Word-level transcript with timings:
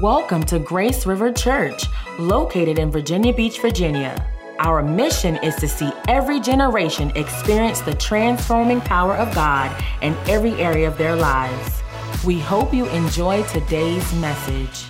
Welcome 0.00 0.42
to 0.44 0.58
Grace 0.58 1.06
River 1.06 1.30
Church, 1.30 1.84
located 2.18 2.80
in 2.80 2.90
Virginia 2.90 3.32
Beach, 3.32 3.60
Virginia. 3.60 4.26
Our 4.58 4.82
mission 4.82 5.36
is 5.36 5.54
to 5.56 5.68
see 5.68 5.92
every 6.08 6.40
generation 6.40 7.12
experience 7.14 7.80
the 7.80 7.94
transforming 7.94 8.80
power 8.80 9.14
of 9.14 9.32
God 9.34 9.70
in 10.02 10.16
every 10.26 10.52
area 10.54 10.88
of 10.88 10.98
their 10.98 11.14
lives. 11.14 11.80
We 12.24 12.40
hope 12.40 12.74
you 12.74 12.86
enjoy 12.86 13.44
today's 13.44 14.12
message. 14.14 14.86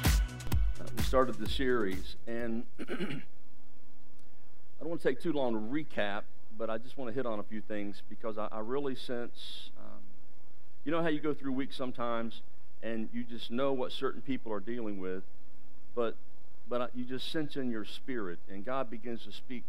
we 0.96 1.02
started 1.02 1.34
the 1.34 1.50
series, 1.50 2.16
and 2.26 2.62
I 2.80 2.84
don't 4.80 4.88
want 4.88 5.02
to 5.02 5.08
take 5.08 5.20
too 5.20 5.32
long 5.34 5.52
to 5.52 5.58
recap, 5.58 6.22
but 6.56 6.70
I 6.70 6.78
just 6.78 6.96
want 6.96 7.10
to 7.10 7.14
hit 7.14 7.26
on 7.26 7.40
a 7.40 7.44
few 7.44 7.60
things 7.60 8.00
because 8.08 8.38
I, 8.38 8.48
I 8.50 8.60
really 8.60 8.94
sense, 8.94 9.70
um, 9.76 10.00
you 10.84 10.92
know 10.92 11.02
how 11.02 11.08
you 11.08 11.20
go 11.20 11.34
through 11.34 11.52
weeks 11.52 11.76
sometimes 11.76 12.40
and 12.84 13.08
you 13.12 13.24
just 13.24 13.50
know 13.50 13.72
what 13.72 13.90
certain 13.90 14.20
people 14.20 14.52
are 14.52 14.60
dealing 14.60 15.00
with, 15.00 15.24
but 15.96 16.14
but 16.68 16.90
you 16.94 17.04
just 17.04 17.32
sense 17.32 17.56
in 17.56 17.70
your 17.70 17.84
spirit, 17.84 18.38
and 18.50 18.64
God 18.64 18.90
begins 18.90 19.24
to 19.24 19.32
speak 19.32 19.64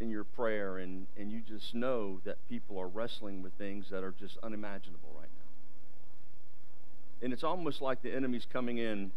in 0.00 0.10
your 0.10 0.24
prayer, 0.24 0.78
and, 0.78 1.06
and 1.16 1.32
you 1.32 1.40
just 1.40 1.74
know 1.74 2.20
that 2.24 2.36
people 2.48 2.78
are 2.78 2.86
wrestling 2.86 3.42
with 3.42 3.52
things 3.54 3.86
that 3.90 4.04
are 4.04 4.14
just 4.20 4.36
unimaginable 4.42 5.10
right 5.18 5.28
now. 5.34 7.24
And 7.24 7.32
it's 7.32 7.42
almost 7.42 7.80
like 7.80 8.02
the 8.02 8.14
enemy's 8.14 8.46
coming 8.52 8.78
in 8.78 9.10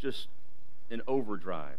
just 0.00 0.28
in 0.90 1.02
overdrive. 1.06 1.76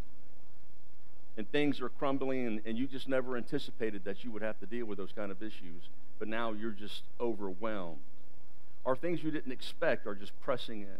And 1.37 1.51
things 1.51 1.81
are 1.81 1.89
crumbling, 1.89 2.45
and, 2.45 2.61
and 2.65 2.77
you 2.77 2.87
just 2.87 3.07
never 3.07 3.37
anticipated 3.37 4.03
that 4.05 4.23
you 4.23 4.31
would 4.31 4.43
have 4.43 4.59
to 4.59 4.67
deal 4.67 4.85
with 4.85 4.99
those 4.99 5.11
kind 5.15 5.31
of 5.31 5.41
issues, 5.41 5.89
but 6.19 6.27
now 6.27 6.51
you're 6.51 6.71
just 6.71 7.01
overwhelmed 7.19 7.99
or 8.83 8.95
things 8.95 9.23
you 9.23 9.31
didn't 9.31 9.51
expect 9.51 10.07
are 10.07 10.15
just 10.15 10.39
pressing 10.41 10.81
in. 10.81 10.97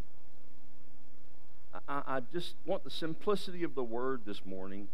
I, 1.87 2.01
I 2.07 2.21
just 2.33 2.55
want 2.65 2.83
the 2.83 2.89
simplicity 2.89 3.63
of 3.63 3.75
the 3.75 3.83
word 3.83 4.21
this 4.25 4.45
morning 4.45 4.87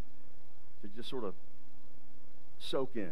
to 0.81 0.87
just 0.95 1.09
sort 1.09 1.23
of 1.23 1.33
soak 2.59 2.91
in. 2.95 3.11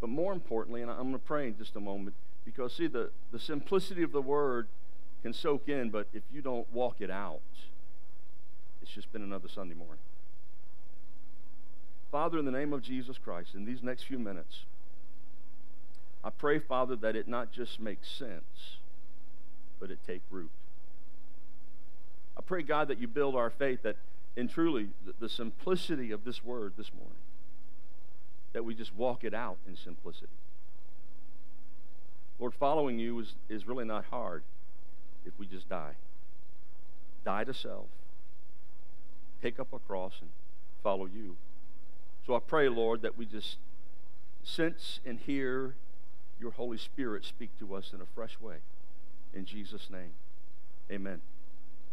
But 0.00 0.10
more 0.10 0.32
importantly, 0.32 0.82
and 0.82 0.90
I'm 0.90 0.98
going 0.98 1.12
to 1.14 1.18
pray 1.18 1.48
in 1.48 1.56
just 1.56 1.74
a 1.74 1.80
moment, 1.80 2.14
because 2.44 2.74
see, 2.74 2.86
the, 2.86 3.10
the 3.32 3.40
simplicity 3.40 4.02
of 4.02 4.12
the 4.12 4.22
word 4.22 4.68
can 5.22 5.32
soak 5.32 5.68
in, 5.68 5.90
but 5.90 6.06
if 6.12 6.22
you 6.32 6.40
don't 6.40 6.72
walk 6.72 6.96
it 7.00 7.10
out, 7.10 7.40
it's 8.80 8.92
just 8.92 9.12
been 9.12 9.22
another 9.22 9.48
Sunday 9.48 9.74
morning. 9.74 9.98
Father, 12.12 12.38
in 12.38 12.44
the 12.44 12.52
name 12.52 12.72
of 12.72 12.82
Jesus 12.82 13.18
Christ, 13.18 13.54
in 13.54 13.64
these 13.64 13.82
next 13.82 14.04
few 14.04 14.18
minutes, 14.18 14.64
I 16.24 16.30
pray, 16.30 16.58
Father, 16.58 16.96
that 16.96 17.16
it 17.16 17.28
not 17.28 17.52
just 17.52 17.80
makes 17.80 18.10
sense, 18.10 18.78
but 19.78 19.90
it 19.90 19.98
take 20.06 20.22
root. 20.30 20.50
I 22.36 22.40
pray, 22.40 22.62
God, 22.62 22.88
that 22.88 22.98
you 22.98 23.08
build 23.08 23.34
our 23.36 23.50
faith, 23.50 23.82
that 23.82 23.96
in 24.36 24.48
truly 24.48 24.88
the, 25.04 25.14
the 25.20 25.28
simplicity 25.28 26.10
of 26.10 26.24
this 26.24 26.44
word 26.44 26.74
this 26.76 26.92
morning, 26.92 27.18
that 28.52 28.64
we 28.64 28.74
just 28.74 28.94
walk 28.94 29.24
it 29.24 29.34
out 29.34 29.58
in 29.66 29.76
simplicity. 29.76 30.26
Lord, 32.38 32.54
following 32.54 32.98
you 32.98 33.18
is, 33.18 33.34
is 33.48 33.66
really 33.66 33.84
not 33.84 34.04
hard 34.10 34.42
if 35.26 35.32
we 35.38 35.46
just 35.46 35.68
die. 35.68 35.94
Die 37.24 37.44
to 37.44 37.54
self, 37.54 37.86
take 39.42 39.58
up 39.58 39.72
a 39.72 39.78
cross, 39.78 40.14
and 40.20 40.30
follow 40.82 41.06
you. 41.06 41.36
So 42.26 42.34
I 42.34 42.38
pray, 42.38 42.68
Lord, 42.68 43.02
that 43.02 43.18
we 43.18 43.26
just 43.26 43.56
sense 44.44 45.00
and 45.04 45.18
hear 45.18 45.74
your 46.40 46.52
Holy 46.52 46.78
Spirit 46.78 47.24
speak 47.24 47.50
to 47.58 47.74
us 47.74 47.90
in 47.92 48.00
a 48.00 48.06
fresh 48.14 48.38
way. 48.40 48.56
In 49.34 49.44
Jesus' 49.44 49.88
name, 49.90 50.10
amen. 50.90 51.20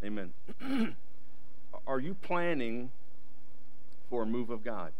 Amen. 0.03 0.33
Are 1.87 1.99
you 1.99 2.13
planning 2.13 2.91
for 4.09 4.23
a 4.23 4.25
move 4.25 4.49
of 4.49 4.63
God? 4.63 4.91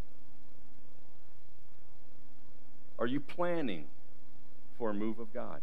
Are 2.97 3.07
you 3.07 3.19
planning 3.19 3.85
for 4.77 4.89
a 4.89 4.93
move 4.93 5.19
of 5.19 5.33
God? 5.33 5.61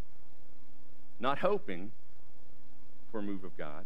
Not 1.19 1.39
hoping 1.39 1.93
for 3.11 3.19
a 3.19 3.23
move 3.23 3.45
of 3.45 3.57
God. 3.57 3.85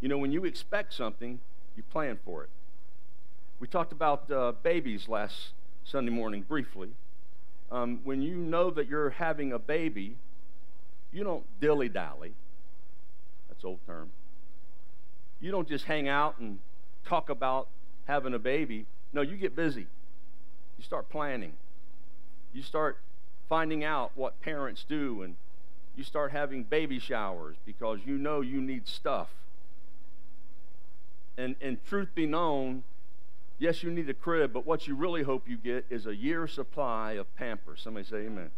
You 0.00 0.08
know, 0.08 0.18
when 0.18 0.32
you 0.32 0.44
expect 0.44 0.94
something, 0.94 1.40
you 1.76 1.82
plan 1.82 2.18
for 2.24 2.44
it. 2.44 2.50
We 3.60 3.68
talked 3.68 3.92
about 3.92 4.30
uh, 4.30 4.52
babies 4.62 5.08
last 5.08 5.52
Sunday 5.84 6.10
morning 6.10 6.44
briefly 6.46 6.90
um, 7.70 8.00
when 8.04 8.22
you 8.22 8.36
know 8.36 8.70
that 8.70 8.88
you're 8.88 9.10
having 9.10 9.52
a 9.52 9.58
baby, 9.58 10.16
you 11.12 11.24
don't 11.24 11.44
dilly 11.60 11.88
dally. 11.88 12.32
That's 13.48 13.64
old 13.64 13.80
term. 13.86 14.10
You 15.40 15.50
don't 15.50 15.68
just 15.68 15.84
hang 15.84 16.08
out 16.08 16.38
and 16.38 16.58
talk 17.06 17.28
about 17.30 17.68
having 18.06 18.34
a 18.34 18.38
baby. 18.38 18.86
No, 19.12 19.22
you 19.22 19.36
get 19.36 19.54
busy. 19.54 19.86
You 20.78 20.84
start 20.84 21.08
planning. 21.08 21.52
You 22.52 22.62
start 22.62 22.98
finding 23.48 23.84
out 23.84 24.12
what 24.14 24.40
parents 24.40 24.84
do, 24.88 25.22
and 25.22 25.36
you 25.96 26.04
start 26.04 26.32
having 26.32 26.64
baby 26.64 26.98
showers 26.98 27.56
because 27.64 28.00
you 28.04 28.18
know 28.18 28.40
you 28.40 28.60
need 28.60 28.88
stuff. 28.88 29.28
And, 31.36 31.56
and 31.60 31.84
truth 31.86 32.08
be 32.14 32.26
known, 32.26 32.84
Yes, 33.58 33.82
you 33.82 33.90
need 33.90 34.08
a 34.08 34.14
crib, 34.14 34.52
but 34.52 34.66
what 34.66 34.88
you 34.88 34.96
really 34.96 35.22
hope 35.22 35.48
you 35.48 35.56
get 35.56 35.86
is 35.88 36.06
a 36.06 36.14
year's 36.14 36.52
supply 36.52 37.12
of 37.12 37.32
Pampers. 37.36 37.80
Somebody 37.82 38.06
say 38.06 38.16
amen. 38.16 38.50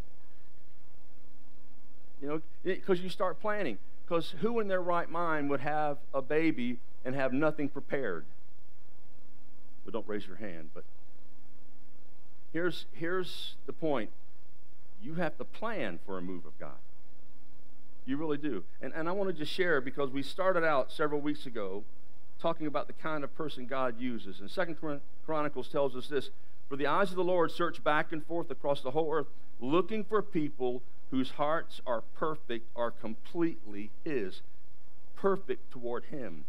You 2.23 2.29
know, 2.29 2.43
because 2.65 3.01
you 3.01 3.11
start 3.11 3.41
planning. 3.41 3.79
Because 4.07 4.35
who 4.41 4.61
in 4.61 4.69
their 4.69 4.81
right 4.81 5.11
mind 5.11 5.51
would 5.51 5.61
have 5.61 5.99
a 6.15 6.23
baby 6.23 6.79
and 7.05 7.15
have 7.15 7.33
nothing 7.33 7.69
prepared? 7.69 8.25
Well, 9.85 9.93
don't 9.93 10.09
raise 10.09 10.27
your 10.27 10.37
hand, 10.37 10.71
but 10.75 10.85
here's, 12.53 12.87
here's 12.93 13.55
the 13.67 13.73
point. 13.73 14.11
You 15.03 15.15
have 15.15 15.37
to 15.39 15.45
plan 15.45 15.99
for 16.07 16.17
a 16.17 16.23
move 16.23 16.47
of 16.47 16.59
God. 16.59 16.79
You 18.07 18.17
really 18.17 18.39
do. 18.39 18.65
And, 18.81 18.93
and 18.95 19.09
I 19.09 19.13
want 19.13 19.29
to 19.29 19.37
just 19.37 19.53
share 19.53 19.81
because 19.81 20.11
we 20.11 20.23
started 20.23 20.65
out 20.65 20.91
several 20.91 21.21
weeks 21.21 21.45
ago 21.45 21.85
talking 22.41 22.67
about 22.67 22.87
the 22.87 22.93
kind 22.93 23.25
of 23.25 23.35
person 23.35 23.67
God 23.67 24.01
uses. 24.01 24.41
And 24.41 24.51
Second 24.51 24.77
Chronicles 25.25 25.69
tells 25.69 25.97
us 25.97 26.09
this 26.09 26.31
For 26.69 26.77
the 26.77 26.87
eyes 26.87 27.11
of 27.11 27.17
the 27.17 27.25
Lord 27.25 27.51
search 27.51 27.83
back 27.83 28.13
and 28.13 28.25
forth 28.25 28.51
across 28.51 28.83
the 28.83 28.91
whole 28.91 29.13
earth, 29.13 29.27
looking 29.61 30.05
for 30.05 30.23
people 30.23 30.83
whose 31.11 31.31
hearts 31.31 31.81
are 31.87 32.03
perfect, 32.17 32.69
are 32.75 32.91
completely 32.91 33.91
His, 34.05 34.43
perfect 35.15 35.71
toward 35.71 36.05
Him. 36.07 36.45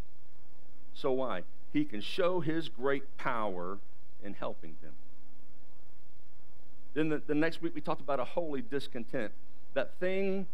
So 0.94 1.12
why? 1.12 1.44
He 1.74 1.86
can 1.86 2.02
show 2.02 2.40
His 2.40 2.70
great 2.70 3.18
power 3.18 3.78
in 4.24 4.34
helping 4.34 4.76
them. 4.82 4.94
Then 6.94 7.10
the, 7.10 7.22
the 7.26 7.36
next 7.36 7.62
week 7.62 7.76
we 7.76 7.82
talked 7.82 8.02
about 8.02 8.20
a 8.20 8.26
holy 8.26 8.62
discontent. 8.62 9.32
That 9.76 9.94
thing 10.00 10.48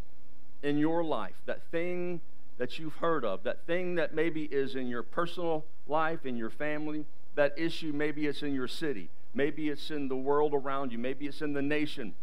in 0.61 0.77
your 0.77 1.03
life, 1.03 1.35
that 1.45 1.61
thing 1.71 2.19
that 2.57 2.79
you've 2.79 2.95
heard 2.95 3.25
of, 3.25 3.43
that 3.43 3.65
thing 3.65 3.95
that 3.95 4.13
maybe 4.13 4.43
is 4.43 4.75
in 4.75 4.87
your 4.87 5.03
personal 5.03 5.65
life, 5.87 6.25
in 6.25 6.37
your 6.37 6.49
family, 6.49 7.05
that 7.35 7.53
issue, 7.57 7.91
maybe 7.93 8.27
it's 8.27 8.43
in 8.43 8.53
your 8.53 8.67
city, 8.67 9.09
maybe 9.33 9.69
it's 9.69 9.89
in 9.89 10.07
the 10.07 10.15
world 10.15 10.53
around 10.53 10.91
you, 10.91 10.97
maybe 10.97 11.25
it's 11.25 11.41
in 11.41 11.53
the 11.53 11.61
nation. 11.61 12.13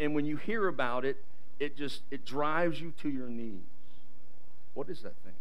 And 0.00 0.14
when 0.14 0.24
you 0.24 0.36
hear 0.36 0.68
about 0.68 1.04
it, 1.04 1.22
it 1.60 1.76
just 1.76 2.02
it 2.10 2.24
drives 2.24 2.80
you 2.80 2.92
to 3.02 3.08
your 3.08 3.28
knees. 3.28 3.60
What 4.74 4.88
is 4.88 5.02
that 5.02 5.14
thing? 5.24 5.34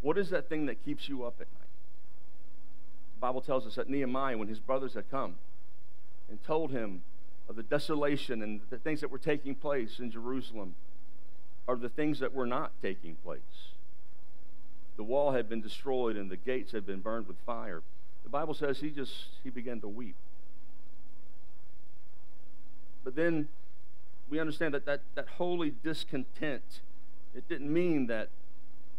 What 0.00 0.18
is 0.18 0.30
that 0.30 0.48
thing 0.48 0.66
that 0.66 0.84
keeps 0.84 1.08
you 1.08 1.24
up 1.24 1.34
at 1.40 1.46
night? 1.58 1.68
The 3.16 3.20
Bible 3.20 3.40
tells 3.40 3.66
us 3.66 3.74
that 3.76 3.88
Nehemiah, 3.88 4.36
when 4.36 4.48
his 4.48 4.58
brothers 4.58 4.94
had 4.94 5.10
come 5.10 5.36
and 6.28 6.42
told 6.44 6.70
him 6.70 7.02
of 7.48 7.56
the 7.56 7.62
desolation 7.62 8.42
and 8.42 8.60
the 8.70 8.78
things 8.78 9.00
that 9.00 9.10
were 9.10 9.18
taking 9.18 9.54
place 9.54 9.98
in 9.98 10.10
Jerusalem, 10.10 10.74
are 11.68 11.76
the 11.76 11.88
things 11.88 12.20
that 12.20 12.32
were 12.32 12.46
not 12.46 12.72
taking 12.82 13.16
place. 13.16 13.40
The 14.96 15.02
wall 15.02 15.32
had 15.32 15.48
been 15.48 15.60
destroyed 15.60 16.16
and 16.16 16.30
the 16.30 16.36
gates 16.36 16.72
had 16.72 16.86
been 16.86 17.00
burned 17.00 17.28
with 17.28 17.36
fire. 17.44 17.82
The 18.24 18.30
Bible 18.30 18.54
says 18.54 18.80
he 18.80 18.90
just 18.90 19.12
he 19.44 19.50
began 19.50 19.80
to 19.80 19.88
weep. 19.88 20.16
But 23.04 23.14
then 23.14 23.48
we 24.28 24.40
understand 24.40 24.74
that 24.74 24.86
that, 24.86 25.00
that 25.14 25.28
holy 25.36 25.72
discontent, 25.84 26.80
it 27.34 27.48
didn't 27.48 27.72
mean 27.72 28.06
that 28.08 28.28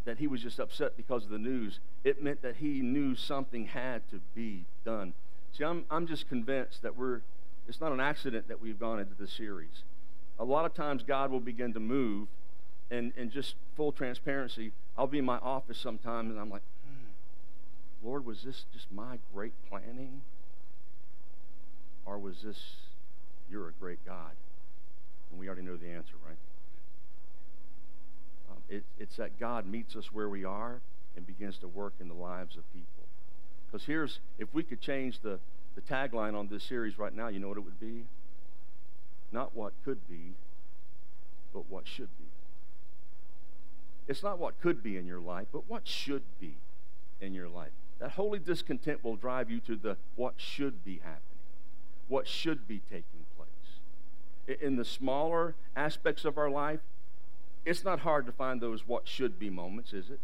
that 0.07 0.19
he 0.19 0.27
was 0.27 0.41
just 0.41 0.57
upset 0.57 0.95
because 0.95 1.25
of 1.25 1.29
the 1.29 1.37
news. 1.37 1.79
It 2.05 2.23
meant 2.23 2.41
that 2.41 2.55
he 2.55 2.79
knew 2.79 3.13
something 3.13 3.65
had 3.65 4.09
to 4.09 4.21
be 4.33 4.63
done. 4.85 5.13
See, 5.51 5.65
I'm, 5.65 5.83
I'm 5.91 6.07
just 6.07 6.29
convinced 6.29 6.81
that 6.83 6.95
we're, 6.95 7.19
it's 7.67 7.81
not 7.81 7.91
an 7.91 7.99
accident 7.99 8.47
that 8.47 8.61
we've 8.61 8.79
gone 8.79 9.01
into 9.01 9.15
this 9.19 9.33
series. 9.33 9.83
A 10.39 10.45
lot 10.45 10.63
of 10.63 10.73
times 10.73 11.03
God 11.03 11.29
will 11.29 11.41
begin 11.41 11.73
to 11.73 11.81
move 11.81 12.29
and, 12.89 13.13
and 13.17 13.31
just 13.31 13.55
full 13.75 13.91
transparency, 13.91 14.71
I'll 14.97 15.07
be 15.07 15.19
in 15.19 15.25
my 15.25 15.37
office 15.37 15.77
sometimes 15.77 16.31
and 16.31 16.39
I'm 16.39 16.49
like, 16.49 16.63
hmm, 16.85 18.07
Lord, 18.07 18.25
was 18.25 18.43
this 18.43 18.65
just 18.73 18.91
my 18.91 19.19
great 19.33 19.53
planning? 19.69 20.21
Or 22.05 22.17
was 22.17 22.41
this, 22.43 22.57
you're 23.51 23.67
a 23.67 23.73
great 23.79 24.05
God? 24.05 24.31
And 25.29 25.39
we 25.39 25.47
already 25.47 25.63
know 25.63 25.75
the 25.75 25.89
answer, 25.89 26.13
right? 26.25 26.37
Um, 28.49 28.57
It, 28.69 28.83
it's 28.97 29.17
that 29.17 29.37
God 29.39 29.65
meets 29.65 29.95
us 29.95 30.13
where 30.13 30.29
we 30.29 30.45
are 30.45 30.79
and 31.17 31.27
begins 31.27 31.57
to 31.57 31.67
work 31.67 31.93
in 31.99 32.07
the 32.07 32.13
lives 32.13 32.55
of 32.55 32.63
people. 32.71 32.87
Because 33.69 33.85
here's, 33.85 34.19
if 34.39 34.47
we 34.53 34.63
could 34.63 34.79
change 34.79 35.19
the, 35.19 35.39
the 35.75 35.81
tagline 35.81 36.33
on 36.33 36.47
this 36.47 36.63
series 36.63 36.97
right 36.97 37.13
now, 37.13 37.27
you 37.27 37.39
know 37.39 37.49
what 37.49 37.57
it 37.57 37.65
would 37.65 37.79
be? 37.79 38.05
Not 39.33 39.53
what 39.53 39.73
could 39.83 40.07
be, 40.07 40.35
but 41.53 41.69
what 41.69 41.85
should 41.85 42.09
be. 42.17 42.26
It's 44.07 44.23
not 44.23 44.39
what 44.39 44.59
could 44.61 44.81
be 44.81 44.97
in 44.97 45.05
your 45.05 45.19
life, 45.19 45.47
but 45.51 45.69
what 45.69 45.87
should 45.87 46.23
be 46.39 46.55
in 47.19 47.33
your 47.33 47.49
life. 47.49 47.71
That 47.99 48.11
holy 48.11 48.39
discontent 48.39 49.03
will 49.03 49.15
drive 49.15 49.49
you 49.49 49.59
to 49.61 49.75
the 49.75 49.97
what 50.15 50.35
should 50.37 50.85
be 50.85 50.99
happening, 51.03 51.21
what 52.07 52.27
should 52.27 52.67
be 52.67 52.81
taking 52.89 53.25
place. 53.35 54.59
In 54.61 54.75
the 54.75 54.85
smaller 54.85 55.55
aspects 55.75 56.23
of 56.23 56.37
our 56.37 56.49
life, 56.49 56.79
it's 57.65 57.83
not 57.83 57.99
hard 57.99 58.25
to 58.27 58.31
find 58.31 58.61
those 58.61 58.87
what 58.87 59.07
should 59.07 59.37
be 59.37 59.49
moments, 59.49 59.91
is 59.91 60.09
it? 60.09 60.19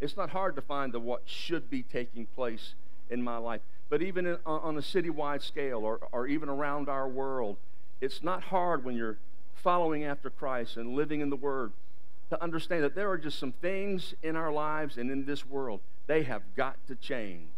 It's 0.00 0.16
not 0.16 0.30
hard 0.30 0.54
to 0.56 0.62
find 0.62 0.92
the 0.92 1.00
what 1.00 1.22
should 1.24 1.70
be 1.70 1.82
taking 1.82 2.26
place 2.26 2.74
in 3.10 3.22
my 3.22 3.36
life. 3.36 3.62
But 3.88 4.02
even 4.02 4.26
in, 4.26 4.38
on 4.46 4.76
a 4.76 4.80
citywide 4.80 5.42
scale 5.42 5.78
or, 5.78 5.98
or 6.12 6.26
even 6.26 6.48
around 6.48 6.88
our 6.88 7.08
world, 7.08 7.56
it's 8.00 8.22
not 8.22 8.44
hard 8.44 8.84
when 8.84 8.96
you're 8.96 9.18
following 9.54 10.04
after 10.04 10.30
Christ 10.30 10.76
and 10.76 10.94
living 10.94 11.20
in 11.20 11.30
the 11.30 11.36
Word 11.36 11.72
to 12.32 12.42
understand 12.42 12.82
that 12.82 12.94
there 12.94 13.10
are 13.10 13.18
just 13.18 13.38
some 13.38 13.52
things 13.52 14.14
in 14.22 14.36
our 14.36 14.50
lives 14.50 14.96
and 14.96 15.10
in 15.10 15.26
this 15.26 15.44
world, 15.44 15.80
they 16.06 16.22
have 16.22 16.42
got 16.56 16.76
to 16.86 16.94
change. 16.94 17.48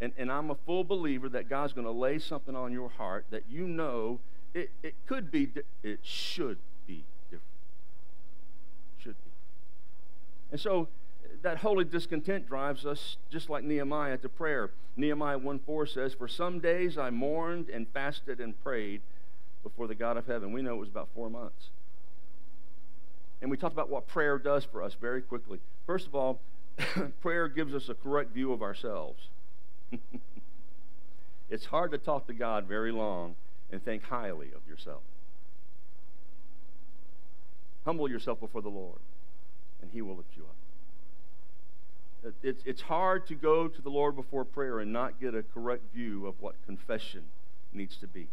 And, 0.00 0.12
and 0.16 0.30
I'm 0.30 0.48
a 0.50 0.54
full 0.54 0.84
believer 0.84 1.28
that 1.30 1.48
God's 1.48 1.72
going 1.72 1.86
to 1.86 1.92
lay 1.92 2.20
something 2.20 2.54
on 2.54 2.72
your 2.72 2.88
heart 2.88 3.26
that 3.30 3.42
you 3.50 3.66
know 3.66 4.20
it, 4.54 4.70
it 4.84 4.94
could 5.06 5.32
be, 5.32 5.50
it 5.82 5.98
should 6.02 6.58
be 6.86 7.04
different. 7.30 7.42
Should 8.98 9.16
be. 9.24 9.30
And 10.52 10.60
so 10.60 10.86
that 11.42 11.58
holy 11.58 11.84
discontent 11.84 12.46
drives 12.46 12.86
us, 12.86 13.16
just 13.28 13.50
like 13.50 13.64
Nehemiah, 13.64 14.18
to 14.18 14.28
prayer. 14.28 14.70
Nehemiah 14.96 15.38
1 15.38 15.58
4 15.66 15.86
says, 15.86 16.14
For 16.14 16.28
some 16.28 16.60
days 16.60 16.96
I 16.96 17.10
mourned 17.10 17.70
and 17.70 17.88
fasted 17.88 18.40
and 18.40 18.54
prayed 18.62 19.00
before 19.64 19.88
the 19.88 19.96
God 19.96 20.16
of 20.16 20.28
heaven. 20.28 20.52
We 20.52 20.62
know 20.62 20.74
it 20.74 20.78
was 20.78 20.88
about 20.90 21.08
four 21.12 21.28
months. 21.28 21.70
And 23.40 23.50
we 23.50 23.56
talked 23.56 23.74
about 23.74 23.90
what 23.90 24.06
prayer 24.06 24.38
does 24.38 24.64
for 24.64 24.82
us 24.82 24.96
very 25.00 25.20
quickly. 25.20 25.60
First 25.86 26.06
of 26.06 26.14
all, 26.14 26.40
prayer 27.20 27.48
gives 27.48 27.74
us 27.74 27.88
a 27.88 27.94
correct 27.94 28.32
view 28.32 28.52
of 28.52 28.62
ourselves. 28.62 29.28
it's 31.50 31.66
hard 31.66 31.90
to 31.92 31.98
talk 31.98 32.26
to 32.26 32.34
God 32.34 32.66
very 32.66 32.92
long 32.92 33.34
and 33.70 33.84
think 33.84 34.04
highly 34.04 34.48
of 34.48 34.66
yourself. 34.68 35.02
Humble 37.84 38.10
yourself 38.10 38.40
before 38.40 38.62
the 38.62 38.68
Lord, 38.68 38.98
and 39.80 39.90
He 39.92 40.02
will 40.02 40.16
lift 40.16 40.30
you 40.36 40.42
up. 40.42 40.56
It's, 42.42 42.62
it's 42.64 42.82
hard 42.82 43.26
to 43.28 43.34
go 43.34 43.68
to 43.68 43.82
the 43.82 43.90
Lord 43.90 44.16
before 44.16 44.44
prayer 44.44 44.80
and 44.80 44.92
not 44.92 45.20
get 45.20 45.34
a 45.34 45.42
correct 45.42 45.94
view 45.94 46.26
of 46.26 46.34
what 46.40 46.54
confession 46.66 47.22
needs 47.72 47.96
to 47.98 48.08
be. 48.08 48.26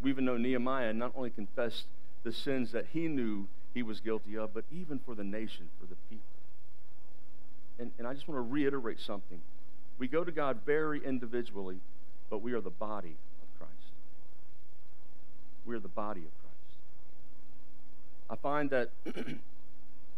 We 0.00 0.10
even 0.10 0.24
know 0.24 0.38
Nehemiah 0.38 0.94
not 0.94 1.12
only 1.14 1.28
confessed 1.28 1.84
the 2.22 2.32
sins 2.32 2.72
that 2.72 2.86
he 2.92 3.08
knew 3.08 3.46
he 3.74 3.82
was 3.82 4.00
guilty 4.00 4.36
of, 4.36 4.52
but 4.52 4.64
even 4.72 4.98
for 4.98 5.14
the 5.14 5.24
nation, 5.24 5.68
for 5.80 5.86
the 5.86 5.96
people. 6.08 6.24
And, 7.78 7.92
and 7.98 8.06
I 8.06 8.14
just 8.14 8.28
want 8.28 8.38
to 8.38 8.42
reiterate 8.42 9.00
something. 9.00 9.40
We 9.98 10.08
go 10.08 10.24
to 10.24 10.32
God 10.32 10.60
very 10.66 11.04
individually, 11.04 11.78
but 12.28 12.42
we 12.42 12.52
are 12.52 12.60
the 12.60 12.70
body 12.70 13.16
of 13.42 13.58
Christ. 13.58 13.92
We 15.64 15.74
are 15.74 15.80
the 15.80 15.88
body 15.88 16.20
of 16.20 16.32
Christ. 16.40 16.50
I 18.30 18.36
find 18.36 18.70
that 18.70 18.90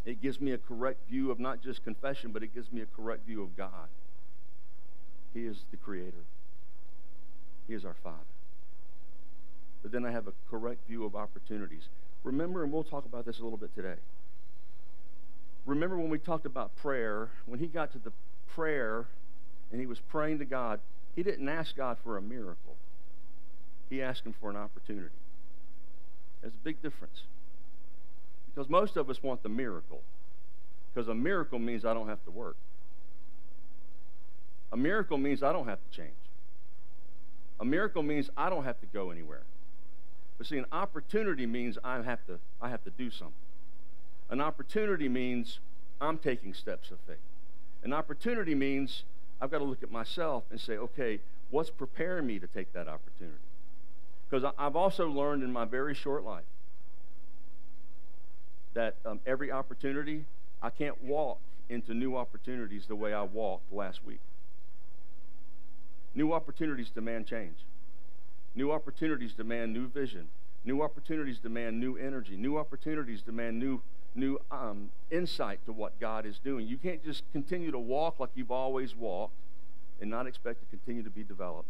it 0.05 0.23
gives 0.23 0.41
me 0.41 0.53
a 0.53 0.59
correct 0.59 1.09
view 1.09 1.31
of 1.31 1.39
not 1.39 1.63
just 1.63 1.85
confession, 1.85 2.31
but 2.33 2.43
it 2.43 2.55
gives 2.55 2.73
me 2.73 2.81
a 2.81 2.87
correct 2.87 3.27
view 3.27 3.43
of 3.43 3.57
God. 3.57 3.89
He 5.35 5.47
is 5.47 5.57
the 5.71 5.77
Creator, 5.77 6.25
He 7.69 7.75
is 7.75 7.85
our 7.85 7.97
Father. 8.03 8.19
But 9.83 9.93
then 9.93 10.05
I 10.05 10.13
have 10.13 10.29
a 10.29 10.33
correct 10.49 10.87
view 10.87 11.05
of 11.05 11.17
opportunities. 11.17 11.89
Remember, 12.25 12.63
and 12.63 12.73
we'll 12.73 12.85
talk 12.85 13.05
about 13.05 13.27
this 13.27 13.39
a 13.39 13.43
little 13.43 13.59
bit 13.59 13.75
today. 13.75 13.97
Remember 15.67 15.97
when 15.97 16.11
we 16.11 16.19
talked 16.19 16.47
about 16.47 16.75
prayer, 16.77 17.29
when 17.47 17.59
he 17.59 17.67
got 17.67 17.93
to 17.93 17.99
the 17.99 18.13
prayer 18.55 19.07
and 19.71 19.81
he 19.81 19.87
was 19.87 19.99
praying 20.11 20.39
to 20.39 20.45
God, 20.45 20.81
he 21.15 21.23
didn't 21.23 21.49
ask 21.49 21.77
God 21.77 21.97
for 22.05 22.17
a 22.17 22.23
miracle. 22.23 22.77
He 23.91 24.03
asked 24.03 24.25
him 24.25 24.35
for 24.41 24.51
an 24.51 24.57
opportunity. 24.57 25.09
There's 26.41 26.55
a 26.55 26.65
big 26.65 26.83
difference. 26.83 27.23
Because 28.47 28.69
most 28.69 28.97
of 28.97 29.09
us 29.09 29.23
want 29.23 29.43
the 29.43 29.49
miracle. 29.49 30.01
Because 30.93 31.09
a 31.09 31.15
miracle 31.15 31.59
means 31.59 31.85
I 31.85 31.95
don't 31.95 32.09
have 32.09 32.23
to 32.25 32.31
work. 32.31 32.57
A 34.73 34.77
miracle 34.77 35.19
means 35.19 35.43
I 35.43 35.53
don't 35.53 35.69
have 35.69 35.79
to 35.79 35.97
change. 35.97 36.13
A 37.61 37.65
miracle 37.65 38.03
means 38.03 38.31
I 38.37 38.51
don't 38.51 38.65
have 38.65 38.81
to 38.81 38.87
go 38.87 39.11
anywhere. 39.11 39.43
But 40.43 40.49
see, 40.49 40.59
an 40.59 40.67
opportunity 40.73 41.47
means 41.47 41.79
I 41.85 42.03
have 42.03 42.27
to, 42.27 42.41
I 42.61 42.69
have 42.69 42.83
to 42.83 42.91
do 42.91 43.13
something. 43.13 43.37
An 44.29 44.41
opportunity 44.41 45.09
means 45.09 45.61
I'm 46.01 46.19
taking 46.19 46.53
steps 46.53 46.91
of 46.91 46.99
faith. 47.07 47.19
An 47.85 47.93
opportunity 47.93 48.57
means 48.57 49.05
I've 49.41 49.53
got 49.53 49.59
to 49.59 49.65
look 49.65 49.85
at 49.85 49.93
myself 49.93 50.43
and 50.51 50.61
say, 50.61 50.73
okay, 50.79 51.21
what's 51.51 51.71
preparing 51.71 52.27
me 52.27 52.41
to 52.41 52.49
take 52.49 52.73
that 52.73 52.89
opportunity? 52.89 53.39
Because 54.29 54.53
I've 54.59 54.75
also 54.75 55.07
learned 55.07 55.45
in 55.45 55.53
my 55.53 55.65
very 55.65 55.95
short 55.95 56.25
life 56.25 56.43
that 58.75 58.97
um, 59.07 59.21
every 59.25 59.53
opportunity, 59.53 60.25
I 60.61 60.71
can't 60.71 61.01
walk 61.05 61.39
into 61.69 61.95
new 61.95 62.17
opportunities 62.17 62.87
the 62.89 62.97
way 62.97 63.15
I 63.15 63.23
walked 63.23 63.73
last 63.73 64.05
week. 64.05 64.19
New 66.17 66.33
opportunities 66.33 66.91
demand 66.91 67.29
change. 67.29 67.59
New 68.55 68.71
opportunities 68.71 69.33
demand 69.33 69.73
new 69.73 69.89
vision. 69.89 70.29
New 70.65 70.83
opportunities 70.83 71.39
demand 71.39 71.81
new 71.81 71.97
energy. 71.97 72.37
New 72.37 72.59
opportunities 72.59 73.23
demand 73.23 73.59
new, 73.59 73.81
new 74.15 74.39
um, 74.51 74.91
insight 75.11 75.65
to 75.67 75.73
what 75.73 75.99
God 75.99 76.27
is 76.27 76.39
doing. 76.39 76.67
You 76.67 76.77
can't 76.77 77.05
just 77.05 77.25
continue 77.33 77.71
to 77.71 77.79
walk 77.79 78.21
like 78.21 78.31
you've 78.35 78.51
always 78.51 78.95
walked 78.95 79.35
and 80.01 80.11
not 80.11 80.27
expect 80.27 80.61
to 80.61 80.67
continue 80.67 81.03
to 81.03 81.11
be 81.11 81.25
developed. 81.25 81.69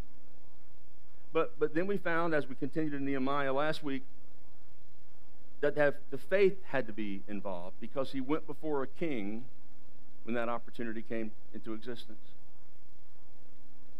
But, 1.31 1.59
but 1.59 1.73
then 1.73 1.87
we 1.87 1.97
found, 1.97 2.35
as 2.35 2.47
we 2.47 2.55
continued 2.55 2.93
in 2.93 3.05
Nehemiah 3.05 3.53
last 3.53 3.83
week, 3.83 4.03
that 5.61 5.77
have, 5.77 5.95
the 6.11 6.17
faith 6.17 6.57
had 6.65 6.85
to 6.87 6.93
be 6.93 7.21
involved 7.27 7.75
because 7.79 8.11
he 8.11 8.21
went 8.21 8.45
before 8.45 8.83
a 8.83 8.87
king 8.87 9.45
when 10.23 10.35
that 10.35 10.49
opportunity 10.49 11.01
came 11.01 11.31
into 11.53 11.73
existence. 11.73 12.19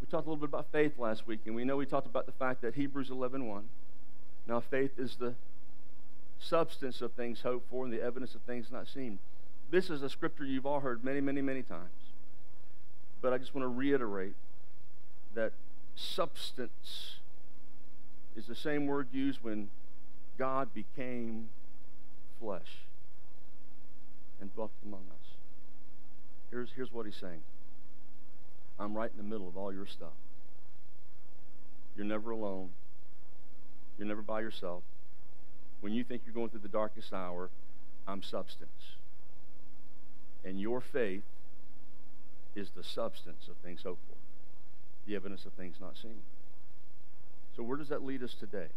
We 0.03 0.07
talked 0.07 0.27
a 0.27 0.29
little 0.29 0.45
bit 0.45 0.49
about 0.49 0.65
faith 0.73 0.99
last 0.99 1.25
week, 1.27 1.39
and 1.45 1.55
we 1.55 1.63
know 1.63 1.77
we 1.77 1.85
talked 1.85 2.07
about 2.07 2.25
the 2.25 2.33
fact 2.33 2.61
that 2.63 2.75
Hebrews 2.75 3.09
11.1, 3.09 3.61
now 4.45 4.59
faith 4.59 4.99
is 4.99 5.15
the 5.15 5.33
substance 6.41 7.01
of 7.01 7.13
things 7.13 7.39
hoped 7.39 7.69
for 7.69 7.85
and 7.85 7.93
the 7.93 8.01
evidence 8.01 8.35
of 8.35 8.41
things 8.41 8.69
not 8.69 8.89
seen. 8.89 9.19
This 9.71 9.89
is 9.89 10.03
a 10.03 10.09
scripture 10.09 10.43
you've 10.43 10.65
all 10.65 10.81
heard 10.81 11.05
many, 11.05 11.21
many, 11.21 11.41
many 11.41 11.61
times. 11.61 12.11
But 13.21 13.31
I 13.31 13.37
just 13.37 13.55
want 13.55 13.63
to 13.63 13.69
reiterate 13.69 14.33
that 15.35 15.53
substance 15.95 17.15
is 18.35 18.45
the 18.45 18.55
same 18.55 18.87
word 18.87 19.07
used 19.13 19.39
when 19.41 19.69
God 20.37 20.73
became 20.73 21.47
flesh 22.41 22.79
and 24.41 24.53
dwelt 24.53 24.71
among 24.85 25.05
us. 25.11 25.27
Here's, 26.51 26.71
here's 26.75 26.91
what 26.91 27.05
he's 27.05 27.15
saying 27.15 27.39
I'm 28.79 28.95
right 28.95 29.11
in 29.11 29.17
the 29.17 29.29
middle 29.29 29.47
of 29.47 29.57
all 29.57 29.73
your 29.73 29.85
stuff. 29.85 30.13
You're 31.95 32.05
never 32.05 32.31
alone. 32.31 32.69
You're 33.97 34.07
never 34.07 34.21
by 34.21 34.41
yourself. 34.41 34.83
When 35.81 35.93
you 35.93 36.03
think 36.03 36.23
you're 36.25 36.33
going 36.33 36.49
through 36.49 36.61
the 36.61 36.67
darkest 36.67 37.13
hour, 37.13 37.49
I'm 38.07 38.23
substance. 38.23 38.97
And 40.43 40.59
your 40.59 40.81
faith 40.81 41.23
is 42.55 42.69
the 42.75 42.83
substance 42.83 43.47
of 43.49 43.55
things 43.57 43.81
hoped 43.83 44.01
for, 44.07 44.17
the 45.07 45.15
evidence 45.15 45.45
of 45.45 45.53
things 45.53 45.75
not 45.79 45.97
seen. 46.01 46.21
So, 47.55 47.63
where 47.63 47.77
does 47.77 47.89
that 47.89 48.03
lead 48.03 48.23
us 48.23 48.33
today? 48.33 48.67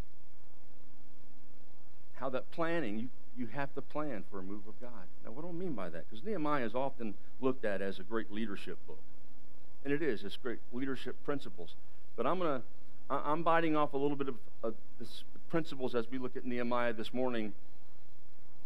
How 2.15 2.29
that 2.31 2.51
planning, 2.51 2.99
you, 2.99 3.09
you 3.37 3.47
have 3.47 3.75
to 3.75 3.83
plan 3.83 4.25
for 4.31 4.39
a 4.39 4.43
move 4.43 4.67
of 4.69 4.81
God. 4.81 5.07
Now, 5.25 5.33
what 5.33 5.43
do 5.43 5.49
I 5.49 5.53
mean 5.53 5.73
by 5.73 5.89
that? 5.91 6.09
Because 6.09 6.25
Nehemiah 6.25 6.65
is 6.65 6.75
often 6.75 7.15
looked 7.41 7.65
at 7.65 7.83
as 7.83 7.99
a 7.99 8.03
great 8.03 8.31
leadership 8.31 8.79
book 8.87 9.01
and 9.87 9.95
it 9.95 10.03
is. 10.03 10.25
It's 10.25 10.37
great 10.37 10.59
leadership 10.73 11.15
principles. 11.25 11.77
But 12.17 12.27
I'm 12.27 12.39
gonna, 12.39 12.63
I'm 13.09 13.45
biting 13.45 13.77
off 13.77 13.93
a 13.95 13.97
little 13.97 14.17
bit 14.17 14.27
of, 14.27 14.35
of 14.65 14.75
this 14.99 15.23
principles 15.49 15.95
as 15.95 16.11
we 16.11 16.19
look 16.19 16.37
at 16.37 16.45
Nehemiah 16.45 16.93
this 16.93 17.15
morning 17.15 17.53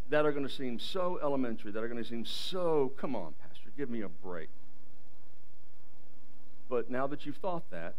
that 0.08 0.24
are 0.24 0.32
going 0.32 0.48
to 0.48 0.52
seem 0.52 0.78
so 0.78 1.20
elementary, 1.22 1.72
that 1.72 1.82
are 1.82 1.88
going 1.88 2.02
to 2.02 2.08
seem 2.08 2.24
so, 2.24 2.92
come 2.96 3.14
on, 3.14 3.34
Pastor, 3.46 3.70
give 3.76 3.90
me 3.90 4.00
a 4.00 4.08
break. 4.08 4.48
But 6.70 6.90
now 6.90 7.06
that 7.06 7.26
you've 7.26 7.36
thought 7.36 7.70
that, 7.70 7.92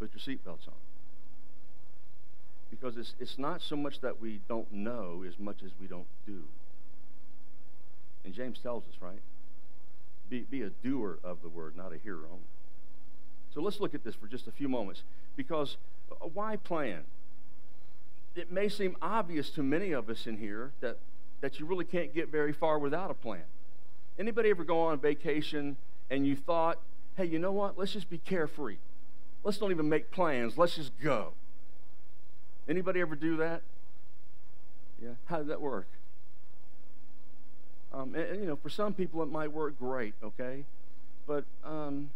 put 0.00 0.10
your 0.12 0.36
seatbelts 0.36 0.66
on. 0.66 0.74
Because 2.68 2.96
it's, 2.96 3.14
it's 3.20 3.38
not 3.38 3.62
so 3.62 3.76
much 3.76 4.00
that 4.00 4.20
we 4.20 4.40
don't 4.48 4.70
know 4.72 5.22
as 5.26 5.38
much 5.38 5.62
as 5.64 5.70
we 5.80 5.86
don't 5.86 6.08
do. 6.26 6.42
And 8.24 8.34
James 8.34 8.58
tells 8.58 8.82
us, 8.84 8.94
right? 9.00 9.20
Be, 10.28 10.40
be 10.40 10.62
a 10.62 10.70
doer 10.70 11.18
of 11.22 11.42
the 11.42 11.48
word, 11.48 11.76
not 11.76 11.92
a 11.92 11.98
hearer 11.98 12.24
only. 12.30 12.44
So 13.54 13.60
let's 13.60 13.80
look 13.80 13.94
at 13.94 14.04
this 14.04 14.14
for 14.14 14.26
just 14.26 14.46
a 14.46 14.52
few 14.52 14.68
moments. 14.68 15.02
Because 15.36 15.76
uh, 16.10 16.26
why 16.26 16.56
plan? 16.56 17.02
It 18.34 18.52
may 18.52 18.68
seem 18.68 18.96
obvious 19.00 19.50
to 19.50 19.62
many 19.62 19.92
of 19.92 20.10
us 20.10 20.26
in 20.26 20.36
here 20.36 20.72
that, 20.80 20.98
that 21.40 21.58
you 21.58 21.66
really 21.66 21.84
can't 21.84 22.14
get 22.14 22.30
very 22.30 22.52
far 22.52 22.78
without 22.78 23.10
a 23.10 23.14
plan. 23.14 23.44
Anybody 24.18 24.50
ever 24.50 24.64
go 24.64 24.80
on 24.80 24.98
vacation 24.98 25.76
and 26.10 26.26
you 26.26 26.36
thought, 26.36 26.78
hey, 27.16 27.24
you 27.24 27.38
know 27.38 27.52
what? 27.52 27.78
Let's 27.78 27.92
just 27.92 28.10
be 28.10 28.18
carefree. 28.18 28.76
Let's 29.42 29.58
don't 29.58 29.70
even 29.70 29.88
make 29.88 30.10
plans. 30.10 30.58
Let's 30.58 30.76
just 30.76 30.92
go. 31.00 31.32
Anybody 32.68 33.00
ever 33.00 33.14
do 33.14 33.36
that? 33.38 33.62
Yeah. 35.02 35.10
How 35.26 35.38
did 35.38 35.48
that 35.48 35.60
work? 35.60 35.86
Um, 37.92 38.14
and, 38.14 38.24
and, 38.24 38.40
you 38.40 38.46
know, 38.46 38.56
for 38.56 38.68
some 38.68 38.92
people 38.92 39.22
it 39.22 39.30
might 39.30 39.52
work 39.52 39.78
great, 39.78 40.14
okay? 40.22 40.64
But 41.26 41.44
um, 41.64 42.10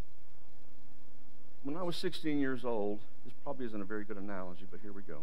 when 1.63 1.77
I 1.77 1.83
was 1.83 1.97
16 1.97 2.39
years 2.39 2.65
old, 2.65 3.01
this 3.25 3.35
probably 3.45 3.67
isn't 3.67 3.81
a 3.81 3.85
very 3.85 4.05
good 4.05 4.17
analogy, 4.17 4.67
but 4.71 4.81
here 4.83 4.93
we 4.93 5.03
go. 5.03 5.21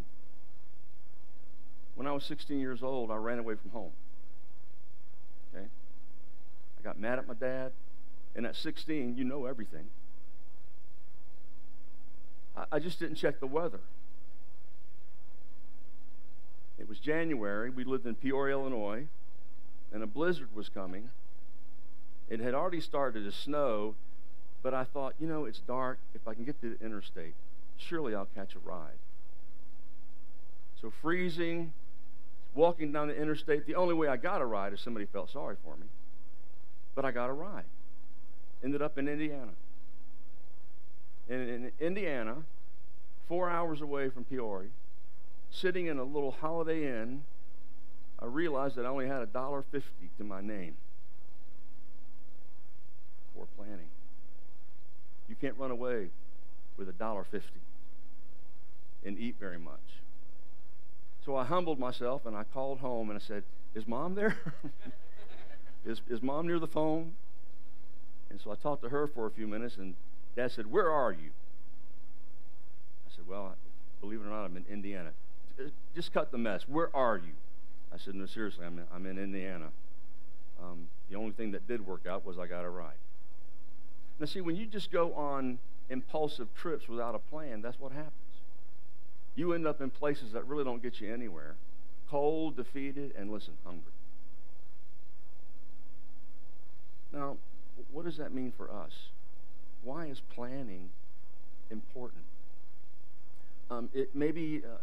When 1.94 2.06
I 2.06 2.12
was 2.12 2.24
16 2.24 2.60
years 2.60 2.82
old, 2.82 3.10
I 3.10 3.16
ran 3.16 3.38
away 3.38 3.54
from 3.54 3.70
home. 3.70 3.90
Okay? 5.54 5.66
I 5.66 6.82
got 6.82 6.98
mad 6.98 7.18
at 7.18 7.26
my 7.26 7.34
dad, 7.34 7.72
and 8.36 8.46
at 8.46 8.54
16, 8.54 9.16
you 9.16 9.24
know 9.24 9.46
everything. 9.46 9.86
I, 12.56 12.64
I 12.72 12.78
just 12.78 13.00
didn't 13.00 13.16
check 13.16 13.40
the 13.40 13.46
weather. 13.46 13.80
It 16.78 16.88
was 16.88 16.98
January. 17.00 17.70
We 17.70 17.82
lived 17.82 18.06
in 18.06 18.14
Peoria, 18.14 18.54
Illinois, 18.54 19.06
and 19.92 20.02
a 20.02 20.06
blizzard 20.06 20.48
was 20.54 20.68
coming. 20.68 21.10
It 22.28 22.40
had 22.40 22.54
already 22.54 22.80
started 22.80 23.24
to 23.24 23.32
snow, 23.32 23.94
but 24.62 24.74
I 24.74 24.84
thought, 24.84 25.14
you 25.18 25.26
know, 25.26 25.44
it's 25.44 25.60
dark. 25.60 25.98
If 26.14 26.28
I 26.28 26.34
can 26.34 26.44
get 26.44 26.60
to 26.60 26.76
the 26.76 26.84
interstate, 26.84 27.34
surely 27.76 28.14
I'll 28.14 28.28
catch 28.34 28.54
a 28.54 28.58
ride. 28.58 28.98
So 30.80 30.92
freezing, 31.02 31.72
walking 32.54 32.92
down 32.92 33.08
the 33.08 33.16
interstate, 33.16 33.66
the 33.66 33.74
only 33.74 33.94
way 33.94 34.08
I 34.08 34.16
got 34.16 34.40
a 34.40 34.46
ride 34.46 34.72
is 34.72 34.80
somebody 34.80 35.06
felt 35.06 35.30
sorry 35.30 35.56
for 35.64 35.76
me. 35.76 35.86
But 36.94 37.04
I 37.04 37.10
got 37.10 37.30
a 37.30 37.32
ride. 37.32 37.64
Ended 38.62 38.82
up 38.82 38.98
in 38.98 39.08
Indiana. 39.08 39.52
And 41.28 41.48
in 41.48 41.72
Indiana, 41.80 42.36
four 43.28 43.48
hours 43.50 43.80
away 43.80 44.08
from 44.08 44.24
Peoria, 44.24 44.70
sitting 45.50 45.86
in 45.86 45.98
a 45.98 46.04
little 46.04 46.32
Holiday 46.32 46.86
Inn, 46.86 47.22
I 48.20 48.26
realized 48.26 48.76
that 48.76 48.84
I 48.84 48.88
only 48.88 49.06
had 49.06 49.22
a 49.22 49.26
dollar 49.26 49.64
fifty 49.70 50.10
to 50.18 50.24
my 50.24 50.40
name 50.40 50.74
for 53.34 53.46
planning. 53.56 53.88
You 55.28 55.36
can't 55.40 55.56
run 55.58 55.70
away 55.70 56.08
with 56.76 56.88
a 56.88 56.92
dollar 56.92 57.24
fifty 57.24 57.60
and 59.04 59.18
eat 59.18 59.36
very 59.38 59.58
much. 59.58 59.80
So 61.24 61.36
I 61.36 61.44
humbled 61.44 61.78
myself 61.78 62.24
and 62.26 62.34
I 62.34 62.44
called 62.44 62.78
home 62.78 63.10
and 63.10 63.18
I 63.18 63.22
said, 63.22 63.42
Is 63.74 63.86
mom 63.86 64.14
there? 64.14 64.36
is, 65.86 66.00
is 66.08 66.22
mom 66.22 66.46
near 66.46 66.58
the 66.58 66.66
phone? 66.66 67.12
And 68.30 68.40
so 68.42 68.50
I 68.50 68.54
talked 68.54 68.82
to 68.82 68.88
her 68.88 69.06
for 69.08 69.26
a 69.26 69.30
few 69.30 69.46
minutes 69.46 69.76
and 69.76 69.94
dad 70.36 70.52
said, 70.52 70.70
Where 70.70 70.90
are 70.90 71.12
you? 71.12 71.30
I 73.06 73.14
said, 73.14 73.26
Well, 73.28 73.54
believe 74.00 74.20
it 74.20 74.26
or 74.26 74.30
not, 74.30 74.44
I'm 74.44 74.56
in 74.56 74.64
Indiana. 74.70 75.10
Just 75.94 76.14
cut 76.14 76.30
the 76.32 76.38
mess. 76.38 76.62
Where 76.66 76.94
are 76.96 77.16
you? 77.16 77.32
I 77.92 77.98
said, 77.98 78.14
No, 78.14 78.26
seriously, 78.26 78.64
I'm 78.66 78.78
in, 78.78 78.84
I'm 78.94 79.06
in 79.06 79.18
Indiana. 79.18 79.68
Um, 80.62 80.88
the 81.10 81.16
only 81.16 81.32
thing 81.32 81.52
that 81.52 81.66
did 81.68 81.86
work 81.86 82.06
out 82.06 82.24
was 82.26 82.38
I 82.38 82.46
got 82.46 82.64
a 82.64 82.68
ride. 82.68 82.98
Now, 84.18 84.26
see, 84.26 84.40
when 84.40 84.56
you 84.56 84.66
just 84.66 84.90
go 84.90 85.14
on 85.14 85.58
impulsive 85.88 86.48
trips 86.54 86.88
without 86.88 87.14
a 87.14 87.18
plan, 87.18 87.62
that's 87.62 87.78
what 87.78 87.92
happens. 87.92 88.12
You 89.36 89.52
end 89.52 89.66
up 89.66 89.80
in 89.80 89.90
places 89.90 90.32
that 90.32 90.46
really 90.46 90.64
don't 90.64 90.82
get 90.82 91.00
you 91.00 91.12
anywhere 91.12 91.54
cold, 92.10 92.56
defeated, 92.56 93.12
and 93.16 93.30
listen, 93.30 93.54
hungry. 93.64 93.92
Now, 97.12 97.36
what 97.92 98.04
does 98.04 98.16
that 98.16 98.32
mean 98.32 98.52
for 98.56 98.70
us? 98.70 98.92
Why 99.82 100.06
is 100.06 100.20
planning 100.34 100.90
important? 101.70 102.22
Um, 103.70 103.90
it 103.94 104.14
maybe 104.14 104.62
uh, 104.64 104.78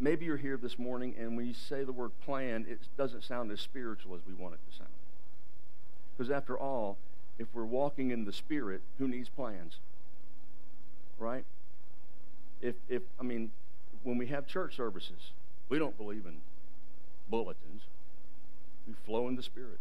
maybe 0.00 0.24
you're 0.24 0.36
here 0.36 0.56
this 0.56 0.78
morning, 0.78 1.14
and 1.18 1.36
when 1.36 1.46
you 1.46 1.54
say 1.54 1.84
the 1.84 1.92
word 1.92 2.10
plan, 2.24 2.66
it 2.68 2.80
doesn't 2.96 3.22
sound 3.22 3.52
as 3.52 3.60
spiritual 3.60 4.14
as 4.14 4.20
we 4.26 4.34
want 4.34 4.54
it 4.54 4.60
to 4.70 4.76
sound. 4.78 4.90
Because 6.16 6.30
after 6.30 6.58
all, 6.58 6.96
if 7.38 7.46
we're 7.52 7.64
walking 7.64 8.10
in 8.10 8.24
the 8.24 8.32
Spirit, 8.32 8.80
who 8.98 9.06
needs 9.06 9.28
plans? 9.28 9.76
Right? 11.18 11.44
If, 12.60 12.74
if 12.88 13.02
I 13.18 13.22
mean, 13.22 13.50
when 14.02 14.18
we 14.18 14.26
have 14.28 14.46
church 14.46 14.76
services, 14.76 15.32
we 15.68 15.78
don't 15.78 15.96
believe 15.96 16.26
in 16.26 16.38
bulletins. 17.28 17.82
We 18.86 18.94
flow 19.06 19.28
in 19.28 19.36
the 19.36 19.42
Spirit. 19.42 19.78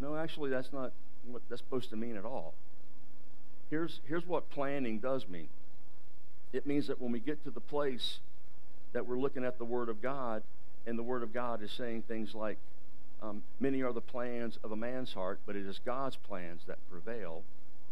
No, 0.00 0.16
actually, 0.16 0.50
that's 0.50 0.72
not 0.72 0.92
what 1.26 1.42
that's 1.48 1.60
supposed 1.60 1.90
to 1.90 1.96
mean 1.96 2.16
at 2.16 2.24
all. 2.24 2.54
Here's, 3.70 4.00
here's 4.06 4.26
what 4.26 4.50
planning 4.50 4.98
does 4.98 5.28
mean 5.28 5.48
it 6.52 6.66
means 6.66 6.86
that 6.88 7.00
when 7.00 7.12
we 7.12 7.18
get 7.18 7.42
to 7.44 7.50
the 7.50 7.60
place 7.60 8.18
that 8.92 9.06
we're 9.06 9.18
looking 9.18 9.44
at 9.44 9.58
the 9.58 9.64
Word 9.64 9.88
of 9.88 10.02
God, 10.02 10.42
and 10.86 10.98
the 10.98 11.02
Word 11.02 11.22
of 11.22 11.32
God 11.32 11.62
is 11.62 11.72
saying 11.72 12.02
things 12.02 12.34
like, 12.34 12.58
um, 13.22 13.42
Many 13.60 13.82
are 13.82 13.92
the 13.92 14.00
plans 14.00 14.58
of 14.64 14.72
a 14.72 14.76
man's 14.76 15.12
heart, 15.12 15.40
but 15.46 15.56
it 15.56 15.66
is 15.66 15.80
God's 15.84 16.16
plans 16.16 16.62
that 16.66 16.78
prevail. 16.90 17.42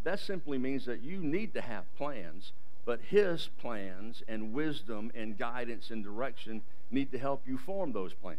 That 0.03 0.19
simply 0.19 0.59
means 0.59 0.87
that 0.87 1.03
you 1.03 1.19
need 1.19 1.55
to 1.55 1.61
have 1.61 1.85
plans, 1.97 2.53
but 2.85 3.01
His 3.09 3.49
plans 3.61 4.23
and 4.27 4.53
wisdom 4.53 5.13
and 5.15 5.39
guidance 5.39 5.91
and 5.91 6.03
direction 6.03 6.63
need 6.91 7.13
to 7.13 7.19
help 7.19 7.43
you 7.47 7.59
form 7.59 7.93
those 7.93 8.13
plans. 8.15 8.39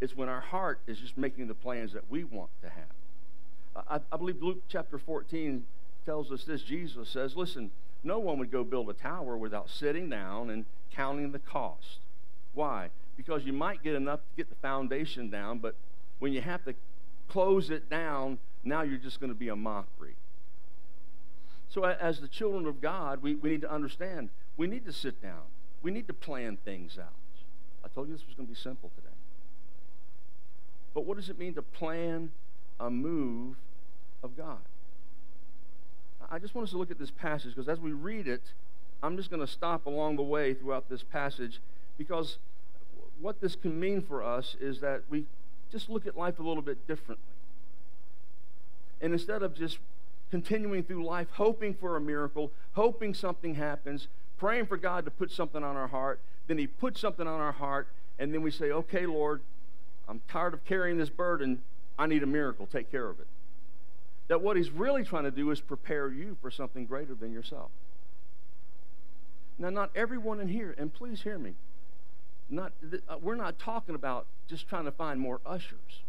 It's 0.00 0.16
when 0.16 0.28
our 0.28 0.40
heart 0.40 0.80
is 0.86 0.98
just 0.98 1.18
making 1.18 1.48
the 1.48 1.54
plans 1.54 1.92
that 1.92 2.10
we 2.10 2.24
want 2.24 2.50
to 2.62 2.70
have. 2.70 3.84
I, 3.88 4.00
I 4.12 4.16
believe 4.16 4.42
Luke 4.42 4.62
chapter 4.68 4.98
14 4.98 5.64
tells 6.06 6.30
us 6.30 6.44
this. 6.44 6.62
Jesus 6.62 7.08
says, 7.08 7.36
Listen, 7.36 7.70
no 8.04 8.18
one 8.18 8.38
would 8.38 8.50
go 8.50 8.64
build 8.64 8.88
a 8.88 8.94
tower 8.94 9.36
without 9.36 9.68
sitting 9.68 10.08
down 10.08 10.50
and 10.50 10.64
counting 10.94 11.32
the 11.32 11.38
cost. 11.38 11.98
Why? 12.54 12.90
Because 13.16 13.44
you 13.44 13.52
might 13.52 13.82
get 13.82 13.94
enough 13.94 14.20
to 14.20 14.36
get 14.36 14.48
the 14.48 14.56
foundation 14.56 15.30
down, 15.30 15.58
but 15.58 15.74
when 16.18 16.32
you 16.32 16.40
have 16.40 16.64
to 16.64 16.74
close 17.28 17.70
it 17.70 17.88
down, 17.88 18.38
now 18.64 18.82
you're 18.82 18.98
just 18.98 19.20
going 19.20 19.32
to 19.32 19.38
be 19.38 19.48
a 19.48 19.56
mockery. 19.56 20.16
So, 21.68 21.84
as 21.84 22.20
the 22.20 22.28
children 22.28 22.66
of 22.66 22.80
God, 22.80 23.22
we, 23.22 23.34
we 23.34 23.50
need 23.50 23.60
to 23.60 23.70
understand 23.70 24.30
we 24.56 24.66
need 24.66 24.84
to 24.86 24.92
sit 24.92 25.22
down, 25.22 25.42
we 25.82 25.90
need 25.90 26.08
to 26.08 26.14
plan 26.14 26.58
things 26.64 26.98
out. 26.98 27.12
I 27.84 27.88
told 27.88 28.08
you 28.08 28.14
this 28.14 28.26
was 28.26 28.34
going 28.34 28.48
to 28.48 28.52
be 28.52 28.58
simple 28.58 28.90
today. 28.96 29.14
But 30.94 31.06
what 31.06 31.16
does 31.16 31.28
it 31.28 31.38
mean 31.38 31.54
to 31.54 31.62
plan 31.62 32.32
a 32.80 32.90
move 32.90 33.56
of 34.22 34.36
God? 34.36 34.58
I 36.30 36.38
just 36.38 36.54
want 36.54 36.66
us 36.66 36.72
to 36.72 36.78
look 36.78 36.90
at 36.90 36.98
this 36.98 37.12
passage 37.12 37.54
because 37.54 37.68
as 37.68 37.78
we 37.78 37.92
read 37.92 38.26
it, 38.26 38.42
I'm 39.02 39.16
just 39.16 39.30
going 39.30 39.44
to 39.44 39.50
stop 39.50 39.86
along 39.86 40.16
the 40.16 40.22
way 40.22 40.54
throughout 40.54 40.88
this 40.88 41.02
passage 41.02 41.60
because 41.96 42.38
what 43.20 43.40
this 43.40 43.56
can 43.56 43.78
mean 43.78 44.02
for 44.02 44.22
us 44.22 44.56
is 44.60 44.80
that 44.80 45.02
we 45.08 45.24
just 45.70 45.88
look 45.88 46.06
at 46.06 46.16
life 46.16 46.38
a 46.38 46.42
little 46.42 46.62
bit 46.62 46.86
differently. 46.86 47.24
And 49.00 49.12
instead 49.12 49.42
of 49.42 49.54
just 49.54 49.78
continuing 50.30 50.82
through 50.82 51.04
life 51.04 51.28
hoping 51.32 51.74
for 51.74 51.96
a 51.96 52.00
miracle, 52.00 52.50
hoping 52.72 53.14
something 53.14 53.54
happens, 53.54 54.08
praying 54.38 54.66
for 54.66 54.76
God 54.76 55.04
to 55.04 55.10
put 55.10 55.30
something 55.30 55.62
on 55.62 55.76
our 55.76 55.88
heart, 55.88 56.20
then 56.46 56.58
He 56.58 56.66
puts 56.66 57.00
something 57.00 57.26
on 57.26 57.40
our 57.40 57.52
heart, 57.52 57.88
and 58.18 58.32
then 58.32 58.42
we 58.42 58.50
say, 58.50 58.70
Okay, 58.70 59.06
Lord, 59.06 59.40
I'm 60.08 60.20
tired 60.28 60.54
of 60.54 60.64
carrying 60.64 60.98
this 60.98 61.10
burden. 61.10 61.60
I 61.98 62.06
need 62.06 62.22
a 62.22 62.26
miracle. 62.26 62.66
Take 62.66 62.90
care 62.90 63.08
of 63.08 63.20
it. 63.20 63.26
That 64.28 64.42
what 64.42 64.56
He's 64.56 64.70
really 64.70 65.04
trying 65.04 65.24
to 65.24 65.30
do 65.30 65.50
is 65.50 65.60
prepare 65.60 66.08
you 66.08 66.36
for 66.40 66.50
something 66.50 66.86
greater 66.86 67.14
than 67.14 67.32
yourself. 67.32 67.70
Now, 69.58 69.70
not 69.70 69.90
everyone 69.94 70.40
in 70.40 70.48
here, 70.48 70.74
and 70.78 70.92
please 70.92 71.22
hear 71.22 71.38
me, 71.38 71.54
not, 72.48 72.72
uh, 73.08 73.16
we're 73.20 73.34
not 73.34 73.58
talking 73.58 73.94
about 73.94 74.26
just 74.48 74.68
trying 74.68 74.84
to 74.84 74.92
find 74.92 75.20
more 75.20 75.40
ushers. 75.44 76.02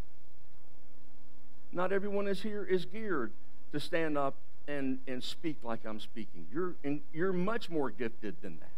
Not 1.72 1.92
everyone 1.92 2.28
is 2.28 2.42
here 2.42 2.64
is 2.64 2.86
geared 2.86 3.32
to 3.72 3.80
stand 3.80 4.18
up 4.18 4.36
and, 4.68 5.00
and 5.08 5.24
speak 5.24 5.58
like 5.64 5.86
I'm 5.86 6.00
speaking. 6.00 6.46
You're, 6.54 6.76
in, 6.84 7.02
you're 7.14 7.34
much 7.34 7.70
more 7.70 7.90
gifted 7.90 8.36
than 8.42 8.60
that. 8.60 8.70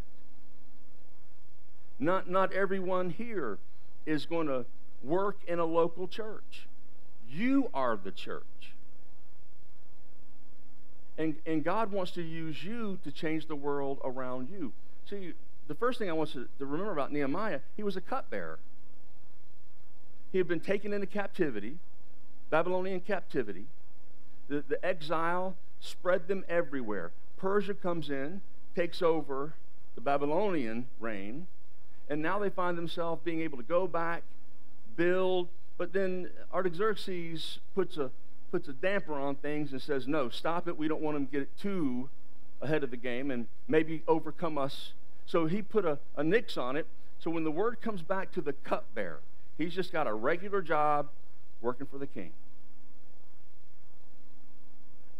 Not, 1.98 2.28
not 2.28 2.52
everyone 2.52 3.10
here 3.10 3.58
is 4.06 4.26
going 4.26 4.48
to 4.48 4.64
work 5.02 5.38
in 5.46 5.58
a 5.58 5.64
local 5.64 6.08
church. 6.08 6.66
You 7.30 7.70
are 7.72 7.96
the 8.02 8.10
church. 8.10 8.72
And, 11.18 11.36
and 11.46 11.62
God 11.62 11.92
wants 11.92 12.12
to 12.12 12.22
use 12.22 12.62
you 12.64 12.98
to 13.04 13.12
change 13.12 13.46
the 13.46 13.56
world 13.56 14.00
around 14.04 14.48
you. 14.48 14.72
See, 15.08 15.34
the 15.68 15.74
first 15.74 15.98
thing 15.98 16.08
I 16.08 16.12
want 16.12 16.30
to, 16.32 16.48
to 16.58 16.66
remember 16.66 16.92
about 16.92 17.12
Nehemiah, 17.12 17.60
he 17.76 17.82
was 17.82 17.96
a 17.96 18.00
cupbearer. 18.00 18.58
he 20.32 20.38
had 20.38 20.48
been 20.48 20.60
taken 20.60 20.92
into 20.92 21.06
captivity, 21.06 21.78
Babylonian 22.50 23.00
captivity. 23.00 23.66
The, 24.48 24.64
the 24.66 24.84
exile 24.84 25.56
spread 25.80 26.28
them 26.28 26.44
everywhere. 26.48 27.12
Persia 27.36 27.74
comes 27.74 28.08
in, 28.08 28.40
takes 28.74 29.02
over 29.02 29.54
the 29.94 30.00
Babylonian 30.00 30.86
reign, 31.00 31.46
and 32.08 32.22
now 32.22 32.38
they 32.38 32.50
find 32.50 32.76
themselves 32.76 33.20
being 33.24 33.40
able 33.42 33.58
to 33.58 33.64
go 33.64 33.86
back, 33.86 34.22
build, 34.96 35.48
but 35.78 35.92
then 35.92 36.30
Artaxerxes 36.52 37.58
puts 37.74 37.96
a 37.96 38.10
puts 38.52 38.68
a 38.68 38.72
damper 38.74 39.14
on 39.14 39.34
things 39.36 39.72
and 39.72 39.80
says, 39.80 40.06
"No, 40.06 40.28
stop 40.28 40.68
it. 40.68 40.76
We 40.76 40.86
don't 40.86 41.00
want 41.00 41.16
them 41.16 41.26
to 41.26 41.32
get 41.32 41.58
too 41.58 42.10
ahead 42.60 42.84
of 42.84 42.90
the 42.90 42.96
game 42.96 43.30
and 43.30 43.48
maybe 43.66 44.02
overcome 44.06 44.58
us." 44.58 44.92
So 45.26 45.46
he 45.46 45.62
put 45.62 45.84
a, 45.84 45.98
a 46.16 46.22
nix 46.22 46.56
on 46.58 46.76
it. 46.76 46.86
So 47.18 47.30
when 47.30 47.44
the 47.44 47.50
word 47.50 47.80
comes 47.80 48.02
back 48.02 48.30
to 48.32 48.42
the 48.42 48.52
cupbearer, 48.52 49.20
he's 49.56 49.74
just 49.74 49.90
got 49.90 50.06
a 50.06 50.12
regular 50.12 50.60
job 50.60 51.08
working 51.62 51.86
for 51.86 51.96
the 51.96 52.06
king. 52.06 52.32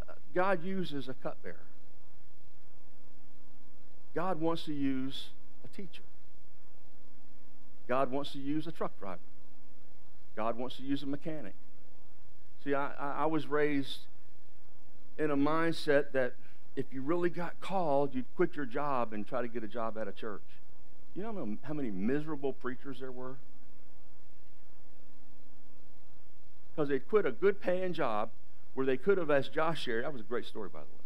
Uh, 0.09 0.12
God 0.35 0.62
uses 0.62 1.09
a 1.09 1.15
cupbearer. 1.15 1.57
God 4.15 4.41
wants 4.41 4.65
to 4.65 4.75
use 4.75 5.29
a 5.65 5.75
teacher. 5.75 6.03
God 7.89 8.11
wants 8.11 8.33
to 8.33 8.39
use 8.39 8.67
a 8.67 8.73
truck 8.73 8.99
driver. 9.01 9.21
God 10.37 10.59
wants 10.59 10.77
to 10.77 10.83
use 10.83 11.03
a 11.03 11.07
mechanic. 11.07 11.55
See, 12.64 12.75
I, 12.75 12.92
I 12.99 13.26
was 13.26 13.47
raised 13.47 13.99
in 15.19 15.31
a 15.31 15.37
mindset 15.37 16.12
that 16.12 16.35
if 16.76 16.87
you 16.92 17.02
really 17.02 17.28
got 17.28 17.61
called, 17.61 18.14
you'd 18.14 18.33
quit 18.37 18.54
your 18.54 18.66
job 18.66 19.12
and 19.12 19.26
try 19.26 19.42
to 19.42 19.49
get 19.49 19.64
a 19.64 19.69
job 19.69 19.99
at 19.99 20.09
a 20.09 20.12
church. 20.12 20.42
You 21.14 21.23
know 21.23 21.59
how 21.62 21.75
many 21.75 21.90
miserable 21.90 22.52
preachers 22.52 23.00
there 23.00 23.12
were? 23.12 23.37
Because 26.71 26.88
they 26.88 27.00
quit 27.00 27.26
a 27.26 27.33
good 27.33 27.61
paying 27.61 27.92
job 27.92 28.31
where 28.75 28.87
they 28.87 28.97
could 28.97 29.19
have, 29.19 29.31
as 29.31 29.49
Josh 29.49 29.83
shared, 29.83 30.04
that 30.04 30.12
was 30.12 30.23
a 30.23 30.25
great 30.25 30.47
story, 30.47 30.71
by 30.73 30.81
the 30.81 30.87
way, 30.87 31.04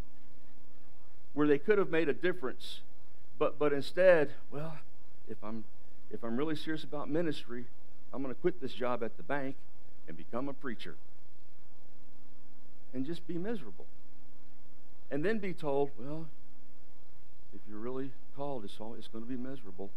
where 1.35 1.49
they 1.49 1.59
could 1.59 1.79
have 1.79 1.91
made 1.91 2.09
a 2.09 2.13
difference. 2.13 2.81
But, 3.39 3.59
but 3.59 3.73
instead, 3.73 4.31
well, 4.53 4.77
if 5.29 5.43
I'm, 5.43 5.65
if 6.13 6.23
I'm 6.23 6.37
really 6.37 6.55
serious 6.55 6.85
about 6.85 7.11
ministry, 7.11 7.65
I'm 8.13 8.23
going 8.23 8.33
to 8.33 8.41
quit 8.41 8.61
this 8.61 8.73
job 8.73 9.03
at 9.03 9.17
the 9.17 9.25
bank 9.25 9.57
and 10.07 10.17
become 10.17 10.49
a 10.49 10.53
preacher 10.53 10.95
and 12.97 13.05
just 13.05 13.27
be 13.27 13.35
miserable. 13.35 13.85
And 15.11 15.23
then 15.23 15.39
be 15.39 15.53
told, 15.53 15.91
well, 15.99 16.27
if 17.55 17.61
you're 17.69 17.79
really 17.79 18.11
called, 18.35 18.65
it's, 18.65 18.77
all, 18.81 18.95
it's 18.99 19.07
going 19.07 19.23
to 19.23 19.29
be 19.29 19.37
miserable. 19.37 19.91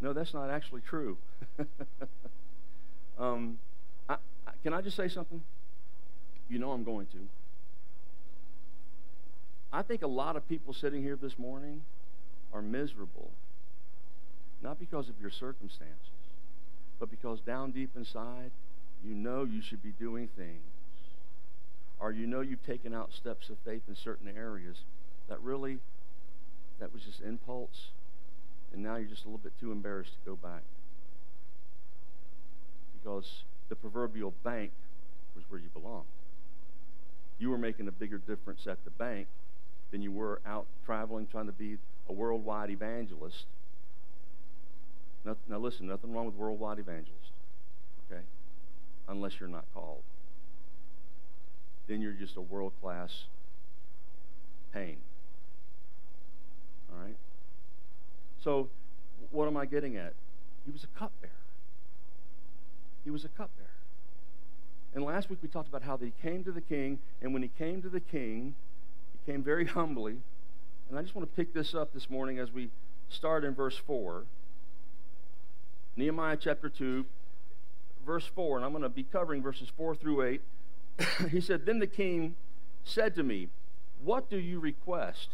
No, 0.00 0.12
that's 0.12 0.34
not 0.34 0.50
actually 0.50 0.80
true. 0.80 1.16
um, 3.20 3.60
I, 4.08 4.14
I, 4.48 4.50
can 4.64 4.74
I 4.74 4.80
just 4.80 4.96
say 4.96 5.06
something? 5.06 5.40
You 6.50 6.58
know 6.58 6.72
I'm 6.72 6.82
going 6.82 7.06
to. 7.06 7.28
I 9.72 9.82
think 9.82 10.02
a 10.02 10.08
lot 10.08 10.34
of 10.34 10.46
people 10.48 10.74
sitting 10.74 11.02
here 11.02 11.16
this 11.16 11.38
morning 11.38 11.82
are 12.52 12.60
miserable, 12.60 13.30
not 14.60 14.80
because 14.80 15.08
of 15.08 15.14
your 15.20 15.30
circumstances, 15.30 15.96
but 16.98 17.10
because 17.10 17.40
down 17.40 17.70
deep 17.70 17.90
inside, 17.96 18.50
you 19.04 19.14
know 19.14 19.44
you 19.44 19.62
should 19.62 19.84
be 19.84 19.92
doing 19.92 20.28
things 20.36 20.62
or 22.02 22.12
you 22.12 22.26
know 22.26 22.40
you've 22.40 22.64
taken 22.66 22.92
out 22.92 23.12
steps 23.12 23.48
of 23.48 23.56
faith 23.64 23.82
in 23.88 23.94
certain 23.94 24.28
areas 24.36 24.78
that 25.28 25.40
really 25.40 25.78
that 26.80 26.92
was 26.92 27.02
just 27.02 27.20
impulse 27.20 27.90
and 28.72 28.82
now 28.82 28.96
you're 28.96 29.08
just 29.08 29.22
a 29.24 29.26
little 29.28 29.38
bit 29.38 29.52
too 29.60 29.70
embarrassed 29.70 30.12
to 30.12 30.30
go 30.30 30.34
back. 30.34 30.62
Because 32.98 33.44
the 33.68 33.76
proverbial 33.76 34.32
bank 34.42 34.72
was 35.36 35.44
where 35.48 35.60
you 35.60 35.68
belong 35.72 36.04
you 37.38 37.50
were 37.50 37.58
making 37.58 37.88
a 37.88 37.92
bigger 37.92 38.18
difference 38.18 38.66
at 38.66 38.84
the 38.84 38.90
bank 38.90 39.26
than 39.90 40.02
you 40.02 40.12
were 40.12 40.40
out 40.46 40.66
traveling 40.84 41.26
trying 41.26 41.46
to 41.46 41.52
be 41.52 41.76
a 42.08 42.12
worldwide 42.12 42.70
evangelist. 42.70 43.46
Now, 45.24 45.36
now 45.48 45.58
listen 45.58 45.86
nothing 45.86 46.12
wrong 46.12 46.26
with 46.26 46.34
worldwide 46.34 46.78
evangelist 46.78 47.32
okay? 48.10 48.22
Unless 49.08 49.40
you're 49.40 49.48
not 49.48 49.64
called 49.74 50.02
then 51.88 52.00
you're 52.00 52.12
just 52.12 52.36
a 52.36 52.40
world 52.40 52.72
class 52.80 53.10
pain. 54.72 54.96
All 56.90 57.04
right? 57.04 57.16
So, 58.42 58.68
what 59.30 59.46
am 59.46 59.56
I 59.56 59.66
getting 59.66 59.96
at? 59.96 60.14
He 60.64 60.70
was 60.70 60.84
a 60.84 60.98
cupbearer. 60.98 61.32
He 63.04 63.10
was 63.10 63.24
a 63.24 63.28
cupbearer. 63.28 63.68
And 64.94 65.04
last 65.04 65.30
week 65.30 65.38
we 65.42 65.48
talked 65.48 65.68
about 65.68 65.82
how 65.82 65.96
he 65.96 66.12
came 66.22 66.44
to 66.44 66.52
the 66.52 66.60
king, 66.60 66.98
and 67.22 67.32
when 67.32 67.42
he 67.42 67.50
came 67.58 67.82
to 67.82 67.88
the 67.88 68.00
king, 68.00 68.54
he 69.12 69.32
came 69.32 69.42
very 69.42 69.66
humbly. 69.78 70.16
And 70.88 70.98
I 70.98 71.02
just 71.02 71.14
want 71.14 71.28
to 71.30 71.36
pick 71.36 71.54
this 71.54 71.74
up 71.74 71.92
this 71.94 72.10
morning 72.10 72.38
as 72.38 72.52
we 72.52 72.70
start 73.08 73.44
in 73.44 73.54
verse 73.54 73.76
4. 73.86 74.24
Nehemiah 75.96 76.36
chapter 76.40 76.68
2, 76.68 77.04
verse 78.04 78.28
4, 78.34 78.56
and 78.56 78.64
I'm 78.64 78.72
going 78.72 78.82
to 78.82 78.88
be 78.88 79.02
covering 79.04 79.42
verses 79.42 79.68
4 79.76 79.94
through 79.94 80.22
8. 80.22 80.40
he 81.30 81.40
said, 81.40 81.66
Then 81.66 81.78
the 81.78 81.86
king 81.86 82.36
said 82.84 83.14
to 83.16 83.22
me, 83.22 83.48
What 84.02 84.30
do 84.30 84.38
you 84.38 84.60
request? 84.60 85.30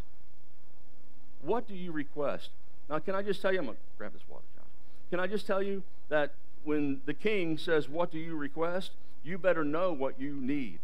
What 1.42 1.68
do 1.68 1.74
you 1.74 1.92
request? 1.92 2.50
Now, 2.88 2.98
can 2.98 3.14
I 3.14 3.22
just 3.22 3.40
tell 3.42 3.52
you, 3.52 3.58
I'm 3.58 3.66
going 3.66 3.76
to 3.76 3.82
grab 3.96 4.12
this 4.12 4.22
water, 4.28 4.44
John. 4.56 4.64
Can 5.10 5.20
I 5.20 5.26
just 5.26 5.46
tell 5.46 5.62
you 5.62 5.82
that 6.08 6.32
when 6.64 7.00
the 7.06 7.14
king 7.14 7.58
says, 7.58 7.88
What 7.88 8.10
do 8.10 8.18
you 8.18 8.36
request? 8.36 8.92
you 9.24 9.38
better 9.38 9.64
know 9.64 9.92
what 9.92 10.18
you 10.18 10.34
need. 10.34 10.78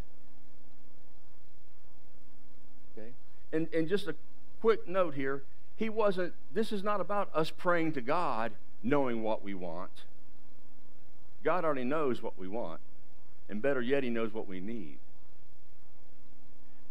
Okay? 2.96 3.08
And, 3.52 3.68
and 3.72 3.88
just 3.88 4.06
a 4.06 4.14
quick 4.60 4.86
note 4.88 5.14
here 5.14 5.42
he 5.76 5.88
wasn't, 5.88 6.34
this 6.52 6.70
is 6.70 6.84
not 6.84 7.00
about 7.00 7.30
us 7.34 7.50
praying 7.50 7.92
to 7.94 8.00
God 8.00 8.52
knowing 8.82 9.24
what 9.24 9.42
we 9.42 9.54
want. 9.54 10.04
God 11.42 11.64
already 11.64 11.84
knows 11.84 12.22
what 12.22 12.38
we 12.38 12.46
want. 12.46 12.80
And 13.48 13.60
better 13.60 13.80
yet, 13.80 14.02
He 14.02 14.10
knows 14.10 14.32
what 14.32 14.48
we 14.48 14.60
need. 14.60 14.98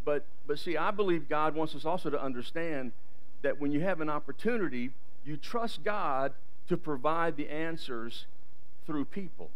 But, 0.06 0.26
but 0.46 0.60
see, 0.60 0.78
I 0.78 0.92
believe 0.92 1.30
God 1.30 1.56
wants 1.56 1.76
us 1.76 1.86
also 1.86 2.10
to 2.10 2.22
understand 2.22 2.92
that 3.42 3.60
when 3.60 3.72
you 3.72 3.82
have 3.82 4.02
an 4.02 4.10
opportunity, 4.10 4.92
you 5.26 5.38
trust 5.38 5.84
God 5.84 6.34
to 6.68 6.78
provide 6.78 7.38
the 7.38 7.50
answers 7.50 8.26
through 8.86 9.06
people. 9.06 9.50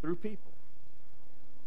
Through 0.00 0.16
people. 0.16 0.52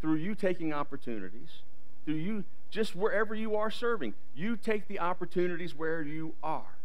Through 0.02 0.16
you 0.16 0.36
taking 0.36 0.74
opportunities, 0.74 1.62
through 2.06 2.16
you 2.16 2.44
just 2.70 2.96
wherever 2.96 3.34
you 3.36 3.56
are 3.56 3.72
serving, 3.72 4.16
you 4.36 4.58
take 4.58 4.88
the 4.88 5.00
opportunities 5.00 5.76
where 5.76 6.02
you 6.02 6.34
are. 6.44 6.76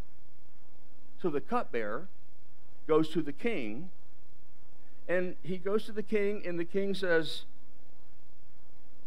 So 1.20 1.30
the 1.30 1.40
cupbearer 1.40 2.08
goes 2.86 3.08
to 3.10 3.22
the 3.22 3.32
king 3.32 3.90
and 5.08 5.36
he 5.42 5.56
goes 5.56 5.86
to 5.86 5.92
the 5.92 6.02
king, 6.02 6.42
and 6.46 6.58
the 6.58 6.64
king 6.64 6.94
says, 6.94 7.42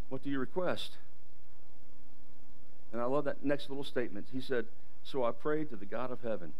What 0.10 0.24
do 0.24 0.30
you 0.30 0.40
request? 0.40 0.98
And 2.92 3.00
I 3.00 3.06
love 3.06 3.26
that 3.26 3.46
next 3.46 3.70
little 3.70 3.84
statement. 3.84 4.28
He 4.34 4.42
said, 4.42 4.66
So 5.04 5.24
I 5.24 5.32
prayed 5.32 5.70
to 5.70 5.76
the 5.76 5.86
God 5.86 6.12
of 6.12 6.22
heaven. 6.22 6.54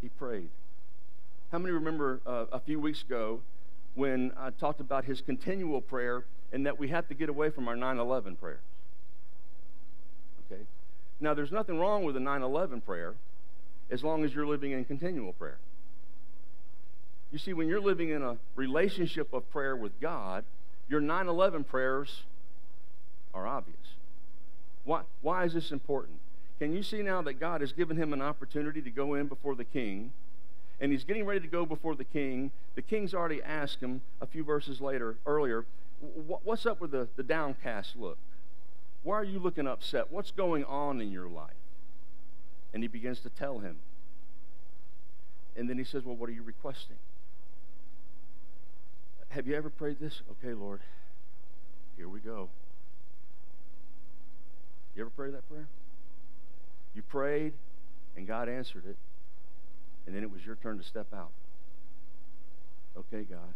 He 0.00 0.08
prayed. 0.08 0.48
How 1.52 1.58
many 1.58 1.72
remember 1.72 2.20
uh, 2.26 2.46
a 2.50 2.58
few 2.58 2.80
weeks 2.80 3.02
ago 3.02 3.40
when 3.94 4.32
I 4.38 4.50
talked 4.50 4.80
about 4.80 5.04
his 5.04 5.20
continual 5.20 5.80
prayer 5.80 6.24
and 6.52 6.66
that 6.66 6.78
we 6.78 6.88
have 6.88 7.06
to 7.08 7.14
get 7.14 7.28
away 7.28 7.50
from 7.50 7.68
our 7.68 7.76
9 7.76 7.98
11 7.98 8.36
prayers? 8.36 8.58
Okay? 10.50 10.62
Now, 11.20 11.34
there's 11.34 11.52
nothing 11.52 11.78
wrong 11.78 12.04
with 12.04 12.16
a 12.16 12.20
9 12.20 12.42
11 12.42 12.80
prayer 12.80 13.14
as 13.90 14.02
long 14.02 14.24
as 14.24 14.34
you're 14.34 14.46
living 14.46 14.72
in 14.72 14.84
continual 14.84 15.32
prayer. 15.34 15.58
You 17.32 17.38
see, 17.38 17.52
when 17.52 17.68
you're 17.68 17.80
living 17.80 18.10
in 18.10 18.22
a 18.22 18.36
relationship 18.54 19.32
of 19.32 19.50
prayer 19.50 19.76
with 19.76 19.98
God, 20.00 20.44
your 20.88 21.00
9 21.00 21.28
11 21.28 21.64
prayers 21.64 22.22
are 23.34 23.46
obvious. 23.46 23.76
Why, 24.84 25.02
why 25.20 25.44
is 25.44 25.54
this 25.54 25.72
important? 25.72 26.18
Can 26.58 26.72
you 26.72 26.82
see 26.82 27.02
now 27.02 27.20
that 27.22 27.34
God 27.34 27.60
has 27.60 27.72
given 27.72 27.96
him 27.96 28.12
an 28.12 28.22
opportunity 28.22 28.80
to 28.80 28.90
go 28.90 29.14
in 29.14 29.26
before 29.26 29.54
the 29.54 29.64
king? 29.64 30.12
And 30.80 30.92
he's 30.92 31.04
getting 31.04 31.26
ready 31.26 31.40
to 31.40 31.46
go 31.46 31.66
before 31.66 31.94
the 31.94 32.04
king. 32.04 32.50
The 32.74 32.82
king's 32.82 33.14
already 33.14 33.42
asked 33.42 33.80
him 33.80 34.02
a 34.20 34.26
few 34.26 34.44
verses 34.44 34.80
later, 34.80 35.16
earlier, 35.26 35.64
what's 36.44 36.66
up 36.66 36.80
with 36.80 36.92
the, 36.92 37.08
the 37.16 37.22
downcast 37.22 37.96
look? 37.96 38.18
Why 39.02 39.16
are 39.16 39.24
you 39.24 39.38
looking 39.38 39.66
upset? 39.66 40.10
What's 40.10 40.30
going 40.30 40.64
on 40.64 41.00
in 41.00 41.12
your 41.12 41.28
life? 41.28 41.50
And 42.72 42.82
he 42.82 42.88
begins 42.88 43.20
to 43.20 43.30
tell 43.30 43.58
him. 43.58 43.76
And 45.56 45.70
then 45.70 45.78
he 45.78 45.84
says, 45.84 46.04
Well, 46.04 46.16
what 46.16 46.28
are 46.28 46.32
you 46.32 46.42
requesting? 46.42 46.96
Have 49.36 49.46
you 49.46 49.54
ever 49.54 49.68
prayed 49.68 50.00
this? 50.00 50.22
Okay, 50.30 50.54
Lord, 50.54 50.80
here 51.98 52.08
we 52.08 52.20
go. 52.20 52.48
You 54.94 55.02
ever 55.02 55.10
prayed 55.10 55.34
that 55.34 55.46
prayer? 55.46 55.66
You 56.94 57.02
prayed, 57.02 57.52
and 58.16 58.26
God 58.26 58.48
answered 58.48 58.84
it, 58.88 58.96
and 60.06 60.16
then 60.16 60.22
it 60.22 60.32
was 60.32 60.46
your 60.46 60.54
turn 60.54 60.78
to 60.78 60.84
step 60.84 61.08
out. 61.14 61.32
Okay, 62.96 63.24
God. 63.24 63.52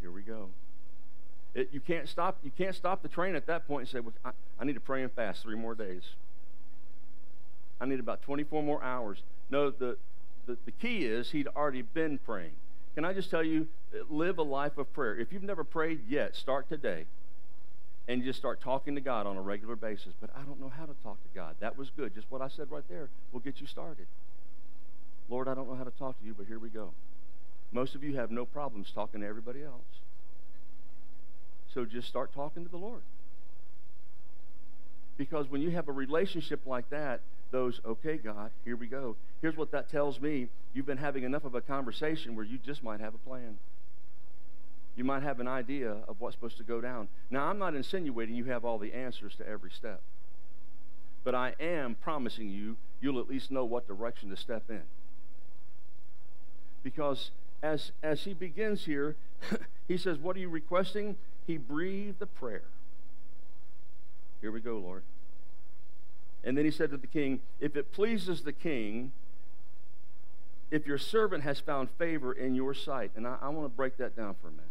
Here 0.00 0.12
we 0.12 0.22
go. 0.22 0.50
It, 1.52 1.70
you 1.72 1.80
can't 1.80 2.08
stop. 2.08 2.38
You 2.44 2.52
can't 2.56 2.76
stop 2.76 3.02
the 3.02 3.08
train 3.08 3.34
at 3.34 3.46
that 3.46 3.66
point 3.66 3.80
and 3.80 3.88
say, 3.88 3.98
well, 3.98 4.14
I, 4.24 4.30
I 4.60 4.64
need 4.64 4.74
to 4.74 4.80
pray 4.80 5.02
and 5.02 5.10
fast 5.10 5.42
three 5.42 5.56
more 5.56 5.74
days. 5.74 6.02
I 7.80 7.86
need 7.86 7.98
about 7.98 8.22
24 8.22 8.62
more 8.62 8.80
hours. 8.80 9.18
No, 9.50 9.72
the, 9.72 9.96
the, 10.46 10.56
the 10.66 10.70
key 10.70 11.04
is 11.04 11.32
he'd 11.32 11.48
already 11.48 11.82
been 11.82 12.18
praying. 12.18 12.52
Can 12.94 13.04
I 13.04 13.12
just 13.12 13.30
tell 13.30 13.42
you, 13.42 13.66
live 14.08 14.38
a 14.38 14.42
life 14.42 14.78
of 14.78 14.92
prayer. 14.92 15.16
If 15.16 15.32
you've 15.32 15.42
never 15.42 15.64
prayed 15.64 16.00
yet, 16.08 16.36
start 16.36 16.68
today 16.68 17.06
and 18.06 18.22
just 18.22 18.38
start 18.38 18.60
talking 18.60 18.94
to 18.94 19.00
God 19.00 19.26
on 19.26 19.36
a 19.36 19.42
regular 19.42 19.76
basis. 19.76 20.12
But 20.20 20.30
I 20.36 20.42
don't 20.42 20.60
know 20.60 20.68
how 20.68 20.84
to 20.84 20.94
talk 21.02 21.20
to 21.22 21.28
God. 21.34 21.56
That 21.60 21.76
was 21.76 21.90
good. 21.96 22.14
Just 22.14 22.30
what 22.30 22.40
I 22.40 22.48
said 22.48 22.70
right 22.70 22.84
there 22.88 23.08
will 23.32 23.40
get 23.40 23.60
you 23.60 23.66
started. 23.66 24.06
Lord, 25.28 25.48
I 25.48 25.54
don't 25.54 25.68
know 25.68 25.76
how 25.76 25.84
to 25.84 25.90
talk 25.92 26.18
to 26.20 26.26
you, 26.26 26.34
but 26.36 26.46
here 26.46 26.58
we 26.58 26.68
go. 26.68 26.90
Most 27.72 27.94
of 27.94 28.04
you 28.04 28.16
have 28.16 28.30
no 28.30 28.44
problems 28.44 28.92
talking 28.94 29.22
to 29.22 29.26
everybody 29.26 29.62
else. 29.64 29.82
So 31.72 31.84
just 31.84 32.06
start 32.06 32.32
talking 32.32 32.62
to 32.64 32.70
the 32.70 32.76
Lord. 32.76 33.02
Because 35.16 35.50
when 35.50 35.60
you 35.62 35.70
have 35.70 35.88
a 35.88 35.92
relationship 35.92 36.60
like 36.66 36.90
that, 36.90 37.20
those, 37.54 37.80
okay, 37.86 38.16
God, 38.16 38.50
here 38.64 38.74
we 38.74 38.88
go. 38.88 39.14
Here's 39.40 39.56
what 39.56 39.70
that 39.70 39.88
tells 39.88 40.20
me. 40.20 40.48
You've 40.74 40.86
been 40.86 40.98
having 40.98 41.22
enough 41.22 41.44
of 41.44 41.54
a 41.54 41.60
conversation 41.60 42.34
where 42.34 42.44
you 42.44 42.58
just 42.58 42.82
might 42.82 42.98
have 42.98 43.14
a 43.14 43.18
plan. 43.18 43.58
You 44.96 45.04
might 45.04 45.22
have 45.22 45.38
an 45.38 45.46
idea 45.46 45.98
of 46.08 46.16
what's 46.18 46.34
supposed 46.34 46.56
to 46.56 46.64
go 46.64 46.80
down. 46.80 47.06
Now, 47.30 47.46
I'm 47.46 47.60
not 47.60 47.76
insinuating 47.76 48.34
you 48.34 48.46
have 48.46 48.64
all 48.64 48.78
the 48.78 48.92
answers 48.92 49.36
to 49.36 49.48
every 49.48 49.70
step. 49.70 50.00
But 51.22 51.36
I 51.36 51.54
am 51.60 51.94
promising 51.94 52.50
you, 52.50 52.76
you'll 53.00 53.20
at 53.20 53.28
least 53.28 53.52
know 53.52 53.64
what 53.64 53.86
direction 53.86 54.30
to 54.30 54.36
step 54.36 54.64
in. 54.68 54.82
Because 56.82 57.30
as, 57.62 57.92
as 58.02 58.24
he 58.24 58.34
begins 58.34 58.84
here, 58.84 59.14
he 59.88 59.96
says, 59.96 60.18
What 60.18 60.34
are 60.34 60.40
you 60.40 60.48
requesting? 60.48 61.14
He 61.46 61.56
breathed 61.56 62.20
a 62.20 62.26
prayer. 62.26 62.64
Here 64.40 64.50
we 64.50 64.60
go, 64.60 64.76
Lord. 64.78 65.04
And 66.44 66.58
then 66.58 66.66
he 66.66 66.70
said 66.70 66.90
to 66.90 66.98
the 66.98 67.06
king, 67.06 67.40
If 67.58 67.74
it 67.74 67.90
pleases 67.92 68.42
the 68.42 68.52
king, 68.52 69.12
if 70.70 70.86
your 70.86 70.98
servant 70.98 71.42
has 71.42 71.58
found 71.58 71.88
favor 71.98 72.32
in 72.32 72.54
your 72.54 72.74
sight, 72.74 73.12
and 73.16 73.26
I, 73.26 73.36
I 73.40 73.48
want 73.48 73.64
to 73.64 73.74
break 73.74 73.96
that 73.96 74.14
down 74.14 74.36
for 74.40 74.48
a 74.48 74.50
minute. 74.50 74.66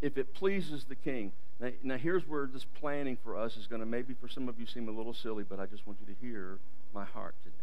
If 0.00 0.16
it 0.16 0.34
pleases 0.34 0.84
the 0.84 0.94
king. 0.94 1.32
Now, 1.58 1.70
now, 1.82 1.96
here's 1.96 2.28
where 2.28 2.46
this 2.46 2.66
planning 2.78 3.16
for 3.24 3.36
us 3.36 3.56
is 3.56 3.66
going 3.66 3.80
to 3.80 3.86
maybe 3.86 4.14
for 4.20 4.28
some 4.28 4.48
of 4.48 4.60
you 4.60 4.66
seem 4.66 4.88
a 4.88 4.92
little 4.92 5.14
silly, 5.14 5.42
but 5.42 5.58
I 5.58 5.64
just 5.66 5.86
want 5.86 5.98
you 6.06 6.14
to 6.14 6.20
hear 6.20 6.58
my 6.94 7.04
heart 7.04 7.34
today. 7.42 7.56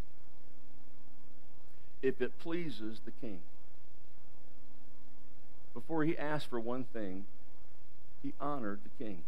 If 2.01 2.19
it 2.19 2.38
pleases 2.39 3.01
the 3.06 3.12
king. 3.12 3.39
Before 5.75 6.03
he 6.03 6.17
asked 6.17 6.49
for 6.49 6.60
one 6.60 6.86
thing, 6.86 7.25
he 8.23 8.34
honored 8.41 8.79
the 8.84 9.03
king. 9.03 9.21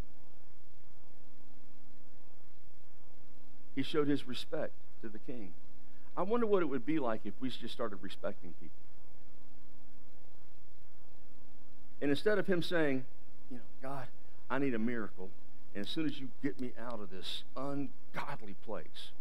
He 3.76 3.84
showed 3.84 4.08
his 4.08 4.28
respect 4.28 4.72
to 5.02 5.10
the 5.10 5.20
king. 5.20 5.54
I 6.18 6.24
wonder 6.24 6.46
what 6.46 6.62
it 6.62 6.68
would 6.68 6.86
be 6.86 7.00
like 7.00 7.22
if 7.26 7.34
we 7.40 7.50
just 7.50 7.74
started 7.74 8.00
respecting 8.02 8.54
people. 8.60 8.76
And 12.02 12.10
instead 12.10 12.40
of 12.40 12.48
him 12.48 12.62
saying, 12.62 13.06
you 13.52 13.58
know, 13.58 13.64
God, 13.82 14.08
I 14.50 14.60
need 14.60 14.74
a 14.74 14.80
miracle, 14.80 15.30
and 15.74 15.84
as 15.84 15.90
soon 15.90 16.06
as 16.06 16.20
you 16.20 16.30
get 16.42 16.60
me 16.60 16.72
out 16.80 17.02
of 17.02 17.10
this 17.10 17.44
ungodly 17.58 18.56
place, 18.66 19.12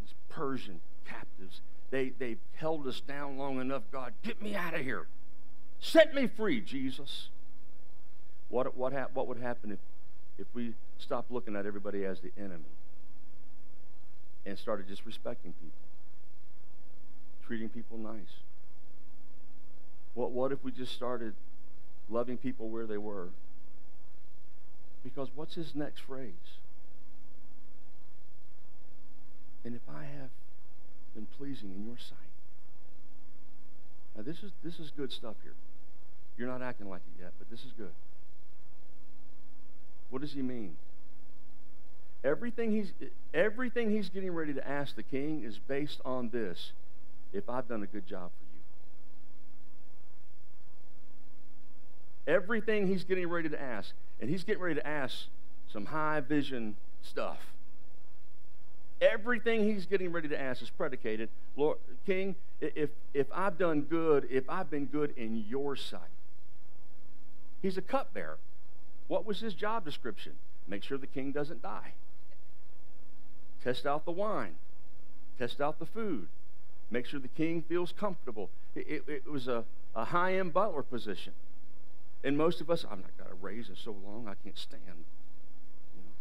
these 0.00 0.14
Persian 0.28 0.80
captives, 1.06 1.60
they, 1.90 2.10
they 2.18 2.36
held 2.56 2.86
us 2.86 3.00
down 3.00 3.38
long 3.38 3.60
enough. 3.60 3.82
God, 3.92 4.12
get 4.22 4.42
me 4.42 4.54
out 4.54 4.74
of 4.74 4.80
here. 4.80 5.06
Set 5.80 6.14
me 6.14 6.26
free, 6.26 6.60
Jesus. 6.60 7.28
What, 8.48 8.76
what, 8.76 8.92
ha- 8.92 9.08
what 9.14 9.28
would 9.28 9.38
happen 9.38 9.72
if, 9.72 9.78
if 10.38 10.46
we 10.54 10.74
stopped 10.98 11.30
looking 11.30 11.54
at 11.54 11.66
everybody 11.66 12.04
as 12.04 12.20
the 12.20 12.32
enemy? 12.36 12.64
And 14.48 14.58
started 14.58 14.88
just 14.88 15.04
respecting 15.04 15.52
people, 15.52 15.78
treating 17.46 17.68
people 17.68 17.98
nice. 17.98 18.42
What, 20.14 20.32
what 20.32 20.52
if 20.52 20.64
we 20.64 20.72
just 20.72 20.92
started 20.92 21.34
loving 22.08 22.38
people 22.38 22.68
where 22.68 22.86
they 22.86 22.98
were? 22.98 23.28
Because 25.04 25.28
what's 25.34 25.54
his 25.54 25.74
next 25.74 26.00
phrase? 26.00 26.32
And 29.64 29.74
if 29.74 29.82
I 29.88 30.02
have 30.02 30.30
been 31.14 31.26
pleasing 31.38 31.72
in 31.76 31.84
your 31.86 31.98
sight. 31.98 32.16
Now 34.16 34.22
this 34.22 34.42
is 34.42 34.50
this 34.64 34.78
is 34.78 34.90
good 34.96 35.12
stuff 35.12 35.36
here. 35.42 35.54
You're 36.36 36.48
not 36.48 36.62
acting 36.62 36.88
like 36.88 37.02
it 37.16 37.22
yet, 37.22 37.32
but 37.38 37.50
this 37.50 37.60
is 37.60 37.72
good. 37.76 37.92
What 40.10 40.22
does 40.22 40.32
he 40.32 40.42
mean? 40.42 40.76
Everything 42.24 42.72
he's, 42.72 42.92
everything 43.32 43.90
he's 43.90 44.08
getting 44.08 44.32
ready 44.32 44.52
to 44.52 44.68
ask 44.68 44.96
the 44.96 45.02
king 45.02 45.44
is 45.44 45.58
based 45.58 46.00
on 46.04 46.30
this 46.30 46.72
if 47.32 47.48
I've 47.48 47.68
done 47.68 47.82
a 47.82 47.86
good 47.86 48.06
job 48.06 48.30
for 48.38 48.44
you. 52.28 52.34
Everything 52.34 52.88
he's 52.88 53.04
getting 53.04 53.28
ready 53.28 53.48
to 53.48 53.60
ask, 53.60 53.92
and 54.20 54.28
he's 54.28 54.44
getting 54.44 54.62
ready 54.62 54.74
to 54.74 54.86
ask 54.86 55.26
some 55.72 55.86
high 55.86 56.20
vision 56.20 56.76
stuff. 57.02 57.38
Everything 59.00 59.64
he's 59.64 59.86
getting 59.86 60.10
ready 60.10 60.28
to 60.28 60.40
ask 60.40 60.60
is 60.60 60.70
predicated, 60.70 61.28
Lord 61.56 61.78
King, 62.04 62.34
if 62.60 62.90
if 63.14 63.28
I've 63.32 63.56
done 63.56 63.82
good, 63.82 64.26
if 64.28 64.50
I've 64.50 64.70
been 64.70 64.86
good 64.86 65.14
in 65.16 65.44
your 65.48 65.76
sight. 65.76 66.00
He's 67.62 67.76
a 67.76 67.82
cupbearer. 67.82 68.38
What 69.06 69.24
was 69.24 69.40
his 69.40 69.54
job 69.54 69.84
description? 69.84 70.32
Make 70.66 70.82
sure 70.82 70.98
the 70.98 71.06
king 71.06 71.32
doesn't 71.32 71.62
die. 71.62 71.92
Test 73.62 73.86
out 73.86 74.04
the 74.04 74.12
wine. 74.12 74.54
Test 75.38 75.60
out 75.60 75.78
the 75.78 75.86
food. 75.86 76.28
Make 76.90 77.06
sure 77.06 77.20
the 77.20 77.28
king 77.28 77.62
feels 77.62 77.92
comfortable. 77.92 78.50
It, 78.74 78.86
it, 78.88 79.02
it 79.06 79.30
was 79.30 79.46
a, 79.48 79.64
a 79.94 80.06
high 80.06 80.34
end 80.34 80.52
butler 80.52 80.82
position. 80.82 81.32
And 82.24 82.36
most 82.36 82.60
of 82.60 82.70
us, 82.70 82.84
I've 82.84 82.98
not 82.98 83.16
got 83.18 83.30
a 83.30 83.34
raise 83.34 83.68
in 83.68 83.76
so 83.76 83.94
long, 84.04 84.26
I 84.28 84.34
can't 84.42 84.58
stand. 84.58 84.82
You 84.86 86.02
know? 86.02 86.12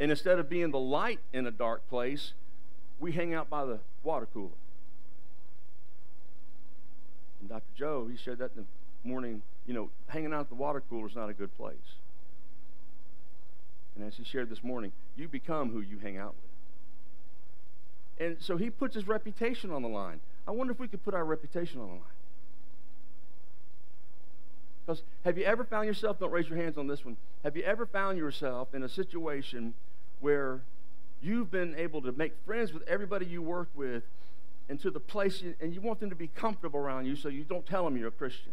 And 0.00 0.10
instead 0.10 0.38
of 0.38 0.48
being 0.48 0.70
the 0.70 0.78
light 0.78 1.20
in 1.32 1.46
a 1.46 1.50
dark 1.50 1.88
place, 1.88 2.32
we 3.00 3.12
hang 3.12 3.34
out 3.34 3.50
by 3.50 3.64
the 3.64 3.80
water 4.02 4.28
cooler. 4.32 4.50
And 7.40 7.48
Dr. 7.48 7.62
Joe, 7.76 8.08
he 8.10 8.16
shared 8.16 8.38
that 8.38 8.52
in 8.56 8.64
the 9.02 9.08
morning. 9.08 9.42
You 9.66 9.74
know, 9.74 9.90
hanging 10.06 10.32
out 10.32 10.40
at 10.40 10.48
the 10.48 10.54
water 10.54 10.82
cooler 10.88 11.08
is 11.08 11.16
not 11.16 11.28
a 11.28 11.34
good 11.34 11.54
place. 11.56 11.76
And 13.96 14.06
as 14.06 14.14
he 14.16 14.24
shared 14.24 14.48
this 14.48 14.62
morning, 14.62 14.92
you 15.16 15.28
become 15.28 15.70
who 15.70 15.80
you 15.80 15.98
hang 15.98 16.16
out 16.16 16.34
with. 16.42 16.51
And 18.22 18.36
so 18.38 18.56
he 18.56 18.70
puts 18.70 18.94
his 18.94 19.08
reputation 19.08 19.72
on 19.72 19.82
the 19.82 19.88
line. 19.88 20.20
I 20.46 20.52
wonder 20.52 20.72
if 20.72 20.78
we 20.78 20.86
could 20.86 21.04
put 21.04 21.12
our 21.12 21.24
reputation 21.24 21.80
on 21.80 21.86
the 21.88 21.92
line. 21.94 22.02
Because 24.86 25.02
have 25.24 25.36
you 25.36 25.44
ever 25.44 25.64
found 25.64 25.86
yourself, 25.86 26.20
don't 26.20 26.30
raise 26.30 26.48
your 26.48 26.58
hands 26.58 26.78
on 26.78 26.86
this 26.86 27.04
one, 27.04 27.16
have 27.42 27.56
you 27.56 27.64
ever 27.64 27.84
found 27.84 28.18
yourself 28.18 28.74
in 28.74 28.84
a 28.84 28.88
situation 28.88 29.74
where 30.20 30.60
you've 31.20 31.50
been 31.50 31.74
able 31.76 32.00
to 32.02 32.12
make 32.12 32.32
friends 32.46 32.72
with 32.72 32.86
everybody 32.88 33.26
you 33.26 33.42
work 33.42 33.68
with 33.74 34.04
and 34.68 34.80
to 34.80 34.90
the 34.90 35.00
place, 35.00 35.42
you, 35.42 35.54
and 35.60 35.74
you 35.74 35.80
want 35.80 35.98
them 35.98 36.10
to 36.10 36.16
be 36.16 36.28
comfortable 36.28 36.78
around 36.78 37.06
you 37.06 37.16
so 37.16 37.28
you 37.28 37.42
don't 37.42 37.66
tell 37.66 37.84
them 37.84 37.96
you're 37.96 38.08
a 38.08 38.12
Christian? 38.12 38.52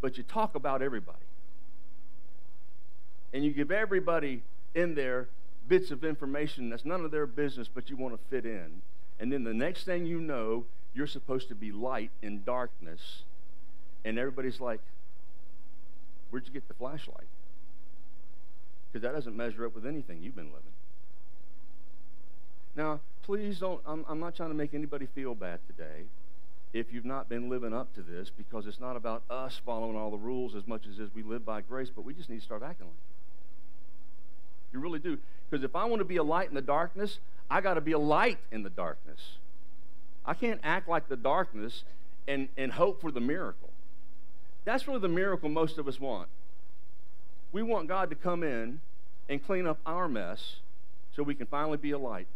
But 0.00 0.16
you 0.16 0.22
talk 0.22 0.54
about 0.54 0.80
everybody. 0.80 1.18
And 3.34 3.44
you 3.44 3.52
give 3.52 3.70
everybody 3.70 4.42
in 4.74 4.94
there 4.94 5.28
bits 5.68 5.90
of 5.90 6.04
information 6.04 6.70
that's 6.70 6.84
none 6.84 7.04
of 7.04 7.10
their 7.10 7.26
business, 7.26 7.68
but 7.72 7.90
you 7.90 7.96
want 7.96 8.14
to 8.14 8.20
fit 8.28 8.46
in. 8.46 8.82
And 9.20 9.32
then 9.32 9.44
the 9.44 9.54
next 9.54 9.84
thing 9.84 10.06
you 10.06 10.20
know, 10.20 10.64
you're 10.94 11.06
supposed 11.06 11.48
to 11.48 11.54
be 11.54 11.72
light 11.72 12.10
in 12.22 12.42
darkness. 12.44 13.22
And 14.04 14.18
everybody's 14.18 14.60
like, 14.60 14.80
Where'd 16.30 16.46
you 16.46 16.52
get 16.52 16.68
the 16.68 16.74
flashlight? 16.74 17.26
Because 18.92 19.02
that 19.02 19.14
doesn't 19.14 19.36
measure 19.36 19.66
up 19.66 19.74
with 19.74 19.86
anything 19.86 20.22
you've 20.22 20.36
been 20.36 20.46
living. 20.46 20.72
Now, 22.76 23.00
please 23.22 23.58
don't, 23.58 23.80
I'm, 23.86 24.04
I'm 24.08 24.20
not 24.20 24.36
trying 24.36 24.50
to 24.50 24.54
make 24.54 24.74
anybody 24.74 25.06
feel 25.14 25.34
bad 25.34 25.60
today 25.66 26.04
if 26.72 26.92
you've 26.92 27.04
not 27.04 27.28
been 27.28 27.48
living 27.48 27.72
up 27.72 27.94
to 27.94 28.02
this 28.02 28.30
because 28.36 28.66
it's 28.66 28.78
not 28.78 28.94
about 28.94 29.22
us 29.30 29.60
following 29.64 29.96
all 29.96 30.10
the 30.10 30.18
rules 30.18 30.54
as 30.54 30.66
much 30.66 30.86
as, 30.86 31.00
as 31.00 31.08
we 31.14 31.22
live 31.22 31.44
by 31.44 31.60
grace, 31.60 31.88
but 31.94 32.04
we 32.04 32.12
just 32.12 32.28
need 32.28 32.38
to 32.38 32.44
start 32.44 32.62
acting 32.62 32.86
like 32.86 32.94
it. 32.94 34.74
You 34.74 34.80
really 34.80 34.98
do. 34.98 35.18
Because 35.48 35.64
if 35.64 35.74
I 35.74 35.84
want 35.84 36.00
to 36.00 36.04
be 36.04 36.16
a 36.16 36.22
light 36.22 36.48
in 36.48 36.54
the 36.54 36.62
darkness, 36.62 37.18
I 37.50 37.60
got 37.60 37.74
to 37.74 37.80
be 37.80 37.92
a 37.92 37.98
light 37.98 38.38
in 38.52 38.62
the 38.62 38.70
darkness. 38.70 39.38
I 40.24 40.34
can't 40.34 40.60
act 40.62 40.88
like 40.88 41.08
the 41.08 41.16
darkness 41.16 41.84
and, 42.26 42.48
and 42.56 42.72
hope 42.72 43.00
for 43.00 43.10
the 43.10 43.20
miracle. 43.20 43.70
That's 44.64 44.86
really 44.86 45.00
the 45.00 45.08
miracle 45.08 45.48
most 45.48 45.78
of 45.78 45.88
us 45.88 45.98
want. 45.98 46.28
We 47.52 47.62
want 47.62 47.88
God 47.88 48.10
to 48.10 48.16
come 48.16 48.42
in 48.42 48.80
and 49.28 49.44
clean 49.44 49.66
up 49.66 49.78
our 49.86 50.08
mess 50.08 50.56
so 51.16 51.22
we 51.22 51.34
can 51.34 51.46
finally 51.46 51.78
be 51.78 51.92
a 51.92 51.98
light. 51.98 52.26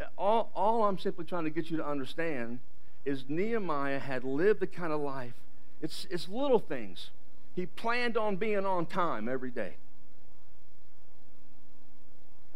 Uh, 0.00 0.04
all, 0.16 0.50
all 0.54 0.84
I'm 0.84 0.98
simply 0.98 1.26
trying 1.26 1.44
to 1.44 1.50
get 1.50 1.70
you 1.70 1.76
to 1.76 1.86
understand 1.86 2.60
is 3.04 3.24
Nehemiah 3.28 3.98
had 3.98 4.24
lived 4.24 4.60
the 4.60 4.66
kind 4.66 4.92
of 4.92 5.00
life. 5.00 5.34
It's, 5.82 6.06
it's 6.10 6.28
little 6.28 6.58
things. 6.58 7.10
He 7.54 7.66
planned 7.66 8.16
on 8.16 8.36
being 8.36 8.64
on 8.64 8.86
time 8.86 9.28
every 9.28 9.50
day. 9.50 9.74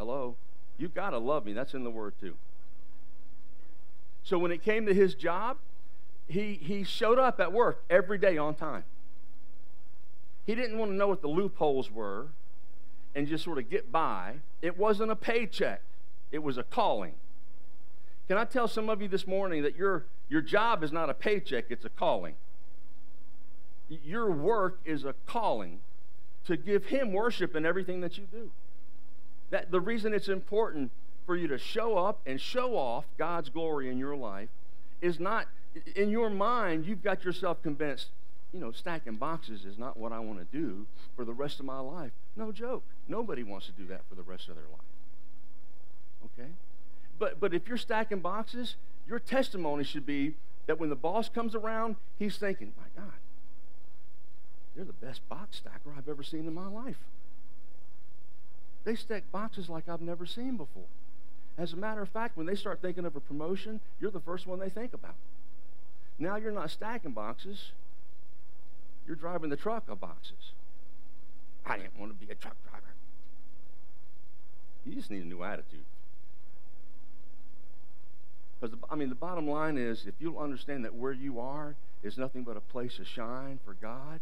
Hello? 0.02 0.34
You 0.78 0.88
got 0.88 1.10
to 1.10 1.18
love 1.18 1.46
me. 1.46 1.52
That's 1.52 1.74
in 1.74 1.84
the 1.84 1.90
word 1.90 2.14
too. 2.18 2.34
So 4.24 4.36
when 4.36 4.50
it 4.50 4.60
came 4.60 4.84
to 4.86 4.92
his 4.92 5.14
job, 5.14 5.58
he, 6.26 6.58
he 6.60 6.82
showed 6.82 7.20
up 7.20 7.38
at 7.38 7.52
work 7.52 7.84
every 7.88 8.18
day 8.18 8.36
on 8.36 8.56
time. 8.56 8.82
He 10.44 10.56
didn't 10.56 10.76
want 10.76 10.90
to 10.90 10.96
know 10.96 11.06
what 11.06 11.22
the 11.22 11.28
loopholes 11.28 11.88
were 11.88 12.26
and 13.14 13.28
just 13.28 13.44
sort 13.44 13.58
of 13.58 13.70
get 13.70 13.92
by. 13.92 14.38
It 14.60 14.76
wasn't 14.76 15.12
a 15.12 15.14
paycheck, 15.14 15.82
it 16.32 16.42
was 16.42 16.58
a 16.58 16.64
calling. 16.64 17.14
Can 18.26 18.38
I 18.38 18.44
tell 18.44 18.66
some 18.66 18.88
of 18.88 19.00
you 19.00 19.06
this 19.06 19.28
morning 19.28 19.62
that 19.62 19.76
your, 19.76 20.06
your 20.28 20.42
job 20.42 20.82
is 20.82 20.90
not 20.90 21.10
a 21.10 21.14
paycheck, 21.14 21.66
it's 21.68 21.84
a 21.84 21.90
calling? 21.90 22.34
Your 23.88 24.32
work 24.32 24.80
is 24.84 25.04
a 25.04 25.14
calling 25.26 25.78
to 26.46 26.56
give 26.56 26.86
Him 26.86 27.12
worship 27.12 27.54
in 27.54 27.64
everything 27.64 28.00
that 28.00 28.18
you 28.18 28.24
do. 28.24 28.50
That 29.52 29.70
the 29.70 29.80
reason 29.80 30.14
it's 30.14 30.28
important 30.28 30.90
for 31.26 31.36
you 31.36 31.46
to 31.48 31.58
show 31.58 31.98
up 31.98 32.20
and 32.26 32.40
show 32.40 32.74
off 32.76 33.04
God's 33.18 33.50
glory 33.50 33.90
in 33.90 33.98
your 33.98 34.16
life 34.16 34.48
is 35.02 35.20
not 35.20 35.46
in 35.94 36.08
your 36.08 36.30
mind, 36.30 36.86
you've 36.86 37.02
got 37.02 37.22
yourself 37.22 37.62
convinced, 37.62 38.08
you 38.52 38.60
know, 38.60 38.72
stacking 38.72 39.16
boxes 39.16 39.66
is 39.66 39.76
not 39.76 39.98
what 39.98 40.10
I 40.10 40.20
want 40.20 40.38
to 40.38 40.56
do 40.56 40.86
for 41.14 41.26
the 41.26 41.34
rest 41.34 41.60
of 41.60 41.66
my 41.66 41.80
life. 41.80 42.12
No 42.34 42.50
joke. 42.50 42.82
Nobody 43.08 43.42
wants 43.42 43.66
to 43.66 43.72
do 43.72 43.86
that 43.88 44.00
for 44.08 44.14
the 44.14 44.22
rest 44.22 44.48
of 44.48 44.54
their 44.54 44.64
life. 44.64 44.80
Okay? 46.40 46.50
But 47.18 47.38
but 47.38 47.52
if 47.52 47.68
you're 47.68 47.76
stacking 47.76 48.20
boxes, 48.20 48.76
your 49.06 49.18
testimony 49.18 49.84
should 49.84 50.06
be 50.06 50.34
that 50.66 50.80
when 50.80 50.88
the 50.88 50.96
boss 50.96 51.28
comes 51.28 51.54
around, 51.54 51.96
he's 52.18 52.38
thinking, 52.38 52.72
"My 52.78 53.02
God, 53.02 53.12
you're 54.74 54.86
the 54.86 54.94
best 54.94 55.28
box 55.28 55.58
stacker 55.58 55.92
I've 55.94 56.08
ever 56.08 56.22
seen 56.22 56.46
in 56.46 56.54
my 56.54 56.68
life." 56.68 57.04
They 58.84 58.94
stack 58.94 59.30
boxes 59.30 59.68
like 59.68 59.88
I've 59.88 60.00
never 60.00 60.26
seen 60.26 60.56
before. 60.56 60.84
As 61.58 61.72
a 61.72 61.76
matter 61.76 62.02
of 62.02 62.08
fact, 62.08 62.36
when 62.36 62.46
they 62.46 62.54
start 62.54 62.80
thinking 62.80 63.04
of 63.04 63.14
a 63.14 63.20
promotion, 63.20 63.80
you're 64.00 64.10
the 64.10 64.20
first 64.20 64.46
one 64.46 64.58
they 64.58 64.70
think 64.70 64.94
about. 64.94 65.14
Now 66.18 66.36
you're 66.36 66.52
not 66.52 66.70
stacking 66.70 67.12
boxes, 67.12 67.72
you're 69.06 69.16
driving 69.16 69.50
the 69.50 69.56
truck 69.56 69.88
of 69.88 70.00
boxes. 70.00 70.52
I 71.66 71.76
didn't 71.76 71.98
want 71.98 72.18
to 72.18 72.26
be 72.26 72.30
a 72.32 72.34
truck 72.34 72.56
driver. 72.68 72.86
You 74.84 74.94
just 74.94 75.10
need 75.10 75.22
a 75.22 75.26
new 75.26 75.42
attitude. 75.42 75.84
Because, 78.60 78.76
I 78.90 78.94
mean, 78.94 79.08
the 79.08 79.14
bottom 79.14 79.48
line 79.48 79.76
is 79.76 80.06
if 80.06 80.14
you'll 80.20 80.38
understand 80.38 80.84
that 80.84 80.94
where 80.94 81.12
you 81.12 81.40
are 81.40 81.74
is 82.02 82.16
nothing 82.16 82.42
but 82.42 82.56
a 82.56 82.60
place 82.60 82.98
of 82.98 83.06
shine 83.06 83.58
for 83.64 83.74
God, 83.74 84.20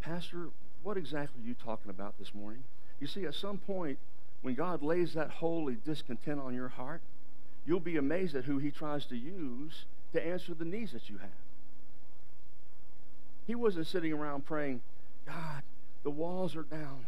Pastor, 0.00 0.48
what 0.82 0.96
exactly 0.96 1.42
are 1.42 1.46
you 1.46 1.54
talking 1.54 1.90
about 1.90 2.18
this 2.18 2.32
morning? 2.34 2.62
You 3.00 3.06
see, 3.06 3.24
at 3.24 3.34
some 3.34 3.58
point, 3.58 3.98
when 4.42 4.54
God 4.54 4.82
lays 4.82 5.14
that 5.14 5.30
holy 5.30 5.76
discontent 5.84 6.40
on 6.40 6.54
your 6.54 6.68
heart, 6.68 7.00
you'll 7.66 7.80
be 7.80 7.96
amazed 7.96 8.34
at 8.34 8.44
who 8.44 8.58
he 8.58 8.70
tries 8.70 9.04
to 9.06 9.16
use 9.16 9.84
to 10.12 10.24
answer 10.24 10.54
the 10.54 10.64
needs 10.64 10.92
that 10.92 11.08
you 11.10 11.18
have. 11.18 11.30
He 13.46 13.54
wasn't 13.54 13.86
sitting 13.86 14.12
around 14.12 14.46
praying, 14.46 14.82
God, 15.26 15.62
the 16.02 16.10
walls 16.10 16.56
are 16.56 16.62
down. 16.62 17.06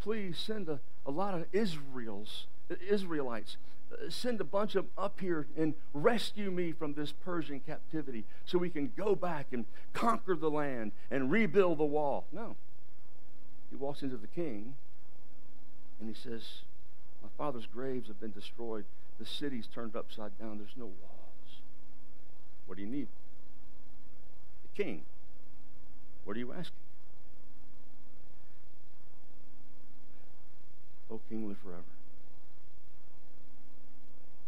Please 0.00 0.38
send 0.38 0.68
a, 0.68 0.80
a 1.06 1.10
lot 1.10 1.34
of 1.34 1.46
Israels, 1.52 2.46
Israelites. 2.88 3.56
Uh, 3.92 4.08
send 4.08 4.40
a 4.40 4.44
bunch 4.44 4.74
of 4.74 4.84
them 4.84 4.92
up 4.96 5.20
here 5.20 5.46
and 5.56 5.74
rescue 5.92 6.50
me 6.50 6.72
from 6.72 6.94
this 6.94 7.12
Persian 7.12 7.60
captivity 7.60 8.24
so 8.44 8.58
we 8.58 8.70
can 8.70 8.90
go 8.96 9.14
back 9.14 9.46
and 9.52 9.66
conquer 9.92 10.34
the 10.34 10.50
land 10.50 10.92
and 11.10 11.30
rebuild 11.30 11.78
the 11.78 11.84
wall. 11.84 12.26
No. 12.32 12.56
He 13.70 13.76
walks 13.76 14.02
into 14.02 14.16
the 14.16 14.26
king 14.26 14.74
and 16.02 16.14
he 16.14 16.20
says, 16.20 16.42
My 17.22 17.28
father's 17.38 17.66
graves 17.72 18.08
have 18.08 18.20
been 18.20 18.32
destroyed. 18.32 18.84
The 19.20 19.24
city's 19.24 19.68
turned 19.72 19.94
upside 19.94 20.36
down. 20.36 20.58
There's 20.58 20.76
no 20.76 20.86
walls. 20.86 21.60
What 22.66 22.76
do 22.76 22.82
you 22.82 22.88
need? 22.88 23.06
The 24.64 24.82
king. 24.82 25.02
What 26.24 26.36
are 26.36 26.40
you 26.40 26.52
asking? 26.52 26.74
O 31.08 31.20
King, 31.28 31.46
live 31.46 31.58
forever. 31.62 31.82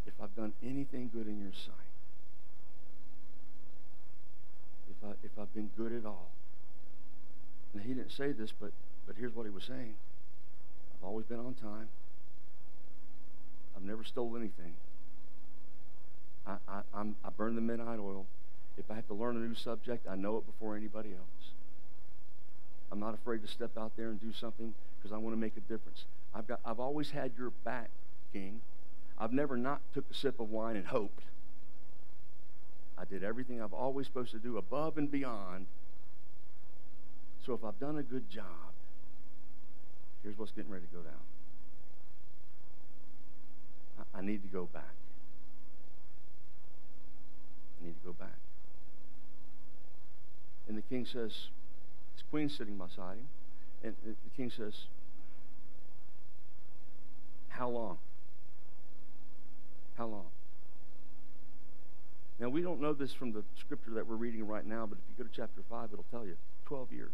If 0.07 0.15
I've 0.21 0.35
done 0.35 0.55
anything 0.65 1.11
good 1.13 1.29
in 1.29 1.41
your 1.41 1.53
sight, 1.53 1.75
if, 4.91 5.09
I, 5.09 5.13
if 5.23 5.31
I've 5.41 5.55
been 5.55 5.71
good 5.77 5.93
at 5.93 6.05
all. 6.05 6.31
Now, 7.75 7.83
he 7.83 7.95
didn't 7.95 8.13
say 8.13 8.33
this, 8.33 8.53
but, 8.59 8.73
but 9.07 9.15
here's 9.17 9.35
what 9.37 9.45
he 9.45 9.51
was 9.51 9.65
saying. 9.65 9.95
I've 10.95 11.09
always 11.09 11.27
been 11.27 11.41
on 11.41 11.55
time. 11.55 11.89
I've 13.77 13.83
never 13.83 14.05
stole 14.05 14.37
anything. 14.37 14.75
I, 16.47 16.57
I, 16.69 16.81
I'm, 16.95 17.17
I 17.25 17.31
burn 17.31 17.55
the 17.55 17.61
midnight 17.61 17.99
oil. 17.99 18.27
If 18.77 18.91
I 18.91 18.95
have 18.95 19.07
to 19.09 19.15
learn 19.15 19.37
a 19.37 19.41
new 19.41 19.55
subject, 19.55 20.07
I 20.09 20.17
know 20.17 20.37
it 20.39 20.47
before 20.47 20.77
anybody 20.77 21.11
else. 21.11 21.51
I'm 22.91 23.01
not 23.01 23.15
afraid 23.15 23.43
to 23.43 23.49
step 23.49 23.77
out 23.79 23.93
there 23.97 24.11
and 24.11 24.21
do 24.21 24.33
something 24.33 24.75
because 24.99 25.13
I 25.13 25.19
want 25.19 25.35
to 25.35 25.41
make 25.41 25.57
a 25.57 25.61
difference. 25.61 26.05
I've, 26.35 26.47
got, 26.47 26.61
I've 26.65 26.81
always 26.81 27.11
had 27.11 27.33
your 27.39 27.51
back, 27.65 27.91
King. 28.33 28.61
I've 29.19 29.33
never 29.33 29.57
not 29.57 29.81
took 29.95 30.05
a 30.11 30.15
sip 30.15 30.41
of 30.41 30.51
wine 30.51 30.77
and 30.77 30.87
hoped. 30.87 31.23
I 32.99 33.05
did 33.05 33.25
everything 33.25 33.61
I've 33.61 33.73
always 33.73 34.07
supposed 34.07 34.31
to 34.33 34.39
do 34.39 34.59
above 34.59 34.99
and 34.99 35.11
beyond. 35.11 35.67
So 37.45 37.53
if 37.53 37.65
I've 37.65 37.79
done 37.79 37.99
a 37.99 38.03
good 38.03 38.31
job, 38.31 38.74
here's 40.25 40.37
what's 40.39 40.51
getting 40.53 40.73
ready 40.73 40.87
to 40.87 40.97
go 40.97 41.03
down. 41.03 41.13
I, 44.15 44.19
I 44.19 44.23
need 44.23 44.43
to 44.43 44.49
go 44.49 44.69
back. 44.73 44.95
I 47.81 47.87
need 47.87 47.95
to 48.01 48.07
go 48.07 48.13
back. 48.13 48.39
And 50.67 50.77
the 50.79 50.83
king 50.83 51.05
says, 51.05 51.31
his 52.15 52.25
queen's 52.31 52.57
sitting 52.57 52.79
beside 52.79 53.19
him, 53.19 53.29
and 53.85 53.95
the 54.05 54.15
king 54.35 54.51
says, 54.57 54.73
How 57.49 57.69
long? 57.69 57.99
How 59.97 60.07
long? 60.07 60.27
Now, 62.41 62.49
we 62.49 62.63
don't 62.63 62.81
know 62.81 62.93
this 62.93 63.13
from 63.13 63.33
the 63.33 63.45
scripture 63.61 63.93
that 63.93 64.09
we're 64.09 64.17
reading 64.17 64.47
right 64.47 64.67
now, 64.67 64.87
but 64.87 64.99
if 64.99 65.05
you 65.09 65.25
go 65.25 65.29
to 65.29 65.37
chapter 65.37 65.63
5, 65.71 65.91
it'll 65.93 66.05
tell 66.11 66.27
you 66.27 66.35
12 66.67 66.93
years. 66.93 67.13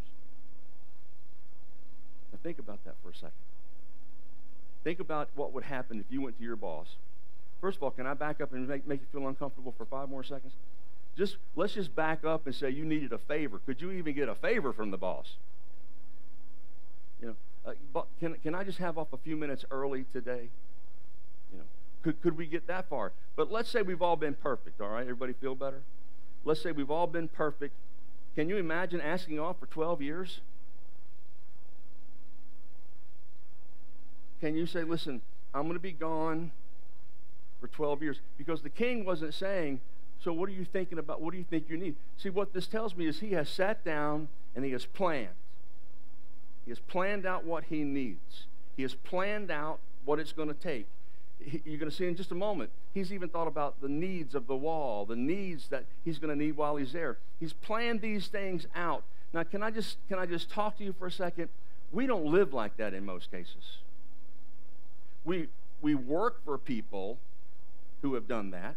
Now 2.32 2.38
think 2.42 2.58
about 2.58 2.84
that 2.84 2.94
for 3.02 3.10
a 3.10 3.14
second. 3.14 3.32
Think 4.82 5.00
about 5.00 5.28
what 5.34 5.52
would 5.52 5.64
happen 5.64 6.00
if 6.00 6.06
you 6.10 6.22
went 6.22 6.38
to 6.38 6.44
your 6.44 6.56
boss. 6.56 6.88
First 7.60 7.76
of 7.76 7.82
all, 7.82 7.90
can 7.90 8.06
I 8.06 8.14
back 8.14 8.40
up 8.40 8.52
and 8.52 8.66
make, 8.66 8.86
make 8.86 9.00
you 9.00 9.06
feel 9.12 9.28
uncomfortable 9.28 9.74
for 9.76 9.84
five 9.84 10.08
more 10.08 10.24
seconds? 10.24 10.52
Just 11.16 11.36
let's 11.54 11.74
just 11.74 11.94
back 11.94 12.24
up 12.24 12.46
and 12.46 12.54
say 12.54 12.70
you 12.70 12.84
needed 12.84 13.12
a 13.12 13.18
favor. 13.18 13.60
Could 13.66 13.80
you 13.82 13.90
even 13.92 14.14
get 14.14 14.28
a 14.28 14.34
favor 14.34 14.72
from 14.72 14.90
the 14.90 14.96
boss? 14.96 15.34
You 17.20 17.28
know, 17.28 17.70
uh, 17.94 18.02
can 18.18 18.34
can 18.42 18.54
I 18.54 18.64
just 18.64 18.78
have 18.78 18.96
off 18.96 19.12
a 19.12 19.18
few 19.18 19.36
minutes 19.36 19.64
early 19.70 20.06
today? 20.12 20.48
You 21.52 21.58
know, 21.58 21.64
could 22.02 22.22
could 22.22 22.38
we 22.38 22.46
get 22.46 22.66
that 22.68 22.88
far? 22.88 23.12
But 23.36 23.52
let's 23.52 23.68
say 23.68 23.82
we've 23.82 24.00
all 24.00 24.16
been 24.16 24.34
perfect. 24.34 24.80
All 24.80 24.88
right, 24.88 25.02
everybody 25.02 25.34
feel 25.34 25.54
better? 25.54 25.82
Let's 26.44 26.62
say 26.62 26.72
we've 26.72 26.90
all 26.90 27.06
been 27.06 27.28
perfect. 27.28 27.74
Can 28.34 28.48
you 28.48 28.56
imagine 28.56 29.00
asking 29.00 29.38
off 29.38 29.58
for 29.58 29.66
12 29.66 30.00
years? 30.00 30.40
Can 34.40 34.56
you 34.56 34.66
say, 34.66 34.84
listen, 34.84 35.20
I'm 35.54 35.62
going 35.62 35.74
to 35.74 35.80
be 35.80 35.92
gone 35.92 36.52
for 37.60 37.68
12 37.68 38.02
years? 38.02 38.20
Because 38.38 38.62
the 38.62 38.70
king 38.70 39.04
wasn't 39.04 39.34
saying, 39.34 39.80
so 40.22 40.32
what 40.32 40.48
are 40.48 40.52
you 40.52 40.64
thinking 40.64 40.98
about? 40.98 41.20
What 41.20 41.32
do 41.32 41.38
you 41.38 41.44
think 41.48 41.64
you 41.68 41.76
need? 41.76 41.96
See, 42.16 42.30
what 42.30 42.52
this 42.52 42.66
tells 42.66 42.96
me 42.96 43.06
is 43.06 43.20
he 43.20 43.32
has 43.32 43.48
sat 43.48 43.84
down 43.84 44.28
and 44.54 44.64
he 44.64 44.72
has 44.72 44.84
planned. 44.86 45.28
He 46.64 46.70
has 46.70 46.78
planned 46.78 47.26
out 47.26 47.44
what 47.44 47.64
he 47.64 47.84
needs. 47.84 48.46
He 48.76 48.82
has 48.82 48.94
planned 48.94 49.50
out 49.50 49.80
what 50.04 50.18
it's 50.18 50.32
going 50.32 50.48
to 50.48 50.54
take. 50.54 50.86
You're 51.64 51.78
going 51.78 51.90
to 51.90 51.96
see 51.96 52.06
in 52.06 52.16
just 52.16 52.32
a 52.32 52.34
moment. 52.34 52.70
He's 52.92 53.12
even 53.12 53.30
thought 53.30 53.46
about 53.46 53.80
the 53.80 53.88
needs 53.88 54.34
of 54.34 54.46
the 54.46 54.56
wall, 54.56 55.06
the 55.06 55.16
needs 55.16 55.68
that 55.68 55.84
he's 56.04 56.18
going 56.18 56.36
to 56.36 56.44
need 56.44 56.56
while 56.56 56.76
he's 56.76 56.92
there. 56.92 57.16
He's 57.38 57.54
planned 57.54 58.02
these 58.02 58.28
things 58.28 58.66
out. 58.74 59.04
Now, 59.32 59.44
can 59.44 59.62
I 59.62 59.70
just 59.70 59.96
can 60.08 60.18
I 60.18 60.26
just 60.26 60.50
talk 60.50 60.76
to 60.78 60.84
you 60.84 60.94
for 60.98 61.06
a 61.06 61.12
second? 61.12 61.48
We 61.92 62.06
don't 62.06 62.26
live 62.26 62.52
like 62.52 62.76
that 62.76 62.94
in 62.94 63.04
most 63.04 63.30
cases. 63.30 63.78
We, 65.24 65.48
we 65.80 65.94
work 65.94 66.44
for 66.44 66.58
people 66.58 67.18
who 68.02 68.14
have 68.14 68.26
done 68.26 68.50
that, 68.50 68.76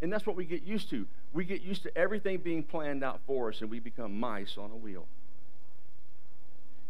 and 0.00 0.12
that's 0.12 0.26
what 0.26 0.36
we 0.36 0.44
get 0.44 0.62
used 0.62 0.90
to. 0.90 1.06
We 1.32 1.44
get 1.44 1.62
used 1.62 1.82
to 1.84 1.96
everything 1.96 2.38
being 2.38 2.62
planned 2.62 3.04
out 3.04 3.20
for 3.26 3.48
us, 3.48 3.60
and 3.60 3.70
we 3.70 3.78
become 3.78 4.18
mice 4.18 4.56
on 4.58 4.70
a 4.70 4.76
wheel. 4.76 5.06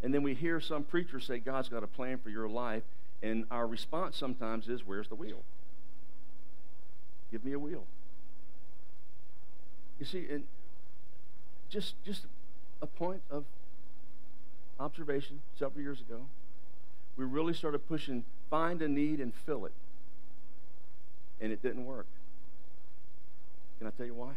And 0.03 0.12
then 0.12 0.23
we 0.23 0.35
hear 0.35 0.61
some 0.61 0.83
preacher 0.83 1.21
say, 1.21 1.38
God's 1.38 1.69
got 1.69 1.85
a 1.85 1.87
plan 1.87 2.19
for 2.19 2.31
your 2.31 2.49
life, 2.49 2.83
and 3.23 3.45
our 3.51 3.67
response 3.67 4.17
sometimes 4.17 4.69
is, 4.69 4.85
Where's 4.85 5.09
the 5.09 5.15
wheel? 5.15 5.43
Give 7.31 7.45
me 7.45 7.53
a 7.53 7.59
wheel. 7.59 7.85
You 9.99 10.07
see, 10.07 10.27
and 10.31 10.45
just 11.71 11.95
just 12.05 12.27
a 12.83 12.87
point 12.87 13.23
of 13.31 13.45
observation 14.79 15.41
several 15.59 15.81
years 15.81 16.01
ago, 16.01 16.23
we 17.16 17.25
really 17.25 17.55
started 17.55 17.87
pushing 17.88 18.25
find 18.51 18.83
a 18.83 18.88
need 18.88 19.18
and 19.20 19.33
fill 19.46 19.64
it. 19.66 19.72
And 21.40 21.53
it 21.53 21.62
didn't 21.62 21.87
work. 21.87 22.07
Can 23.79 23.87
I 23.87 23.90
tell 23.90 24.07
you 24.07 24.14
why? 24.14 24.33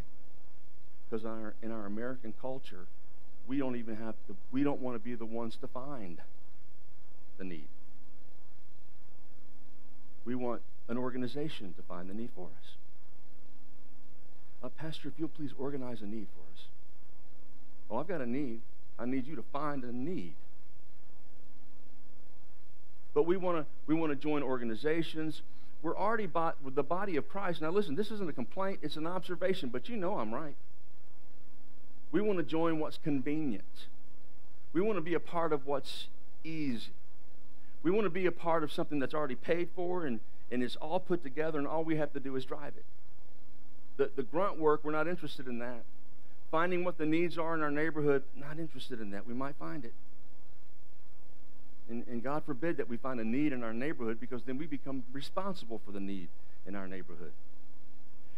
Because 1.09 1.23
in 1.23 1.29
our, 1.29 1.53
in 1.61 1.71
our 1.71 1.85
American 1.85 2.33
culture, 2.41 2.87
we 3.47 3.57
don't 3.57 3.75
even 3.75 3.95
have 3.97 4.15
to, 4.27 4.35
we 4.51 4.63
don't 4.63 4.81
want 4.81 4.95
to 4.95 4.99
be 4.99 5.15
the 5.15 5.25
ones 5.25 5.57
to 5.61 5.67
find 5.67 6.19
the 7.37 7.43
need. 7.43 7.67
We 10.23 10.33
want 10.33 10.61
an 10.87 10.97
organization 10.97 11.73
to 11.77 11.83
find 11.83 12.09
the 12.09 12.13
need 12.13 12.29
for 12.35 12.47
us. 12.47 12.75
Uh, 14.63 14.69
Pastor, 14.69 15.09
if 15.09 15.13
you'll 15.17 15.27
please 15.27 15.51
organize 15.59 16.01
a 16.01 16.05
need 16.05 16.27
for 16.33 16.41
us. 16.53 16.65
Oh, 17.91 17.97
I've 17.97 18.07
got 18.07 18.21
a 18.21 18.25
need. 18.25 18.61
I 18.97 19.05
need 19.05 19.27
you 19.27 19.35
to 19.35 19.43
find 19.53 19.83
a 19.83 19.91
need. 19.95 20.33
But 23.15 23.25
we 23.25 23.37
want 23.37 23.57
to 23.57 23.65
we 23.87 23.95
want 23.95 24.11
to 24.11 24.15
join 24.15 24.43
organizations. 24.43 25.41
We're 25.81 25.97
already 25.97 26.27
bought 26.27 26.57
with 26.63 26.75
the 26.75 26.83
body 26.83 27.15
of 27.15 27.27
Christ. 27.27 27.61
Now 27.61 27.71
listen, 27.71 27.95
this 27.95 28.11
isn't 28.11 28.29
a 28.29 28.33
complaint, 28.33 28.79
it's 28.83 28.97
an 28.97 29.07
observation, 29.07 29.69
but 29.69 29.89
you 29.89 29.95
know 29.95 30.19
I'm 30.19 30.33
right. 30.33 30.55
We 32.11 32.21
want 32.21 32.37
to 32.37 32.43
join 32.43 32.79
what's 32.79 32.97
convenient. 32.97 33.87
We 34.73 34.81
want 34.81 34.97
to 34.97 35.01
be 35.01 35.13
a 35.13 35.19
part 35.19 35.53
of 35.53 35.65
what's 35.65 36.07
easy. 36.43 36.91
We 37.81 37.91
want 37.91 38.05
to 38.05 38.09
be 38.09 38.25
a 38.25 38.31
part 38.31 38.63
of 38.63 38.71
something 38.71 38.99
that's 38.99 39.13
already 39.13 39.35
paid 39.35 39.69
for 39.75 40.05
and, 40.05 40.19
and 40.51 40.61
it's 40.61 40.75
all 40.75 40.99
put 40.99 41.23
together, 41.23 41.57
and 41.57 41.67
all 41.67 41.83
we 41.83 41.95
have 41.97 42.11
to 42.13 42.19
do 42.19 42.35
is 42.35 42.45
drive 42.45 42.73
it. 42.75 42.85
The, 43.97 44.11
the 44.15 44.23
grunt 44.23 44.59
work, 44.59 44.81
we're 44.83 44.91
not 44.91 45.07
interested 45.07 45.47
in 45.47 45.59
that. 45.59 45.83
Finding 46.51 46.83
what 46.83 46.97
the 46.97 47.05
needs 47.05 47.37
are 47.37 47.53
in 47.53 47.61
our 47.61 47.71
neighborhood, 47.71 48.23
not 48.35 48.59
interested 48.59 48.99
in 48.99 49.11
that. 49.11 49.25
We 49.27 49.33
might 49.33 49.55
find 49.55 49.85
it. 49.85 49.93
And, 51.89 52.03
and 52.07 52.23
God 52.23 52.43
forbid 52.45 52.77
that 52.77 52.89
we 52.89 52.97
find 52.97 53.19
a 53.19 53.23
need 53.23 53.53
in 53.53 53.63
our 53.63 53.73
neighborhood 53.73 54.19
because 54.19 54.43
then 54.43 54.57
we 54.57 54.65
become 54.65 55.03
responsible 55.11 55.81
for 55.85 55.91
the 55.91 55.99
need 55.99 56.29
in 56.65 56.75
our 56.75 56.87
neighborhood. 56.87 57.31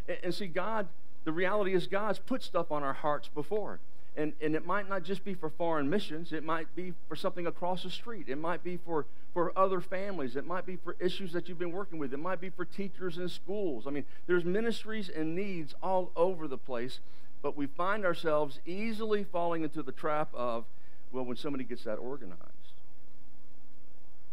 And, 0.07 0.17
and 0.23 0.33
see, 0.33 0.47
God, 0.47 0.87
the 1.23 1.31
reality 1.31 1.73
is 1.73 1.87
God's 1.87 2.19
put 2.19 2.43
stuff 2.43 2.71
on 2.71 2.83
our 2.83 2.93
hearts 2.93 3.29
before. 3.33 3.79
And, 4.17 4.33
and 4.41 4.55
it 4.55 4.65
might 4.65 4.89
not 4.89 5.03
just 5.03 5.23
be 5.23 5.35
for 5.35 5.49
foreign 5.49 5.89
missions. 5.89 6.33
It 6.33 6.43
might 6.43 6.75
be 6.75 6.93
for 7.07 7.15
something 7.15 7.45
across 7.45 7.83
the 7.83 7.91
street. 7.91 8.25
It 8.27 8.37
might 8.37 8.63
be 8.63 8.77
for, 8.77 9.05
for 9.31 9.57
other 9.57 9.79
families. 9.79 10.35
It 10.35 10.47
might 10.47 10.65
be 10.65 10.75
for 10.75 10.95
issues 10.99 11.33
that 11.33 11.47
you've 11.47 11.59
been 11.59 11.71
working 11.71 11.99
with. 11.99 12.13
It 12.13 12.17
might 12.17 12.41
be 12.41 12.49
for 12.49 12.65
teachers 12.65 13.19
in 13.19 13.29
schools. 13.29 13.85
I 13.85 13.91
mean, 13.91 14.05
there's 14.25 14.43
ministries 14.43 15.07
and 15.07 15.35
needs 15.35 15.75
all 15.83 16.11
over 16.15 16.47
the 16.47 16.57
place, 16.57 16.99
but 17.43 17.55
we 17.55 17.67
find 17.67 18.05
ourselves 18.05 18.59
easily 18.65 19.23
falling 19.23 19.63
into 19.63 19.83
the 19.83 19.91
trap 19.91 20.29
of, 20.33 20.65
well, 21.11 21.23
when 21.23 21.37
somebody 21.37 21.63
gets 21.63 21.83
that 21.83 21.97
organized, 21.97 22.41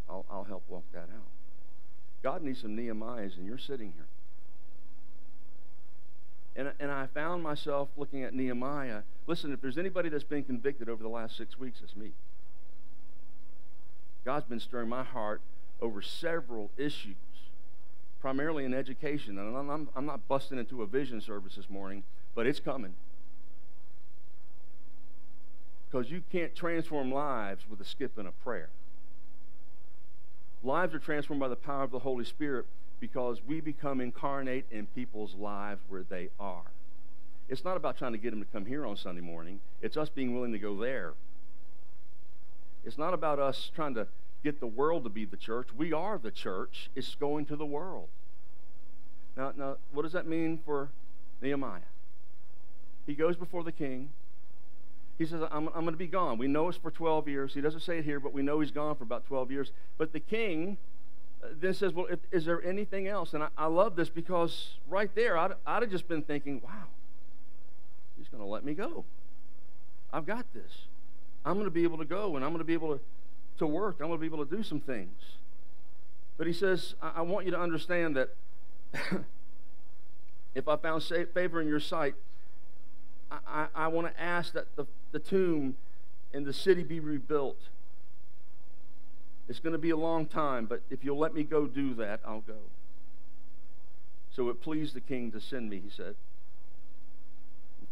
I'll, 0.08 0.24
I'll 0.30 0.44
help 0.44 0.64
walk 0.68 0.84
that 0.92 1.08
out. 1.14 1.28
God 2.22 2.42
needs 2.42 2.62
some 2.62 2.76
Nehemiahs, 2.76 3.36
and 3.36 3.46
you're 3.46 3.58
sitting 3.58 3.92
here. 3.94 4.06
And, 6.56 6.72
and 6.78 6.90
I 6.90 7.06
found 7.06 7.42
myself 7.42 7.88
looking 7.96 8.22
at 8.22 8.32
Nehemiah. 8.32 9.02
Listen, 9.26 9.52
if 9.52 9.60
there's 9.60 9.78
anybody 9.78 10.08
that's 10.08 10.24
been 10.24 10.44
convicted 10.44 10.88
over 10.88 11.02
the 11.02 11.08
last 11.08 11.36
six 11.36 11.58
weeks, 11.58 11.80
it's 11.82 11.96
me. 11.96 12.12
God's 14.24 14.46
been 14.46 14.60
stirring 14.60 14.88
my 14.88 15.02
heart 15.02 15.40
over 15.82 16.00
several 16.00 16.70
issues, 16.76 17.16
primarily 18.20 18.64
in 18.64 18.72
education. 18.72 19.36
And 19.38 19.56
I'm, 19.56 19.68
I'm, 19.68 19.88
I'm 19.96 20.06
not 20.06 20.26
busting 20.28 20.58
into 20.58 20.82
a 20.82 20.86
vision 20.86 21.20
service 21.20 21.56
this 21.56 21.68
morning, 21.68 22.04
but 22.34 22.46
it's 22.46 22.60
coming. 22.60 22.94
Because 25.90 26.10
you 26.10 26.22
can't 26.32 26.54
transform 26.54 27.12
lives 27.12 27.64
with 27.68 27.80
a 27.80 27.84
skip 27.84 28.16
and 28.16 28.28
a 28.28 28.32
prayer. 28.32 28.68
Lives 30.64 30.94
are 30.94 30.98
transformed 30.98 31.40
by 31.40 31.48
the 31.48 31.56
power 31.56 31.82
of 31.82 31.90
the 31.90 31.98
Holy 31.98 32.24
Spirit 32.24 32.64
because 32.98 33.42
we 33.46 33.60
become 33.60 34.00
incarnate 34.00 34.64
in 34.70 34.86
people's 34.86 35.34
lives 35.34 35.82
where 35.88 36.02
they 36.02 36.30
are. 36.40 36.64
It's 37.50 37.64
not 37.64 37.76
about 37.76 37.98
trying 37.98 38.12
to 38.12 38.18
get 38.18 38.30
them 38.30 38.40
to 38.40 38.50
come 38.50 38.64
here 38.64 38.86
on 38.86 38.96
Sunday 38.96 39.20
morning, 39.20 39.60
it's 39.82 39.98
us 39.98 40.08
being 40.08 40.34
willing 40.34 40.52
to 40.52 40.58
go 40.58 40.74
there. 40.80 41.12
It's 42.82 42.96
not 42.96 43.12
about 43.12 43.38
us 43.38 43.70
trying 43.74 43.94
to 43.94 44.06
get 44.42 44.60
the 44.60 44.66
world 44.66 45.04
to 45.04 45.10
be 45.10 45.26
the 45.26 45.36
church. 45.36 45.68
We 45.76 45.92
are 45.92 46.18
the 46.18 46.30
church. 46.30 46.90
It's 46.94 47.14
going 47.14 47.46
to 47.46 47.56
the 47.56 47.66
world. 47.66 48.08
Now, 49.36 49.52
now 49.56 49.76
what 49.92 50.02
does 50.02 50.12
that 50.12 50.26
mean 50.26 50.60
for 50.64 50.88
Nehemiah? 51.40 51.80
He 53.06 53.14
goes 53.14 53.36
before 53.36 53.64
the 53.64 53.72
king. 53.72 54.10
He 55.18 55.26
says, 55.26 55.42
I'm, 55.50 55.68
I'm 55.68 55.84
going 55.84 55.92
to 55.92 55.96
be 55.96 56.08
gone. 56.08 56.38
We 56.38 56.48
know 56.48 56.68
it's 56.68 56.78
for 56.78 56.90
12 56.90 57.28
years. 57.28 57.54
He 57.54 57.60
doesn't 57.60 57.80
say 57.80 57.98
it 57.98 58.04
here, 58.04 58.18
but 58.18 58.32
we 58.32 58.42
know 58.42 58.60
he's 58.60 58.72
gone 58.72 58.96
for 58.96 59.04
about 59.04 59.26
12 59.26 59.50
years. 59.50 59.70
But 59.96 60.12
the 60.12 60.20
king 60.20 60.76
uh, 61.42 61.48
then 61.60 61.72
says, 61.74 61.92
Well, 61.92 62.06
if, 62.10 62.18
is 62.32 62.44
there 62.44 62.62
anything 62.64 63.06
else? 63.06 63.32
And 63.32 63.44
I, 63.44 63.48
I, 63.56 63.66
love 63.66 63.94
this 63.94 64.08
because 64.08 64.74
right 64.88 65.14
there, 65.14 65.38
I'd, 65.38 65.52
I'd 65.64 65.82
have 65.82 65.90
just 65.90 66.08
been 66.08 66.22
thinking, 66.22 66.60
Wow, 66.64 66.88
he's 68.18 68.28
going 68.28 68.42
to 68.42 68.48
let 68.48 68.64
me 68.64 68.74
go. 68.74 69.04
I've 70.12 70.26
got 70.26 70.46
this. 70.52 70.86
I'm 71.44 71.54
going 71.54 71.66
to 71.66 71.70
be 71.70 71.84
able 71.84 71.98
to 71.98 72.04
go 72.04 72.34
and 72.34 72.44
I'm 72.44 72.50
going 72.50 72.58
to 72.58 72.64
be 72.64 72.72
able 72.72 72.94
to, 72.94 73.00
to 73.58 73.66
work. 73.66 73.96
I'm 74.00 74.08
going 74.08 74.18
to 74.18 74.20
be 74.20 74.26
able 74.26 74.44
to 74.44 74.56
do 74.56 74.64
some 74.64 74.80
things. 74.80 75.20
But 76.36 76.48
he 76.48 76.52
says, 76.52 76.94
I, 77.00 77.12
I 77.16 77.20
want 77.22 77.44
you 77.46 77.52
to 77.52 77.60
understand 77.60 78.16
that 78.16 78.30
if 80.56 80.66
I 80.66 80.76
found 80.76 81.04
favor 81.34 81.60
in 81.60 81.68
your 81.68 81.80
sight, 81.80 82.14
I, 83.46 83.66
I, 83.74 83.88
want 83.88 84.06
to 84.12 84.20
ask 84.20 84.52
that 84.52 84.66
the, 84.76 84.86
the 85.12 85.18
tomb 85.18 85.76
and 86.32 86.44
the 86.46 86.52
city 86.52 86.82
be 86.82 87.00
rebuilt 87.00 87.58
it's 89.48 89.58
going 89.58 89.72
to 89.72 89.78
be 89.78 89.90
a 89.90 89.96
long 89.96 90.26
time, 90.26 90.66
but 90.66 90.80
if 90.90 91.04
you'll 91.04 91.18
let 91.18 91.34
me 91.34 91.44
go 91.44 91.66
do 91.66 91.94
that, 91.94 92.20
I'll 92.26 92.40
go. 92.40 92.58
So 94.34 94.48
it 94.48 94.62
pleased 94.62 94.94
the 94.94 95.00
king 95.00 95.30
to 95.32 95.40
send 95.40 95.68
me, 95.68 95.80
he 95.84 95.90
said. 95.90 96.14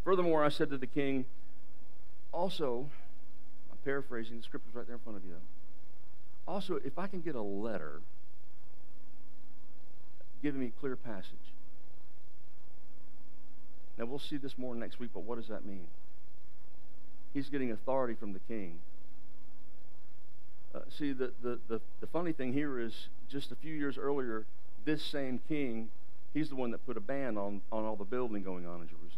Furthermore, 0.04 0.44
I 0.44 0.48
said 0.48 0.70
to 0.70 0.78
the 0.78 0.86
king, 0.86 1.26
also, 2.32 2.88
I'm 3.70 3.78
paraphrasing, 3.84 4.38
the 4.38 4.42
scripture's 4.42 4.74
right 4.74 4.86
there 4.86 4.96
in 4.96 5.02
front 5.02 5.18
of 5.18 5.24
you. 5.24 5.34
Also, 6.48 6.80
if 6.82 6.98
I 6.98 7.06
can 7.06 7.20
get 7.20 7.34
a 7.34 7.42
letter 7.42 8.00
giving 10.42 10.60
me 10.60 10.72
clear 10.80 10.96
passage. 10.96 11.51
Now, 13.98 14.06
we'll 14.06 14.18
see 14.18 14.36
this 14.36 14.56
more 14.56 14.74
next 14.74 14.98
week, 14.98 15.10
but 15.12 15.24
what 15.24 15.38
does 15.38 15.48
that 15.48 15.64
mean? 15.64 15.86
He's 17.34 17.48
getting 17.48 17.70
authority 17.70 18.14
from 18.14 18.32
the 18.32 18.40
king 18.40 18.80
uh, 20.74 20.80
see, 20.98 21.12
the, 21.12 21.32
the, 21.42 21.58
the, 21.68 21.80
the 22.00 22.06
funny 22.06 22.32
thing 22.32 22.52
here 22.52 22.80
is 22.80 23.08
just 23.28 23.52
a 23.52 23.54
few 23.56 23.74
years 23.74 23.98
earlier, 23.98 24.46
this 24.84 25.02
same 25.02 25.40
king, 25.48 25.88
he's 26.32 26.48
the 26.48 26.56
one 26.56 26.70
that 26.70 26.84
put 26.86 26.96
a 26.96 27.00
ban 27.00 27.36
on, 27.36 27.60
on 27.70 27.84
all 27.84 27.96
the 27.96 28.04
building 28.04 28.42
going 28.42 28.66
on 28.66 28.80
in 28.80 28.88
Jerusalem. 28.88 29.10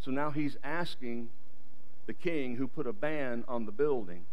So 0.00 0.10
now 0.12 0.30
he's 0.30 0.56
asking 0.62 1.30
the 2.06 2.12
king 2.12 2.56
who 2.56 2.68
put 2.68 2.86
a 2.86 2.92
ban 2.92 3.44
on 3.48 3.66
the 3.66 3.72
building, 3.72 4.24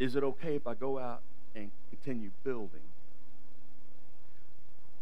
is 0.00 0.16
it 0.16 0.24
okay 0.24 0.56
if 0.56 0.66
I 0.66 0.74
go 0.74 0.98
out 0.98 1.22
and 1.54 1.70
continue 1.90 2.30
building? 2.42 2.80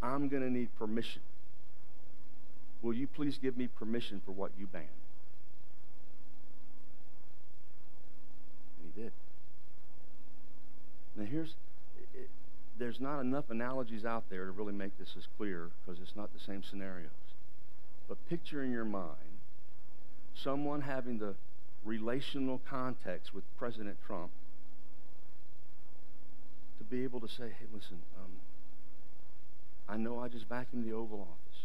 I'm 0.03 0.29
going 0.29 0.43
to 0.43 0.51
need 0.51 0.69
permission. 0.79 1.23
Will 2.83 2.95
you 2.95 3.07
please 3.07 3.39
give 3.41 3.57
me 3.57 3.67
permission 3.67 4.23
for 4.25 4.33
what 4.33 4.53
you 4.59 4.67
banned? 4.67 4.87
did. 8.99 9.13
Now, 11.17 11.25
here's 11.25 11.55
it, 12.15 12.29
there's 12.79 13.01
not 13.01 13.21
enough 13.21 13.51
analogies 13.51 14.05
out 14.05 14.25
there 14.31 14.45
to 14.47 14.51
really 14.51 14.73
make 14.73 14.99
this 14.99 15.15
as 15.17 15.27
clear 15.37 15.71
because 15.85 16.01
it's 16.01 16.17
not 16.17 16.33
the 16.35 16.41
same 16.41 16.63
scenarios. 16.63 17.11
But 18.09 18.19
picture 18.29 18.63
in 18.63 18.71
your 18.71 18.85
mind 18.85 19.39
someone 20.35 20.83
having 20.83 21.19
the 21.19 21.35
relational 21.85 22.61
context 22.69 23.35
with 23.35 23.45
President 23.59 23.97
Trump 24.07 24.31
to 26.79 26.85
be 26.85 27.03
able 27.03 27.21
to 27.21 27.29
say, 27.29 27.49
hey, 27.59 27.67
listen, 27.73 27.99
um, 28.17 28.31
I 29.89 29.97
know 29.97 30.21
I 30.21 30.29
just 30.29 30.49
vacuumed 30.49 30.85
the 30.85 30.93
Oval 30.93 31.21
Office. 31.21 31.63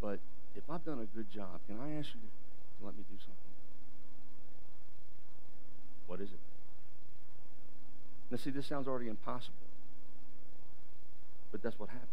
But 0.00 0.18
if 0.54 0.64
I've 0.70 0.84
done 0.84 1.00
a 1.00 1.16
good 1.16 1.30
job, 1.30 1.60
can 1.66 1.76
I 1.78 1.98
ask 1.98 2.08
you 2.14 2.20
to 2.20 2.84
let 2.86 2.96
me 2.96 3.04
do 3.10 3.16
something? 3.18 3.36
What 6.06 6.20
is 6.20 6.28
it? 6.30 6.38
Now, 8.30 8.38
see, 8.38 8.50
this 8.50 8.66
sounds 8.66 8.88
already 8.88 9.08
impossible. 9.08 9.54
But 11.52 11.62
that's 11.62 11.78
what 11.78 11.90
happened. 11.90 12.08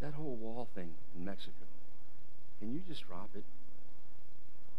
That 0.00 0.14
whole 0.14 0.36
wall 0.36 0.68
thing 0.74 0.90
in 1.16 1.24
Mexico, 1.24 1.52
can 2.60 2.72
you 2.72 2.82
just 2.88 3.06
drop 3.06 3.30
it? 3.34 3.42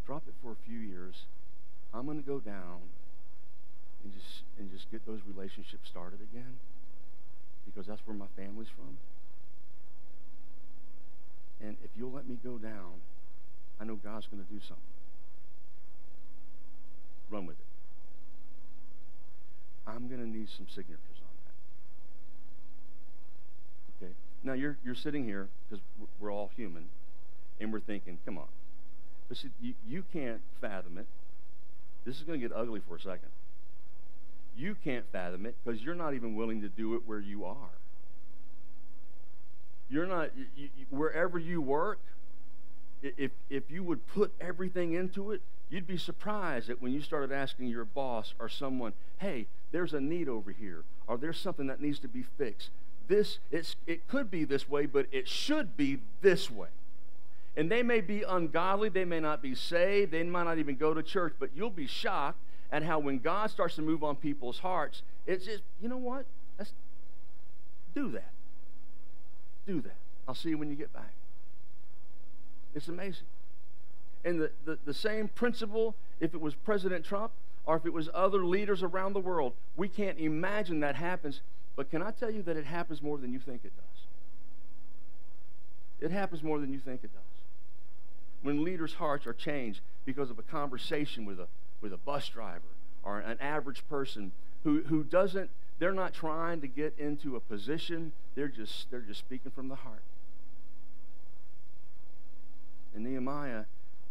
Drop 0.06 0.24
it 0.28 0.34
for 0.42 0.52
a 0.52 0.56
few 0.68 0.80
years. 0.80 1.16
I'm 1.94 2.06
going 2.06 2.22
to 2.22 2.26
go 2.26 2.40
down 2.40 2.80
and 4.04 4.14
just 4.14 4.44
and 4.58 4.72
just 4.72 4.90
get 4.92 5.06
those 5.06 5.20
relationships 5.28 5.90
started 5.90 6.20
again 6.22 6.58
because 7.66 7.88
that's 7.88 8.02
where 8.06 8.16
my 8.16 8.28
family's 8.36 8.70
from. 8.76 8.98
And 11.62 11.78
if 11.84 11.92
you'll 11.98 12.12
let 12.12 12.28
me 12.28 12.38
go 12.44 12.58
down, 12.58 13.02
I 13.80 13.86
know 13.86 13.96
God's 13.96 14.28
going 14.28 14.44
to 14.44 14.52
do 14.52 14.60
something. 14.62 14.84
Run 17.30 17.46
with 17.46 17.58
it. 17.60 17.66
I'm 19.88 20.08
going 20.08 20.22
to 20.22 20.28
need 20.28 20.48
some 20.56 20.68
signatures 20.68 21.20
on 21.22 21.34
that. 24.00 24.06
Okay? 24.06 24.14
Now, 24.44 24.54
you're, 24.54 24.78
you're 24.84 24.96
sitting 24.96 25.26
here 25.26 25.48
because 25.70 25.84
we're 26.20 26.32
all 26.32 26.52
human, 26.56 26.86
and 27.60 27.74
we're 27.74 27.80
thinking, 27.80 28.18
come 28.26 28.38
on. 28.38 28.48
But 29.28 29.38
see, 29.38 29.50
you, 29.62 29.74
you 29.88 30.04
can't 30.14 30.42
fathom 30.62 30.98
it. 30.98 31.08
This 32.06 32.18
is 32.18 32.24
going 32.24 32.40
to 32.40 32.48
get 32.48 32.56
ugly 32.56 32.82
for 32.88 32.96
a 32.96 33.00
second. 33.00 33.30
You 34.58 34.76
can't 34.84 35.06
fathom 35.12 35.46
it 35.46 35.56
because 35.64 35.82
you're 35.82 35.96
not 35.96 36.14
even 36.14 36.36
willing 36.36 36.62
to 36.62 36.70
do 36.70 36.96
it 36.96 37.02
where 37.06 37.20
you 37.20 37.46
are. 37.46 37.72
You're 39.90 40.06
not, 40.06 40.32
you, 40.36 40.70
you, 40.78 40.86
wherever 40.90 41.40
you 41.40 41.62
work, 41.62 42.00
if, 43.02 43.32
if 43.50 43.64
you 43.70 43.84
would 43.84 44.06
put 44.08 44.32
everything 44.40 44.94
into 44.94 45.32
it, 45.32 45.42
you'd 45.70 45.88
be 45.88 45.98
surprised 45.98 46.68
that 46.68 46.82
when 46.82 46.92
you 46.92 47.02
started 47.02 47.32
asking 47.32 47.68
your 47.68 47.86
boss 47.86 48.34
or 48.40 48.50
someone, 48.50 48.94
hey, 49.20 49.48
there's 49.72 49.94
a 49.94 50.02
need 50.02 50.28
over 50.28 50.52
here, 50.52 50.84
or 51.08 51.18
there's 51.18 51.40
something 51.40 51.68
that 51.68 51.82
needs 51.82 52.00
to 52.00 52.08
be 52.08 52.24
fixed. 52.38 52.70
This, 53.08 53.40
it's, 53.52 53.76
it 53.88 54.08
could 54.08 54.30
be 54.30 54.46
this 54.46 54.70
way, 54.70 54.86
but 54.86 55.08
it 55.12 55.28
should 55.28 55.76
be 55.78 56.00
this 56.22 56.52
way. 56.52 56.70
And 57.58 57.72
they 57.72 57.82
may 57.82 58.02
be 58.02 58.24
ungodly, 58.24 58.90
they 58.90 59.06
may 59.06 59.20
not 59.20 59.42
be 59.42 59.56
saved, 59.56 60.12
they 60.12 60.24
might 60.24 60.44
not 60.44 60.60
even 60.60 60.76
go 60.76 60.94
to 60.94 61.02
church, 61.02 61.34
but 61.40 61.50
you'll 61.56 61.70
be 61.70 61.88
shocked 61.88 62.38
at 62.72 62.84
how 62.84 63.00
when 63.00 63.20
God 63.20 63.50
starts 63.50 63.76
to 63.76 63.82
move 63.82 64.04
on 64.04 64.16
people's 64.16 64.60
hearts, 64.60 65.02
it's 65.26 65.46
just, 65.46 65.64
you 65.82 65.90
know 65.90 65.98
what? 65.98 66.26
Let's 66.58 66.74
do 67.96 68.12
that. 68.12 68.32
Do 69.66 69.82
that. 69.82 69.96
I'll 70.28 70.36
see 70.36 70.50
you 70.50 70.58
when 70.58 70.70
you 70.70 70.76
get 70.76 70.94
back. 70.94 71.12
It's 72.76 72.88
amazing. 72.88 73.26
And 74.24 74.42
the, 74.42 74.52
the, 74.66 74.78
the 74.86 74.94
same 74.94 75.28
principle, 75.30 75.96
if 76.20 76.34
it 76.34 76.42
was 76.42 76.54
President 76.54 77.06
Trump 77.06 77.32
or 77.66 77.78
if 77.78 77.86
it 77.86 77.94
was 77.94 78.10
other 78.14 78.46
leaders 78.46 78.84
around 78.84 79.14
the 79.14 79.20
world, 79.20 79.54
we 79.76 79.88
can't 79.88 80.20
imagine 80.20 80.82
that 80.82 80.96
happens. 80.96 81.42
But 81.76 81.90
can 81.90 82.02
I 82.02 82.12
tell 82.12 82.30
you 82.30 82.44
that 82.44 82.58
it 82.58 82.66
happens 82.66 83.02
more 83.02 83.18
than 83.18 83.32
you 83.32 83.40
think 83.40 83.62
it 83.64 83.72
does? 83.76 84.04
It 86.02 86.12
happens 86.12 86.44
more 86.44 86.60
than 86.60 86.72
you 86.72 86.80
think 86.80 87.04
it 87.04 87.12
does. 87.14 87.24
When 88.42 88.64
leaders' 88.64 88.94
hearts 88.94 89.28
are 89.28 89.34
changed 89.34 89.82
because 90.06 90.30
of 90.30 90.40
a 90.40 90.44
conversation 90.44 91.26
with 91.26 91.40
a, 91.40 91.48
with 91.82 91.94
a 91.94 91.98
bus 91.98 92.28
driver 92.30 92.62
or 93.04 93.20
an 93.20 93.38
average 93.40 93.88
person 93.90 94.32
who, 94.64 94.84
who 94.84 95.04
doesn't, 95.04 95.50
they're 95.80 95.94
not 95.94 96.14
trying 96.14 96.62
to 96.62 96.68
get 96.68 96.94
into 96.98 97.36
a 97.36 97.40
position, 97.40 98.12
they're 98.36 98.48
just, 98.48 98.92
they're 98.92 99.00
just 99.00 99.20
speaking 99.20 99.52
from 99.52 99.70
the 99.70 99.76
heart. 99.76 100.02
And 102.94 103.06
Nehemiah 103.06 103.66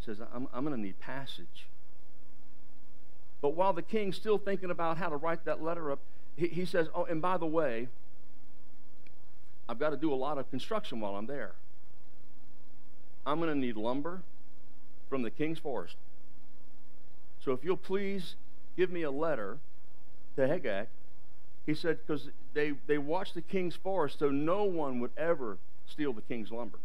says, 0.04 0.18
I'm, 0.34 0.48
I'm 0.52 0.64
going 0.64 0.74
to 0.74 0.80
need 0.80 0.98
passage. 1.00 1.66
But 3.40 3.50
while 3.50 3.72
the 3.72 3.82
king's 3.82 4.16
still 4.16 4.38
thinking 4.38 4.70
about 4.70 4.96
how 4.96 5.08
to 5.08 5.16
write 5.16 5.44
that 5.44 5.62
letter 5.62 5.92
up, 5.92 5.98
he, 6.36 6.48
he 6.48 6.64
says, 6.64 6.88
Oh, 6.94 7.04
and 7.04 7.20
by 7.20 7.36
the 7.36 7.46
way, 7.46 7.88
I've 9.68 9.78
got 9.78 9.90
to 9.90 9.96
do 9.96 10.12
a 10.12 10.16
lot 10.16 10.38
of 10.38 10.50
construction 10.50 11.00
while 11.00 11.16
I'm 11.16 11.26
there. 11.26 11.52
I'm 13.26 13.38
going 13.38 13.52
to 13.52 13.58
need 13.58 13.76
lumber 13.76 14.22
from 15.10 15.22
the 15.22 15.30
king's 15.30 15.58
forest. 15.58 15.96
So 17.48 17.54
if 17.54 17.64
you'll 17.64 17.78
please 17.78 18.34
give 18.76 18.90
me 18.90 19.04
a 19.04 19.10
letter 19.10 19.56
to 20.36 20.42
Hagag, 20.42 20.88
he 21.64 21.74
said, 21.74 21.96
because 22.06 22.28
they, 22.52 22.74
they 22.86 22.98
watched 22.98 23.32
the 23.32 23.40
king's 23.40 23.74
forest 23.74 24.18
so 24.18 24.28
no 24.28 24.64
one 24.64 25.00
would 25.00 25.12
ever 25.16 25.56
steal 25.86 26.12
the 26.12 26.20
king's 26.20 26.50
lumber. 26.50 26.76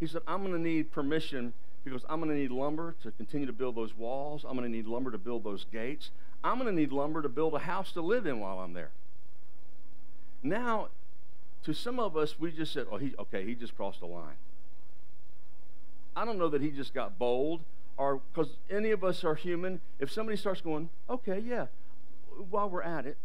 He 0.00 0.06
said, 0.06 0.22
I'm 0.26 0.40
going 0.40 0.54
to 0.54 0.58
need 0.58 0.90
permission 0.90 1.52
because 1.84 2.00
I'm 2.08 2.18
going 2.18 2.30
to 2.30 2.34
need 2.34 2.50
lumber 2.50 2.94
to 3.02 3.10
continue 3.10 3.46
to 3.46 3.52
build 3.52 3.74
those 3.74 3.94
walls. 3.94 4.42
I'm 4.42 4.56
going 4.56 4.72
to 4.72 4.74
need 4.74 4.86
lumber 4.86 5.10
to 5.10 5.18
build 5.18 5.44
those 5.44 5.66
gates. 5.70 6.08
I'm 6.42 6.58
going 6.58 6.74
to 6.74 6.80
need 6.80 6.90
lumber 6.90 7.20
to 7.20 7.28
build 7.28 7.52
a 7.52 7.58
house 7.58 7.92
to 7.92 8.00
live 8.00 8.24
in 8.24 8.40
while 8.40 8.60
I'm 8.60 8.72
there. 8.72 8.88
Now, 10.42 10.88
to 11.64 11.74
some 11.74 11.98
of 11.98 12.16
us, 12.16 12.40
we 12.40 12.52
just 12.52 12.72
said, 12.72 12.86
oh, 12.90 12.96
he, 12.96 13.12
okay, 13.18 13.44
he 13.44 13.54
just 13.54 13.76
crossed 13.76 14.00
the 14.00 14.06
line. 14.06 14.36
I 16.16 16.24
don't 16.24 16.38
know 16.38 16.48
that 16.48 16.62
he 16.62 16.70
just 16.70 16.94
got 16.94 17.18
bold 17.18 17.60
because 17.96 18.56
any 18.70 18.90
of 18.90 19.04
us 19.04 19.24
are 19.24 19.34
human. 19.34 19.80
If 19.98 20.10
somebody 20.10 20.36
starts 20.36 20.60
going, 20.60 20.90
okay, 21.08 21.38
yeah, 21.38 21.66
while 22.50 22.68
we're 22.68 22.82
at 22.82 23.06
it, 23.06 23.16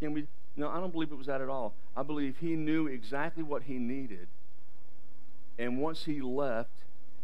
can 0.00 0.12
we? 0.12 0.26
No, 0.56 0.68
I 0.68 0.80
don't 0.80 0.92
believe 0.92 1.12
it 1.12 1.18
was 1.18 1.26
that 1.26 1.40
at 1.40 1.48
all. 1.48 1.74
I 1.96 2.02
believe 2.02 2.36
he 2.40 2.56
knew 2.56 2.86
exactly 2.86 3.42
what 3.42 3.64
he 3.64 3.74
needed 3.74 4.28
and 5.58 5.78
once 5.78 6.04
he 6.04 6.20
left, 6.20 6.70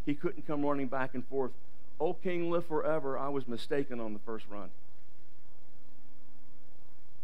he 0.05 0.14
couldn't 0.14 0.47
come 0.47 0.64
running 0.64 0.88
back 0.88 1.14
and 1.14 1.24
forth. 1.26 1.53
Oh, 2.01 2.14
King, 2.14 2.51
live 2.51 2.66
forever. 2.66 3.16
I 3.16 3.28
was 3.28 3.47
mistaken 3.47 4.01
on 4.01 4.12
the 4.12 4.18
first 4.18 4.47
run. 4.51 4.70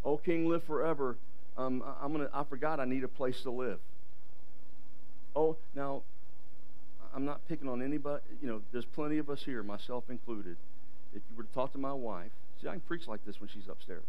Oh, 0.05 0.17
King, 0.17 0.47
live 0.47 0.63
forever. 0.63 1.17
Um, 1.57 1.83
I'm 2.01 2.13
gonna. 2.13 2.29
I 2.33 2.43
forgot 2.43 2.79
I 2.79 2.85
need 2.85 3.03
a 3.03 3.09
place 3.09 3.41
to 3.41 3.51
live. 3.51 3.79
Oh, 5.35 5.57
now, 5.75 6.01
I'm 7.13 7.25
not 7.25 7.41
picking 7.47 7.67
on 7.67 7.81
anybody. 7.81 8.23
You 8.41 8.47
know, 8.47 8.61
there's 8.71 8.85
plenty 8.85 9.17
of 9.17 9.29
us 9.29 9.41
here, 9.43 9.63
myself 9.63 10.05
included. 10.09 10.57
If 11.13 11.21
you 11.29 11.35
were 11.35 11.43
to 11.43 11.53
talk 11.53 11.73
to 11.73 11.77
my 11.77 11.93
wife, 11.93 12.31
see, 12.61 12.67
I 12.67 12.71
can 12.71 12.79
preach 12.81 13.07
like 13.07 13.25
this 13.25 13.39
when 13.39 13.49
she's 13.53 13.67
upstairs. 13.69 14.03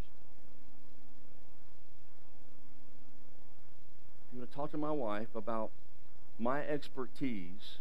If 4.28 4.34
you 4.34 4.40
were 4.40 4.46
to 4.46 4.54
talk 4.54 4.70
to 4.72 4.78
my 4.78 4.92
wife 4.92 5.34
about 5.34 5.70
my 6.38 6.60
expertise 6.60 7.78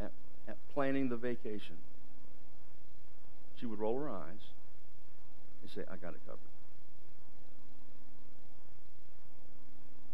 at, 0.00 0.12
at 0.46 0.56
planning 0.74 1.08
the 1.08 1.16
vacation, 1.16 1.76
she 3.58 3.66
would 3.66 3.78
roll 3.78 3.98
her 3.98 4.08
eyes 4.10 4.52
and 5.62 5.70
say, 5.74 5.82
I 5.90 5.96
got 5.96 6.12
it 6.12 6.20
covered. 6.26 6.38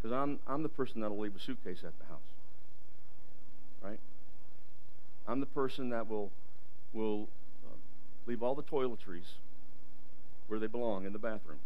Because 0.00 0.16
I'm, 0.16 0.38
I'm 0.46 0.62
the 0.62 0.68
person 0.68 1.00
that'll 1.00 1.18
leave 1.18 1.34
a 1.36 1.40
suitcase 1.40 1.78
at 1.84 1.98
the 1.98 2.06
house. 2.06 2.20
Right? 3.82 4.00
I'm 5.26 5.40
the 5.40 5.46
person 5.46 5.90
that 5.90 6.08
will, 6.08 6.30
will 6.92 7.28
uh, 7.66 7.76
leave 8.26 8.42
all 8.42 8.54
the 8.54 8.62
toiletries 8.62 9.36
where 10.48 10.58
they 10.58 10.66
belong 10.66 11.06
in 11.06 11.12
the 11.12 11.18
bathroom. 11.18 11.58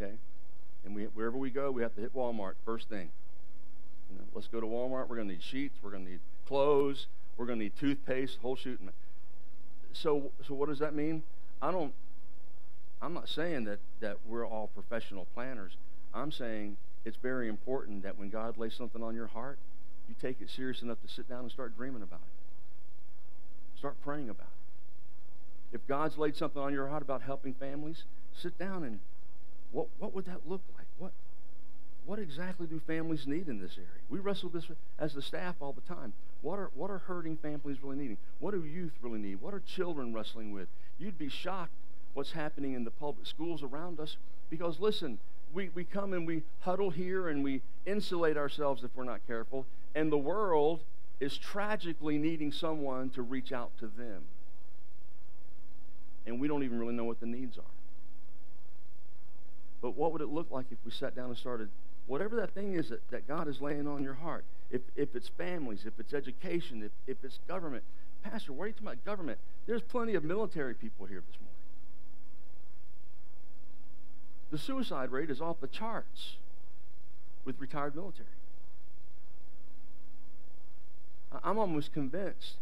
Okay? 0.00 0.12
And 0.84 0.94
we, 0.94 1.04
wherever 1.04 1.36
we 1.36 1.50
go, 1.50 1.70
we 1.70 1.82
have 1.82 1.94
to 1.94 2.00
hit 2.00 2.14
Walmart 2.14 2.54
first 2.64 2.88
thing. 2.88 3.10
You 4.10 4.18
know, 4.18 4.24
let's 4.34 4.48
go 4.48 4.60
to 4.60 4.66
Walmart. 4.66 5.08
We're 5.08 5.16
going 5.16 5.28
to 5.28 5.34
need 5.34 5.42
sheets. 5.42 5.76
We're 5.82 5.90
going 5.90 6.04
to 6.04 6.10
need 6.10 6.20
clothes. 6.46 7.06
We're 7.36 7.46
going 7.46 7.58
to 7.58 7.64
need 7.64 7.72
toothpaste, 7.78 8.38
whole 8.42 8.56
shoot. 8.56 8.80
So, 9.92 10.30
so 10.46 10.54
what 10.54 10.68
does 10.68 10.78
that 10.80 10.94
mean? 10.94 11.22
I 11.62 11.70
don't. 11.70 11.92
I'm 13.02 13.14
not 13.14 13.28
saying 13.28 13.64
that 13.64 13.78
that 14.00 14.18
we're 14.26 14.46
all 14.46 14.68
professional 14.74 15.26
planners. 15.34 15.72
I'm 16.12 16.32
saying 16.32 16.76
it's 17.04 17.16
very 17.16 17.48
important 17.48 18.02
that 18.02 18.18
when 18.18 18.28
God 18.28 18.58
lays 18.58 18.74
something 18.74 19.02
on 19.02 19.14
your 19.14 19.28
heart, 19.28 19.58
you 20.10 20.16
take 20.20 20.40
it 20.40 20.50
serious 20.50 20.82
enough 20.82 21.00
to 21.02 21.08
sit 21.08 21.28
down 21.28 21.40
and 21.40 21.50
start 21.50 21.76
dreaming 21.76 22.02
about 22.02 22.20
it. 22.20 23.78
Start 23.78 23.94
praying 24.02 24.28
about 24.28 24.48
it. 24.48 25.76
If 25.76 25.86
God's 25.86 26.18
laid 26.18 26.36
something 26.36 26.60
on 26.60 26.72
your 26.72 26.88
heart 26.88 27.02
about 27.02 27.22
helping 27.22 27.54
families, 27.54 28.02
sit 28.42 28.58
down 28.58 28.82
and 28.82 28.98
what 29.70 29.86
what 30.00 30.12
would 30.12 30.26
that 30.26 30.40
look 30.48 30.62
like? 30.76 30.86
What 30.98 31.12
what 32.06 32.18
exactly 32.18 32.66
do 32.66 32.80
families 32.80 33.26
need 33.26 33.46
in 33.46 33.60
this 33.60 33.76
area? 33.76 33.88
We 34.08 34.18
wrestle 34.18 34.48
this 34.48 34.64
as 34.98 35.14
the 35.14 35.22
staff 35.22 35.54
all 35.60 35.72
the 35.72 35.94
time. 35.94 36.12
What 36.42 36.58
are, 36.58 36.70
what 36.74 36.90
are 36.90 36.98
hurting 36.98 37.36
families 37.36 37.76
really 37.82 37.96
needing? 37.96 38.16
What 38.40 38.52
do 38.52 38.64
youth 38.64 38.92
really 39.02 39.20
need? 39.20 39.40
What 39.40 39.54
are 39.54 39.60
children 39.60 40.12
wrestling 40.12 40.52
with? 40.52 40.66
You'd 40.98 41.18
be 41.18 41.28
shocked 41.28 41.74
what's 42.14 42.32
happening 42.32 42.72
in 42.72 42.84
the 42.84 42.90
public 42.90 43.26
schools 43.26 43.62
around 43.62 44.00
us 44.00 44.16
because, 44.48 44.80
listen, 44.80 45.18
we, 45.52 45.70
we 45.74 45.84
come 45.84 46.12
and 46.12 46.26
we 46.26 46.42
huddle 46.60 46.90
here 46.90 47.28
and 47.28 47.44
we 47.44 47.62
insulate 47.86 48.36
ourselves 48.36 48.82
if 48.82 48.90
we're 48.96 49.04
not 49.04 49.20
careful, 49.26 49.66
and 49.94 50.10
the 50.10 50.18
world 50.18 50.82
is 51.20 51.36
tragically 51.36 52.18
needing 52.18 52.52
someone 52.52 53.10
to 53.10 53.22
reach 53.22 53.52
out 53.52 53.70
to 53.78 53.86
them. 53.86 54.22
And 56.26 56.40
we 56.40 56.48
don't 56.48 56.62
even 56.62 56.78
really 56.78 56.94
know 56.94 57.04
what 57.04 57.20
the 57.20 57.26
needs 57.26 57.58
are. 57.58 57.64
But 59.82 59.96
what 59.96 60.12
would 60.12 60.20
it 60.20 60.28
look 60.28 60.50
like 60.50 60.66
if 60.70 60.78
we 60.84 60.90
sat 60.90 61.14
down 61.16 61.26
and 61.26 61.36
started 61.36 61.68
whatever 62.06 62.36
that 62.36 62.50
thing 62.50 62.74
is 62.74 62.88
that, 62.88 63.08
that 63.10 63.26
God 63.28 63.48
is 63.48 63.60
laying 63.60 63.86
on 63.86 64.02
your 64.02 64.14
heart, 64.14 64.44
if, 64.70 64.82
if 64.96 65.14
it's 65.14 65.28
families, 65.28 65.84
if 65.86 65.98
it's 65.98 66.12
education, 66.12 66.82
if, 66.82 66.92
if 67.06 67.24
it's 67.24 67.38
government. 67.48 67.84
Pastor, 68.22 68.52
what 68.52 68.64
are 68.64 68.66
you 68.68 68.72
talking 68.72 68.88
about 68.88 69.04
government? 69.04 69.38
There's 69.66 69.82
plenty 69.82 70.14
of 70.14 70.24
military 70.24 70.74
people 70.74 71.06
here 71.06 71.22
this 71.26 71.38
morning. 71.40 71.50
The 74.50 74.58
suicide 74.58 75.10
rate 75.10 75.30
is 75.30 75.40
off 75.40 75.60
the 75.60 75.68
charts 75.68 76.36
with 77.44 77.60
retired 77.60 77.94
military. 77.94 78.28
I'm 81.44 81.58
almost 81.58 81.92
convinced 81.92 82.56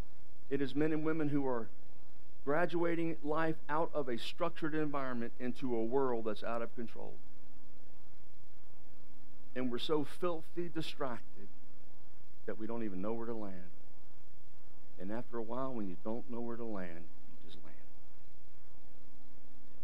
it 0.50 0.60
is 0.60 0.74
men 0.74 0.92
and 0.92 1.04
women 1.04 1.28
who 1.28 1.46
are 1.46 1.68
graduating 2.44 3.16
life 3.22 3.56
out 3.68 3.90
of 3.92 4.08
a 4.08 4.18
structured 4.18 4.74
environment 4.74 5.32
into 5.38 5.74
a 5.74 5.84
world 5.84 6.24
that's 6.26 6.42
out 6.42 6.62
of 6.62 6.74
control. 6.74 7.12
And 9.54 9.70
we're 9.70 9.78
so 9.78 10.06
filthy 10.20 10.70
distracted 10.74 11.48
that 12.46 12.58
we 12.58 12.66
don't 12.66 12.84
even 12.84 13.02
know 13.02 13.12
where 13.12 13.26
to 13.26 13.34
land. 13.34 13.54
And 15.00 15.12
after 15.12 15.36
a 15.38 15.42
while, 15.42 15.72
when 15.72 15.88
you 15.88 15.96
don't 16.04 16.28
know 16.30 16.40
where 16.40 16.56
to 16.56 16.64
land, 16.64 17.00
you 17.00 17.50
just 17.50 17.58
land. 17.64 17.76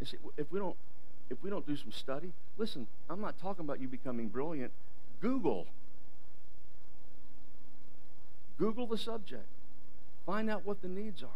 And 0.01 0.09
see, 0.09 0.17
if 0.37 0.51
we 0.51 0.59
don't, 0.59 0.77
if 1.31 1.43
we 1.43 1.51
don't 1.51 1.67
do 1.67 1.77
some 1.77 1.93
study, 1.93 2.33
listen, 2.57 2.87
I'm 3.09 3.21
not 3.21 3.39
talking 3.41 3.65
about 3.65 3.81
you 3.81 3.89
becoming 3.89 4.29
brilliant. 4.29 4.73
Google. 5.21 5.67
Google 8.59 8.87
the 8.87 8.99
subject. 8.99 9.47
Find 10.27 10.49
out 10.51 10.65
what 10.65 10.81
the 10.81 10.89
needs 10.89 11.23
are. 11.23 11.29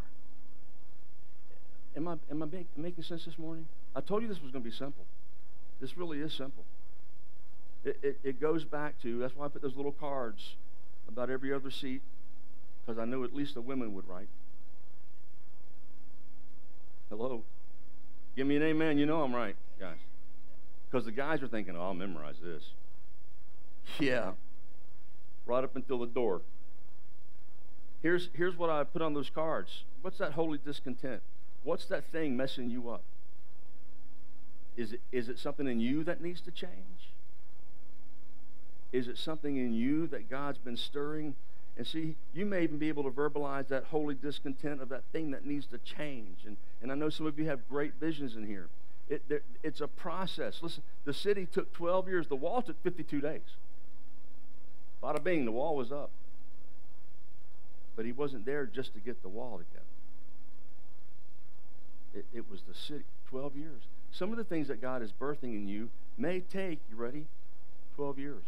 Am 1.97 2.09
I, 2.09 2.17
am 2.31 2.43
I 2.43 2.47
make, 2.47 2.67
making 2.77 3.05
sense 3.05 3.25
this 3.25 3.39
morning? 3.39 3.67
I 3.95 4.01
told 4.01 4.23
you 4.23 4.29
this 4.29 4.41
was 4.41 4.53
going 4.53 4.63
to 4.63 4.71
be 4.71 4.75
simple. 4.75 5.05
This 5.81 5.97
really 5.97 6.21
is 6.21 6.33
simple. 6.33 6.65
It, 7.85 7.99
it, 8.03 8.21
it 8.23 8.41
goes 8.41 8.65
back 8.65 9.01
to, 9.03 9.19
that's 9.19 9.35
why 9.37 9.47
I 9.47 9.49
put 9.49 9.63
those 9.63 9.77
little 9.77 9.93
cards 9.93 10.55
about 11.09 11.31
every 11.31 11.53
other 11.53 11.71
seat, 11.71 12.03
because 12.85 12.99
I 12.99 13.05
knew 13.05 13.25
at 13.25 13.35
least 13.35 13.55
the 13.55 13.61
women 13.61 13.95
would 13.95 14.09
write. 14.09 14.29
Hello? 17.09 17.43
Give 18.37 18.47
me 18.47 18.57
an 18.57 18.63
amen. 18.63 18.99
You 18.99 19.07
know 19.07 19.23
I'm 19.23 19.35
right, 19.35 19.57
guys. 19.81 19.97
Because 20.91 21.05
the 21.05 21.13
guys 21.13 21.43
are 21.43 21.49
thinking, 21.49 21.77
oh, 21.77 21.83
I'll 21.83 21.95
memorize 21.95 22.37
this. 22.43 22.63
Yeah. 23.99 24.33
Right 25.47 25.65
up 25.65 25.75
until 25.75 25.99
the 25.99 26.07
door. 26.07 26.43
Here's, 28.03 28.29
here's 28.33 28.57
what 28.57 28.71
I 28.71 28.85
put 28.85 29.03
on 29.03 29.15
those 29.15 29.31
cards. 29.31 29.83
What's 30.03 30.19
that 30.19 30.33
holy 30.33 30.59
discontent? 30.65 31.23
What's 31.65 31.87
that 31.87 32.05
thing 32.13 32.37
messing 32.37 32.71
you 32.71 32.91
up? 32.91 33.03
Is 34.77 34.93
it, 34.93 35.01
is 35.11 35.29
it 35.29 35.39
something 35.39 35.67
in 35.67 35.81
you 35.81 36.05
that 36.05 36.21
needs 36.21 36.41
to 36.43 36.53
change? 36.53 37.11
Is 38.93 39.09
it 39.09 39.19
something 39.19 39.57
in 39.57 39.73
you 39.73 40.07
that 40.07 40.31
God's 40.31 40.59
been 40.59 40.77
stirring? 40.77 41.35
And 41.77 41.87
see, 41.87 42.15
you 42.33 42.47
may 42.47 42.63
even 42.63 42.79
be 42.79 42.89
able 42.89 43.03
to 43.05 43.11
verbalize 43.11 43.69
that 43.69 43.85
holy 43.85 44.15
discontent 44.15 44.81
of 44.81 44.89
that 44.91 45.03
thing 45.13 45.33
that 45.33 45.45
needs 45.45 45.67
to 45.67 45.79
change. 45.79 46.39
And, 46.47 46.57
and 46.81 46.93
I 46.93 46.95
know 46.95 47.11
some 47.11 47.27
of 47.27 47.39
you 47.39 47.47
have 47.47 47.69
great 47.69 47.95
visions 48.01 48.37
in 48.37 48.47
here. 48.47 48.69
It, 49.09 49.23
there, 49.29 49.43
it's 49.63 49.81
a 49.81 49.89
process. 49.89 50.59
Listen, 50.63 50.83
the 51.05 51.15
city 51.15 51.47
took 51.51 51.73
12 51.75 52.09
years. 52.09 52.27
The 52.29 52.37
wall 52.37 52.63
took 52.63 52.81
52 52.83 53.21
days. 53.21 53.41
Bada 55.03 55.23
bing, 55.23 55.45
the 55.45 55.53
wall 55.53 55.77
was 55.77 55.93
up. 55.93 56.11
But 57.99 58.07
he 58.07 58.13
wasn't 58.13 58.47
there 58.47 58.65
just 58.65 58.95
to 58.95 59.01
get 59.01 59.23
the 59.23 59.29
wall 59.29 59.59
together. 59.59 59.85
It, 62.15 62.27
it 62.33 62.49
was 62.49 62.61
the 62.69 62.75
city. 62.75 63.03
12 63.29 63.57
years. 63.57 63.83
Some 64.13 64.31
of 64.31 64.39
the 64.39 64.45
things 64.45 64.69
that 64.69 64.81
God 64.81 65.03
is 65.03 65.11
birthing 65.11 65.57
in 65.57 65.67
you 65.67 65.91
may 66.17 66.39
take, 66.39 66.79
you 66.89 66.97
ready? 66.97 67.27
12 67.97 68.21
years. 68.21 68.45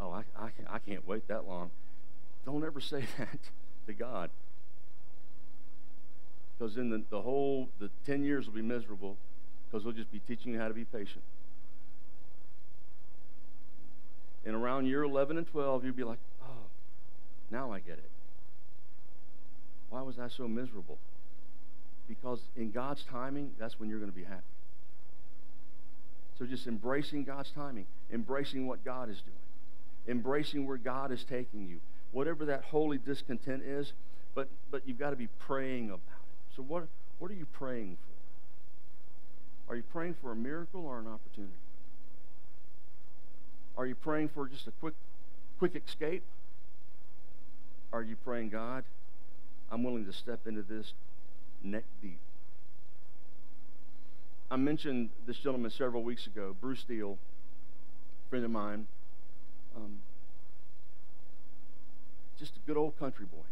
Oh, 0.00 0.12
I, 0.12 0.22
I, 0.40 0.50
I 0.70 0.78
can't 0.78 1.04
wait 1.04 1.26
that 1.26 1.48
long. 1.48 1.72
Don't 2.46 2.64
ever 2.64 2.80
say 2.80 3.06
that 3.18 3.40
to 3.88 3.92
God. 3.92 4.30
Because 6.56 6.76
then 6.76 6.90
the, 6.90 7.02
the 7.10 7.22
whole, 7.22 7.68
the 7.80 7.90
10 8.06 8.22
years 8.22 8.46
will 8.46 8.54
be 8.54 8.62
miserable 8.62 9.16
because 9.66 9.82
he'll 9.82 9.90
just 9.90 10.12
be 10.12 10.20
teaching 10.20 10.52
you 10.52 10.60
how 10.60 10.68
to 10.68 10.74
be 10.74 10.84
patient. 10.84 11.24
And 14.46 14.54
around 14.54 14.86
year 14.86 15.02
11 15.02 15.38
and 15.38 15.46
12, 15.48 15.84
you'll 15.84 15.92
be 15.92 16.04
like, 16.04 16.18
now 17.52 17.72
I 17.72 17.78
get 17.80 17.98
it. 17.98 18.10
Why 19.90 20.02
was 20.02 20.18
I 20.18 20.28
so 20.28 20.48
miserable? 20.48 20.98
Because 22.08 22.40
in 22.56 22.70
God's 22.70 23.04
timing, 23.04 23.52
that's 23.58 23.78
when 23.78 23.88
you're 23.88 23.98
going 23.98 24.10
to 24.10 24.16
be 24.16 24.24
happy. 24.24 24.42
So 26.38 26.46
just 26.46 26.66
embracing 26.66 27.24
God's 27.24 27.50
timing, 27.50 27.86
embracing 28.12 28.66
what 28.66 28.84
God 28.84 29.10
is 29.10 29.20
doing 29.20 29.36
embracing 30.08 30.66
where 30.66 30.76
God 30.76 31.12
is 31.12 31.24
taking 31.24 31.66
you, 31.68 31.80
whatever 32.12 32.44
that 32.46 32.64
holy 32.64 32.98
discontent 32.98 33.62
is. 33.62 33.92
But 34.34 34.48
but 34.70 34.82
you've 34.86 34.98
got 34.98 35.10
to 35.10 35.16
be 35.16 35.28
praying 35.38 35.86
about 35.86 35.98
it. 35.98 36.56
So 36.56 36.62
what 36.62 36.86
what 37.18 37.30
are 37.30 37.34
you 37.34 37.46
praying 37.52 37.96
for? 39.66 39.72
Are 39.72 39.76
you 39.76 39.82
praying 39.92 40.16
for 40.20 40.32
a 40.32 40.36
miracle 40.36 40.84
or 40.86 40.98
an 40.98 41.06
opportunity? 41.06 41.52
Are 43.76 43.86
you 43.86 43.94
praying 43.94 44.28
for 44.28 44.48
just 44.48 44.66
a 44.66 44.72
quick 44.80 44.94
quick 45.58 45.76
escape? 45.76 46.22
Are 47.92 48.02
you 48.02 48.16
praying, 48.24 48.48
God, 48.48 48.84
I'm 49.70 49.82
willing 49.82 50.06
to 50.06 50.12
step 50.12 50.46
into 50.46 50.62
this 50.62 50.92
neck 51.62 51.84
deep? 52.00 52.18
I 54.50 54.56
mentioned 54.56 55.10
this 55.26 55.36
gentleman 55.36 55.70
several 55.70 56.02
weeks 56.02 56.26
ago, 56.26 56.56
Bruce 56.58 56.84
Deel, 56.88 57.18
friend 58.30 58.44
of 58.44 58.50
mine. 58.50 58.86
Um, 59.76 59.98
just 62.38 62.52
a 62.56 62.66
good 62.66 62.76
old 62.76 62.98
country 62.98 63.26
boy. 63.26 63.44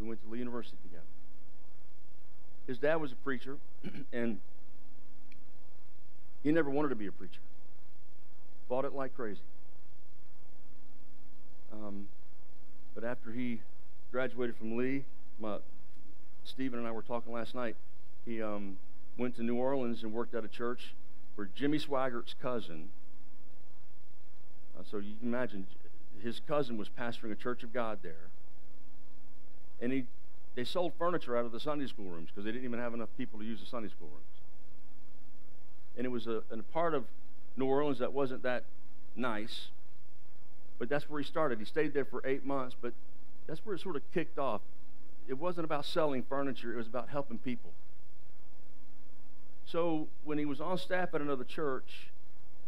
We 0.00 0.06
went 0.06 0.22
to 0.24 0.30
Lee 0.30 0.38
University 0.38 0.76
together. 0.82 1.04
His 2.66 2.78
dad 2.78 2.96
was 2.96 3.12
a 3.12 3.16
preacher, 3.16 3.56
and 4.12 4.38
he 6.42 6.52
never 6.52 6.70
wanted 6.70 6.88
to 6.88 6.96
be 6.96 7.06
a 7.06 7.12
preacher. 7.12 7.40
Fought 8.68 8.86
it 8.86 8.94
like 8.94 9.14
crazy. 9.14 9.40
Um, 11.72 12.06
but 13.00 13.08
after 13.08 13.32
he 13.32 13.60
graduated 14.12 14.56
from 14.56 14.76
Lee, 14.76 15.04
my, 15.38 15.58
Stephen 16.44 16.78
and 16.78 16.86
I 16.86 16.90
were 16.90 17.02
talking 17.02 17.32
last 17.32 17.54
night. 17.54 17.76
He 18.26 18.42
um, 18.42 18.76
went 19.16 19.36
to 19.36 19.42
New 19.42 19.56
Orleans 19.56 20.02
and 20.02 20.12
worked 20.12 20.34
at 20.34 20.44
a 20.44 20.48
church 20.48 20.94
where 21.34 21.48
Jimmy 21.54 21.78
Swaggart's 21.78 22.34
cousin 22.42 22.90
uh, 24.78 24.82
so 24.88 24.98
you 24.98 25.14
can 25.18 25.28
imagine 25.28 25.66
his 26.22 26.40
cousin 26.46 26.76
was 26.76 26.88
pastoring 26.88 27.32
a 27.32 27.34
church 27.34 27.62
of 27.62 27.72
God 27.72 28.00
there. 28.02 28.28
And 29.80 29.92
he, 29.92 30.04
they 30.54 30.64
sold 30.64 30.92
furniture 30.98 31.36
out 31.36 31.46
of 31.46 31.52
the 31.52 31.60
Sunday 31.60 31.86
school 31.86 32.10
rooms 32.10 32.28
because 32.28 32.44
they 32.44 32.52
didn't 32.52 32.64
even 32.64 32.80
have 32.80 32.92
enough 32.92 33.08
people 33.16 33.38
to 33.38 33.44
use 33.44 33.60
the 33.60 33.66
Sunday 33.66 33.88
school 33.88 34.08
rooms. 34.08 34.24
And 35.96 36.04
it 36.04 36.10
was 36.10 36.26
a, 36.26 36.42
a 36.50 36.62
part 36.72 36.94
of 36.94 37.04
New 37.56 37.66
Orleans 37.66 37.98
that 37.98 38.12
wasn't 38.12 38.42
that 38.42 38.64
nice. 39.16 39.68
But 40.80 40.88
that's 40.88 41.08
where 41.10 41.20
he 41.20 41.26
started. 41.26 41.58
He 41.58 41.66
stayed 41.66 41.92
there 41.92 42.06
for 42.06 42.26
eight 42.26 42.44
months, 42.44 42.74
but 42.80 42.94
that's 43.46 43.60
where 43.64 43.76
it 43.76 43.82
sort 43.82 43.96
of 43.96 44.02
kicked 44.12 44.38
off. 44.38 44.62
It 45.28 45.34
wasn't 45.34 45.66
about 45.66 45.84
selling 45.84 46.24
furniture, 46.24 46.72
it 46.72 46.76
was 46.76 46.86
about 46.86 47.10
helping 47.10 47.38
people. 47.38 47.70
So 49.66 50.08
when 50.24 50.38
he 50.38 50.46
was 50.46 50.60
on 50.60 50.78
staff 50.78 51.14
at 51.14 51.20
another 51.20 51.44
church, 51.44 52.08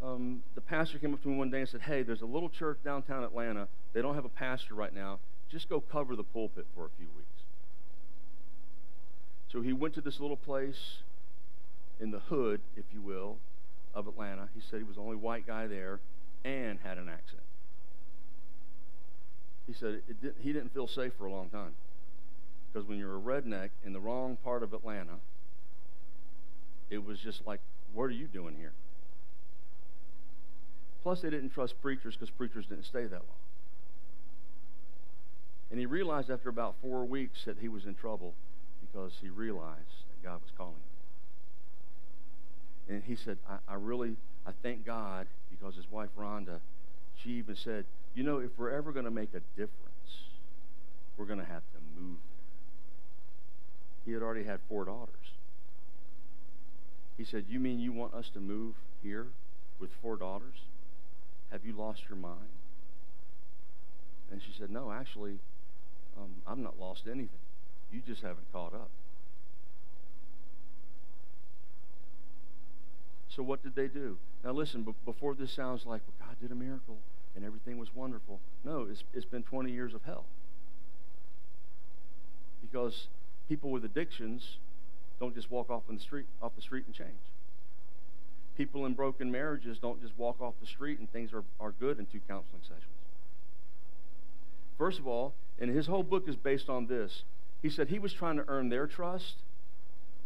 um, 0.01 0.43
the 0.53 0.61
pastor 0.61 0.99
came 0.99 1.13
up 1.13 1.23
to 1.23 1.27
me 1.27 1.35
one 1.35 1.49
day 1.49 1.61
and 1.61 1.67
said, 1.67 1.81
Hey, 1.81 2.03
there's 2.03 2.21
a 2.21 2.27
little 2.27 2.49
church 2.49 2.77
downtown 2.85 3.23
Atlanta. 3.23 3.67
They 3.93 4.01
don't 4.01 4.15
have 4.15 4.25
a 4.25 4.29
pastor 4.29 4.75
right 4.75 4.93
now. 4.93 5.19
Just 5.49 5.67
go 5.67 5.81
cover 5.81 6.15
the 6.15 6.23
pulpit 6.23 6.67
for 6.75 6.85
a 6.85 6.89
few 6.97 7.07
weeks. 7.17 7.27
So 9.51 9.61
he 9.61 9.73
went 9.73 9.95
to 9.95 10.01
this 10.01 10.19
little 10.19 10.37
place 10.37 10.97
in 11.99 12.11
the 12.11 12.19
hood, 12.19 12.61
if 12.77 12.85
you 12.93 13.01
will, 13.01 13.37
of 13.95 14.07
Atlanta. 14.07 14.49
He 14.53 14.61
said 14.61 14.77
he 14.77 14.83
was 14.83 14.97
the 14.97 15.01
only 15.01 15.15
white 15.15 15.47
guy 15.47 15.65
there 15.65 15.99
and 16.45 16.79
had 16.83 16.97
an 16.97 17.09
accent. 17.09 17.41
He 19.67 19.73
said 19.73 20.01
did, 20.21 20.35
he 20.39 20.53
didn't 20.53 20.73
feel 20.73 20.87
safe 20.87 21.13
for 21.17 21.25
a 21.25 21.31
long 21.31 21.49
time. 21.49 21.73
Because 22.71 22.87
when 22.87 22.97
you're 22.97 23.15
a 23.15 23.21
redneck 23.21 23.69
in 23.85 23.93
the 23.93 23.99
wrong 23.99 24.37
part 24.43 24.63
of 24.63 24.73
Atlanta, 24.73 25.17
it 26.89 27.05
was 27.05 27.19
just 27.19 27.45
like, 27.45 27.59
what 27.93 28.05
are 28.05 28.11
you 28.11 28.27
doing 28.27 28.55
here? 28.57 28.73
Plus, 31.03 31.21
they 31.21 31.29
didn't 31.29 31.51
trust 31.51 31.79
preachers 31.81 32.15
because 32.15 32.29
preachers 32.29 32.65
didn't 32.65 32.85
stay 32.85 33.03
that 33.03 33.11
long. 33.11 33.43
And 35.69 35.79
he 35.79 35.85
realized 35.85 36.29
after 36.29 36.49
about 36.49 36.75
four 36.81 37.03
weeks 37.03 37.45
that 37.45 37.57
he 37.59 37.67
was 37.67 37.85
in 37.85 37.95
trouble 37.95 38.33
because 38.81 39.13
he 39.21 39.29
realized 39.29 39.79
that 40.09 40.23
God 40.23 40.39
was 40.41 40.51
calling 40.57 40.73
him. 42.87 42.95
And 42.95 43.03
he 43.03 43.15
said, 43.15 43.37
I, 43.49 43.57
I 43.67 43.75
really, 43.75 44.15
I 44.45 44.51
thank 44.61 44.85
God 44.85 45.27
because 45.49 45.75
his 45.75 45.89
wife 45.91 46.09
Rhonda, 46.17 46.59
she 47.21 47.31
even 47.31 47.55
said, 47.55 47.85
you 48.15 48.23
know, 48.23 48.39
if 48.39 48.51
we're 48.57 48.71
ever 48.71 48.91
going 48.91 49.05
to 49.05 49.11
make 49.11 49.29
a 49.33 49.41
difference, 49.57 49.71
we're 51.17 51.25
going 51.25 51.39
to 51.39 51.45
have 51.45 51.61
to 51.73 52.01
move 52.01 52.17
there. 52.17 52.43
He 54.05 54.11
had 54.11 54.21
already 54.21 54.43
had 54.43 54.59
four 54.67 54.85
daughters. 54.85 55.15
He 57.17 57.23
said, 57.23 57.45
you 57.47 57.59
mean 57.59 57.79
you 57.79 57.91
want 57.91 58.13
us 58.13 58.29
to 58.33 58.39
move 58.39 58.75
here 59.01 59.27
with 59.79 59.89
four 60.01 60.15
daughters? 60.17 60.55
Have 61.51 61.65
you 61.65 61.73
lost 61.73 62.01
your 62.09 62.17
mind? 62.17 62.49
And 64.31 64.41
she 64.41 64.51
said, 64.57 64.71
No, 64.71 64.91
actually, 64.91 65.37
um, 66.17 66.31
I've 66.47 66.57
not 66.57 66.79
lost 66.79 67.03
anything. 67.05 67.29
You 67.91 68.01
just 68.05 68.23
haven't 68.23 68.51
caught 68.51 68.73
up. 68.73 68.89
So, 73.29 73.43
what 73.43 73.61
did 73.61 73.75
they 73.75 73.87
do? 73.87 74.17
Now, 74.43 74.51
listen, 74.51 74.85
before 75.05 75.35
this 75.35 75.53
sounds 75.53 75.85
like 75.85 76.01
well, 76.07 76.27
God 76.27 76.37
did 76.41 76.51
a 76.51 76.55
miracle 76.55 76.97
and 77.35 77.43
everything 77.45 77.77
was 77.77 77.89
wonderful. 77.95 78.39
No, 78.63 78.87
it's, 78.89 79.03
it's 79.13 79.25
been 79.25 79.43
20 79.43 79.71
years 79.71 79.93
of 79.93 80.01
hell. 80.03 80.25
Because 82.61 83.07
People 83.49 83.71
with 83.71 83.83
addictions 83.83 84.57
don't 85.19 85.35
just 85.35 85.51
walk 85.51 85.69
off 85.69 85.83
the 85.89 85.99
street 85.99 86.25
off 86.41 86.53
the 86.55 86.61
street 86.61 86.85
and 86.85 86.95
change. 86.95 87.09
People 88.57 88.85
in 88.85 88.93
broken 88.93 89.31
marriages 89.31 89.77
don't 89.79 90.01
just 90.01 90.13
walk 90.17 90.41
off 90.41 90.53
the 90.61 90.67
street 90.67 90.99
and 90.99 91.11
things 91.11 91.31
are, 91.33 91.43
are 91.59 91.71
good 91.71 91.99
in 91.99 92.05
two 92.05 92.21
counseling 92.27 92.61
sessions. 92.63 92.83
First 94.77 94.99
of 94.99 95.07
all, 95.07 95.33
and 95.59 95.69
his 95.69 95.87
whole 95.87 96.03
book 96.03 96.27
is 96.27 96.35
based 96.35 96.69
on 96.69 96.87
this. 96.87 97.23
He 97.61 97.69
said 97.69 97.89
he 97.89 97.99
was 97.99 98.13
trying 98.13 98.37
to 98.37 98.45
earn 98.47 98.69
their 98.69 98.87
trust. 98.87 99.35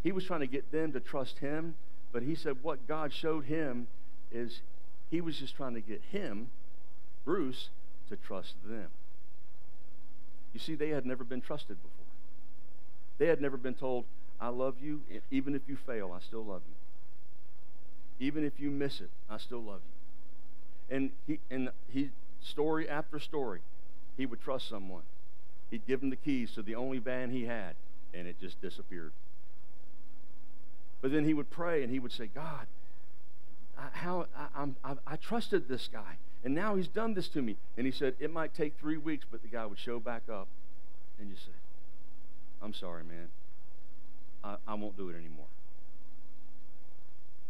He 0.03 0.11
was 0.11 0.23
trying 0.23 0.41
to 0.41 0.47
get 0.47 0.71
them 0.71 0.91
to 0.93 0.99
trust 0.99 1.39
him. 1.39 1.75
But 2.11 2.23
he 2.23 2.35
said 2.35 2.57
what 2.61 2.87
God 2.87 3.11
showed 3.13 3.45
him 3.45 3.87
is 4.31 4.61
he 5.09 5.21
was 5.21 5.37
just 5.37 5.55
trying 5.55 5.73
to 5.73 5.81
get 5.81 6.01
him, 6.11 6.47
Bruce, 7.27 7.67
to 8.09 8.15
trust 8.15 8.53
them. 8.65 8.87
You 10.53 10.61
see, 10.61 10.75
they 10.75 10.89
had 10.89 11.05
never 11.05 11.25
been 11.25 11.41
trusted 11.41 11.75
before. 11.75 12.05
They 13.17 13.27
had 13.27 13.41
never 13.41 13.57
been 13.57 13.73
told, 13.73 14.05
I 14.39 14.47
love 14.47 14.75
you. 14.81 15.01
Even 15.29 15.53
if 15.53 15.61
you 15.67 15.75
fail, 15.85 16.13
I 16.15 16.21
still 16.25 16.45
love 16.45 16.61
you. 16.65 18.25
Even 18.25 18.45
if 18.45 18.53
you 18.57 18.71
miss 18.71 19.01
it, 19.01 19.09
I 19.29 19.39
still 19.39 19.61
love 19.61 19.81
you. 19.83 20.95
And 20.95 21.11
he, 21.27 21.39
and 21.51 21.69
he, 21.89 22.11
story 22.41 22.87
after 22.87 23.19
story, 23.19 23.59
he 24.15 24.25
would 24.25 24.41
trust 24.41 24.69
someone. 24.69 25.03
He'd 25.69 25.85
give 25.85 26.01
him 26.01 26.11
the 26.11 26.15
keys 26.15 26.51
to 26.55 26.61
the 26.61 26.75
only 26.75 26.99
van 26.99 27.29
he 27.29 27.43
had, 27.43 27.75
and 28.13 28.25
it 28.25 28.39
just 28.39 28.61
disappeared. 28.61 29.11
But 31.01 31.11
then 31.11 31.25
he 31.25 31.33
would 31.33 31.49
pray 31.49 31.83
and 31.83 31.91
he 31.91 31.99
would 31.99 32.13
say, 32.13 32.29
God, 32.33 32.67
I, 33.77 33.89
how 33.91 34.27
I, 34.55 34.67
I, 34.85 34.93
I 35.05 35.15
trusted 35.17 35.67
this 35.67 35.89
guy, 35.91 36.15
and 36.43 36.53
now 36.53 36.75
he's 36.75 36.87
done 36.87 37.13
this 37.13 37.27
to 37.29 37.41
me. 37.41 37.57
And 37.77 37.85
he 37.85 37.91
said, 37.91 38.15
It 38.19 38.31
might 38.31 38.53
take 38.53 38.75
three 38.79 38.97
weeks, 38.97 39.25
but 39.29 39.41
the 39.41 39.47
guy 39.47 39.65
would 39.65 39.79
show 39.79 39.99
back 39.99 40.23
up, 40.31 40.47
and 41.19 41.29
you 41.29 41.35
say, 41.35 41.51
I'm 42.61 42.73
sorry, 42.73 43.03
man. 43.03 43.27
I, 44.43 44.55
I 44.67 44.73
won't 44.75 44.97
do 44.97 45.09
it 45.09 45.15
anymore. 45.15 45.45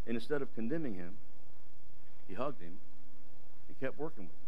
And 0.06 0.16
instead 0.16 0.42
of 0.42 0.54
condemning 0.54 0.94
him, 0.94 1.14
he 2.26 2.34
hugged 2.34 2.62
him 2.62 2.78
and 3.68 3.80
kept 3.80 3.98
working 3.98 4.24
with 4.24 4.32
him. 4.32 4.38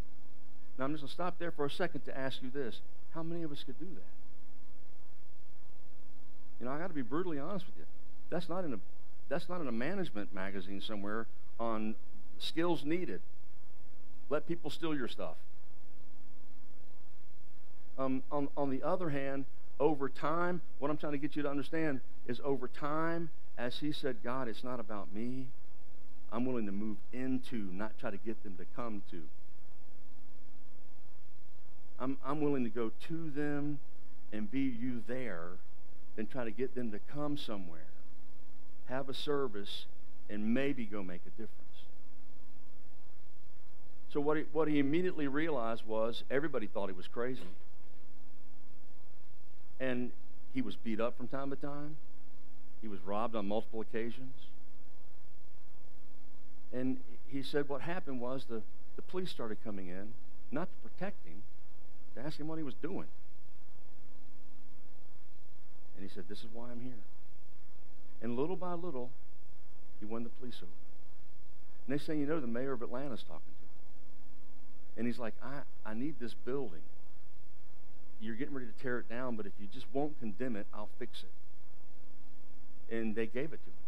Now, 0.79 0.87
I'm 0.87 0.93
just 0.93 1.03
going 1.03 1.09
to 1.09 1.15
stop 1.15 1.39
there 1.39 1.51
for 1.51 1.67
a 1.67 1.71
second 1.71 2.07
to 2.07 2.19
ask 2.19 2.43
you 2.43 2.51
this. 2.51 2.81
How 3.15 3.23
many 3.23 3.43
of 3.43 3.53
us 3.53 3.63
could 3.65 3.79
do 3.79 3.87
that? 3.87 4.11
You 6.59 6.67
know, 6.67 6.73
I 6.73 6.79
got 6.79 6.89
to 6.89 6.95
be 6.95 7.03
brutally 7.03 7.39
honest 7.39 7.67
with 7.67 7.77
you. 7.79 7.85
That's 8.31 8.49
not 8.49 8.65
in 8.65 8.75
a 8.75 8.79
that's 9.29 9.49
not 9.49 9.61
in 9.61 9.69
a 9.69 9.73
management 9.73 10.35
magazine 10.35 10.81
somewhere 10.81 11.27
on 11.61 11.95
skills 12.39 12.85
needed. 12.85 13.21
Let 14.31 14.47
people 14.47 14.71
steal 14.71 14.95
your 14.95 15.09
stuff. 15.09 15.37
Um, 17.99 18.23
on, 18.33 18.49
on 18.57 18.71
the 18.71 18.83
other 18.83 19.11
hand, 19.11 19.45
over 19.79 20.09
time, 20.09 20.63
what 20.79 20.91
I'm 20.91 20.97
trying 20.97 21.13
to 21.13 21.19
get 21.19 21.37
you 21.37 21.43
to 21.43 21.51
understand 21.51 22.01
is 22.27 22.41
over 22.45 22.69
time, 22.69 23.29
as 23.59 23.79
he 23.79 23.93
said, 23.93 24.17
God, 24.25 24.49
it's 24.49 24.65
not 24.65 24.81
about 24.81 25.13
me. 25.13 25.49
I'm 26.33 26.47
willing 26.47 26.67
to 26.67 26.73
move 26.73 26.97
into, 27.13 27.57
not 27.73 27.99
try 27.99 28.11
to 28.11 28.17
get 28.17 28.43
them 28.45 28.57
to 28.57 28.65
come 28.77 29.03
to. 29.11 29.21
I'm, 31.99 32.17
I'm 32.25 32.41
willing 32.41 32.65
to 32.65 32.71
go 32.71 32.93
to 33.09 33.31
them 33.31 33.79
and 34.33 34.51
be 34.51 34.61
you 34.61 35.03
there 35.07 35.49
than 36.17 36.27
try 36.27 36.45
to 36.45 36.51
get 36.51 36.75
them 36.75 36.93
to 36.93 37.01
come 37.13 37.37
somewhere, 37.37 37.81
have 38.89 39.09
a 39.09 39.15
service, 39.15 39.87
and 40.31 40.55
maybe 40.55 40.85
go 40.85 41.03
make 41.03 41.21
a 41.27 41.31
difference. 41.31 41.60
So 44.13 44.21
what 44.21 44.37
he, 44.37 44.45
what 44.53 44.69
he 44.69 44.79
immediately 44.79 45.29
realized 45.29 45.83
was 45.87 46.25
everybody 46.31 46.67
thought 46.67 46.89
he 46.89 46.97
was 46.97 47.07
crazy. 47.07 47.43
And 49.79 50.11
he 50.53 50.63
was 50.63 50.77
beat 50.77 51.01
up 51.01 51.17
from 51.17 51.29
time 51.29 51.51
to 51.51 51.57
time. 51.57 51.97
He 52.83 52.89
was 52.89 52.99
robbed 53.01 53.37
on 53.37 53.47
multiple 53.47 53.81
occasions. 53.81 54.35
And 56.73 56.99
he 57.29 57.43
said 57.43 57.69
what 57.69 57.83
happened 57.83 58.21
was 58.21 58.45
the, 58.49 58.63
the 58.97 59.03
police 59.03 59.31
started 59.31 59.59
coming 59.63 59.89
in, 59.89 60.09
not 60.51 60.69
to 60.69 60.89
protect 60.89 61.25
him, 61.27 61.43
to 62.17 62.21
ask 62.21 62.39
him 62.39 62.49
what 62.49 62.59
he 62.59 62.65
was 62.65 62.75
doing. 62.83 63.07
And 65.97 66.09
he 66.09 66.15
said, 66.15 66.25
This 66.29 66.39
is 66.39 66.47
why 66.53 66.71
I'm 66.71 66.81
here. 66.81 66.93
And 68.23 68.37
little 68.37 68.57
by 68.57 68.75
little, 68.75 69.11
he 69.99 70.07
won 70.07 70.25
the 70.25 70.31
police 70.31 70.57
over. 70.63 70.71
They 71.89 71.99
say, 71.99 72.17
you 72.17 72.25
know, 72.25 72.41
the 72.41 72.47
mayor 72.47 72.73
of 72.73 72.83
Atlanta's 72.83 73.25
talking 73.27 73.53
to. 73.59 73.60
He's 75.11 75.19
like, 75.19 75.35
I, 75.43 75.91
I 75.91 75.93
need 75.93 76.15
this 76.21 76.35
building. 76.35 76.83
You're 78.21 78.37
getting 78.37 78.55
ready 78.55 78.69
to 78.69 78.81
tear 78.81 79.01
it 79.01 79.09
down, 79.09 79.35
but 79.35 79.45
if 79.45 79.51
you 79.59 79.67
just 79.75 79.87
won't 79.93 80.17
condemn 80.21 80.55
it, 80.55 80.69
I'll 80.73 80.89
fix 81.01 81.25
it. 81.25 82.95
And 82.95 83.17
they 83.17 83.27
gave 83.27 83.53
it 83.53 83.59
to 83.65 83.71
him. 83.71 83.81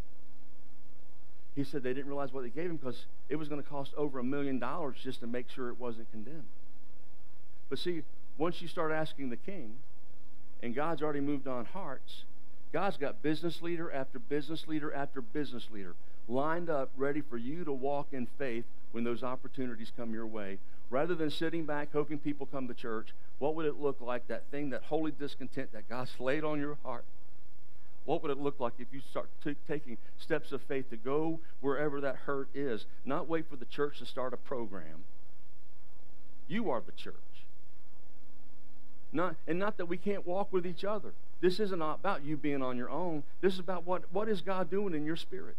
He 1.55 1.63
said 1.63 1.85
they 1.85 1.95
didn't 1.95 2.09
realize 2.09 2.33
what 2.33 2.43
they 2.43 2.49
gave 2.49 2.69
him 2.69 2.77
because 2.77 3.05
it 3.29 3.37
was 3.37 3.47
going 3.47 3.63
to 3.63 3.69
cost 3.69 3.93
over 3.97 4.19
a 4.19 4.25
million 4.25 4.59
dollars 4.59 4.97
just 5.01 5.21
to 5.21 5.29
make 5.29 5.49
sure 5.49 5.69
it 5.69 5.79
wasn't 5.79 6.11
condemned. 6.11 6.49
But 7.71 7.79
see, 7.79 8.03
once 8.37 8.61
you 8.61 8.67
start 8.67 8.91
asking 8.91 9.31
the 9.31 9.37
king, 9.37 9.77
and 10.61 10.75
God's 10.75 11.03
already 11.03 11.21
moved 11.21 11.47
on 11.47 11.67
hearts, 11.67 12.25
God's 12.73 12.97
got 12.97 13.23
business 13.23 13.63
leader 13.63 13.93
after 13.93 14.19
business 14.19 14.67
leader 14.67 14.93
after 14.93 15.21
business 15.21 15.69
leader 15.71 15.95
lined 16.27 16.69
up 16.69 16.91
ready 16.97 17.21
for 17.21 17.37
you 17.37 17.63
to 17.63 17.73
walk 17.73 18.09
in 18.11 18.27
faith 18.39 18.65
when 18.93 19.05
those 19.05 19.23
opportunities 19.23 19.93
come 19.97 20.13
your 20.13 20.27
way. 20.27 20.59
Rather 20.91 21.15
than 21.15 21.31
sitting 21.31 21.65
back 21.65 21.89
hoping 21.93 22.19
people 22.19 22.47
come 22.47 22.69
to 22.69 22.75
church, 22.75 23.09
what 23.39 23.55
would 23.55 23.67
it 23.67 23.81
look 23.81 24.01
like, 24.01 24.29
that 24.29 24.45
thing, 24.51 24.71
that 24.71 24.85
holy 24.85 25.11
discontent 25.11 25.73
that 25.73 25.89
God's 25.89 26.13
laid 26.21 26.45
on 26.45 26.61
your 26.61 26.79
heart? 26.85 27.05
What 28.05 28.23
would 28.23 28.31
it 28.31 28.39
look 28.39 28.59
like 28.59 28.75
if 28.79 28.89
you 28.93 29.01
start 29.11 29.29
taking 29.69 29.97
steps 30.19 30.53
of 30.53 30.61
faith 30.63 30.91
to 30.91 30.97
go 30.97 31.41
wherever 31.61 32.01
that 32.01 32.17
hurt 32.17 32.49
is? 32.55 32.85
Not 33.05 33.29
wait 33.29 33.49
for 33.49 33.57
the 33.57 33.65
church 33.65 33.99
to 33.99 34.07
start 34.07 34.35
a 34.35 34.37
program. 34.37 35.05
You 36.49 36.71
are 36.71 36.83
the 36.85 36.93
church. 36.93 37.15
Not, 39.13 39.37
and 39.47 39.59
not 39.59 39.77
that 39.77 39.87
we 39.87 39.97
can't 39.97 40.27
walk 40.27 40.53
with 40.53 40.67
each 40.67 40.85
other. 40.85 41.13
This 41.41 41.61
isn't 41.61 41.83
about 41.83 42.25
you 42.25 42.37
being 42.37 42.63
on 42.63 42.77
your 42.77 42.91
own. 42.91 43.23
This 43.41 43.55
is 43.55 43.59
about 43.59 43.87
what, 43.87 44.05
what 44.13 44.29
is 44.29 44.41
God 44.41 44.71
doing 44.71 44.95
in 44.95 45.05
your 45.05 45.17
spirit. 45.17 45.57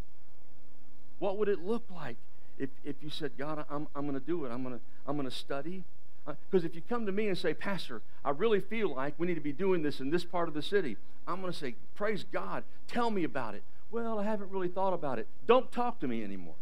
What 1.19 1.37
would 1.37 1.47
it 1.47 1.59
look 1.59 1.83
like 1.93 2.17
if, 2.63 2.69
if 2.85 2.95
you 3.01 3.09
said, 3.09 3.31
God, 3.37 3.65
I'm, 3.69 3.87
I'm 3.93 4.07
going 4.07 4.19
to 4.19 4.25
do 4.25 4.45
it. 4.45 4.51
I'm 4.51 4.63
going 4.63 4.75
to 4.75 4.81
I'm 5.05 5.17
going 5.17 5.29
to 5.29 5.35
study. 5.35 5.83
Because 6.25 6.63
uh, 6.63 6.67
if 6.67 6.75
you 6.75 6.81
come 6.87 7.05
to 7.05 7.11
me 7.11 7.27
and 7.27 7.37
say, 7.37 7.53
Pastor, 7.53 8.01
I 8.23 8.29
really 8.29 8.61
feel 8.61 8.95
like 8.95 9.15
we 9.17 9.27
need 9.27 9.35
to 9.35 9.41
be 9.41 9.51
doing 9.51 9.83
this 9.83 9.99
in 9.99 10.09
this 10.09 10.23
part 10.23 10.47
of 10.47 10.53
the 10.53 10.61
city, 10.61 10.95
I'm 11.27 11.41
going 11.41 11.51
to 11.51 11.59
say, 11.59 11.75
Praise 11.95 12.23
God. 12.31 12.63
Tell 12.87 13.09
me 13.09 13.25
about 13.25 13.55
it. 13.55 13.63
Well, 13.91 14.17
I 14.17 14.23
haven't 14.23 14.49
really 14.49 14.69
thought 14.69 14.93
about 14.93 15.19
it. 15.19 15.27
Don't 15.45 15.71
talk 15.71 15.99
to 15.99 16.07
me 16.07 16.23
anymore 16.23 16.55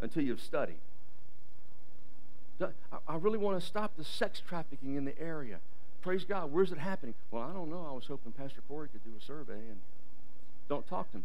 until 0.00 0.22
you've 0.22 0.40
studied. 0.40 0.78
I 2.60 3.16
really 3.16 3.38
want 3.38 3.60
to 3.60 3.66
stop 3.66 3.96
the 3.96 4.04
sex 4.04 4.40
trafficking 4.46 4.94
in 4.94 5.04
the 5.04 5.20
area. 5.20 5.58
Praise 6.02 6.24
God. 6.24 6.52
Where's 6.52 6.72
it 6.72 6.78
happening? 6.78 7.14
Well, 7.30 7.42
I 7.42 7.52
don't 7.52 7.68
know. 7.68 7.86
I 7.88 7.92
was 7.92 8.04
hoping 8.06 8.32
Pastor 8.32 8.62
Corey 8.68 8.88
could 8.88 9.04
do 9.04 9.10
a 9.20 9.24
survey 9.24 9.54
and 9.54 9.78
don't 10.68 10.86
talk 10.86 11.10
to 11.12 11.18
me. 11.18 11.24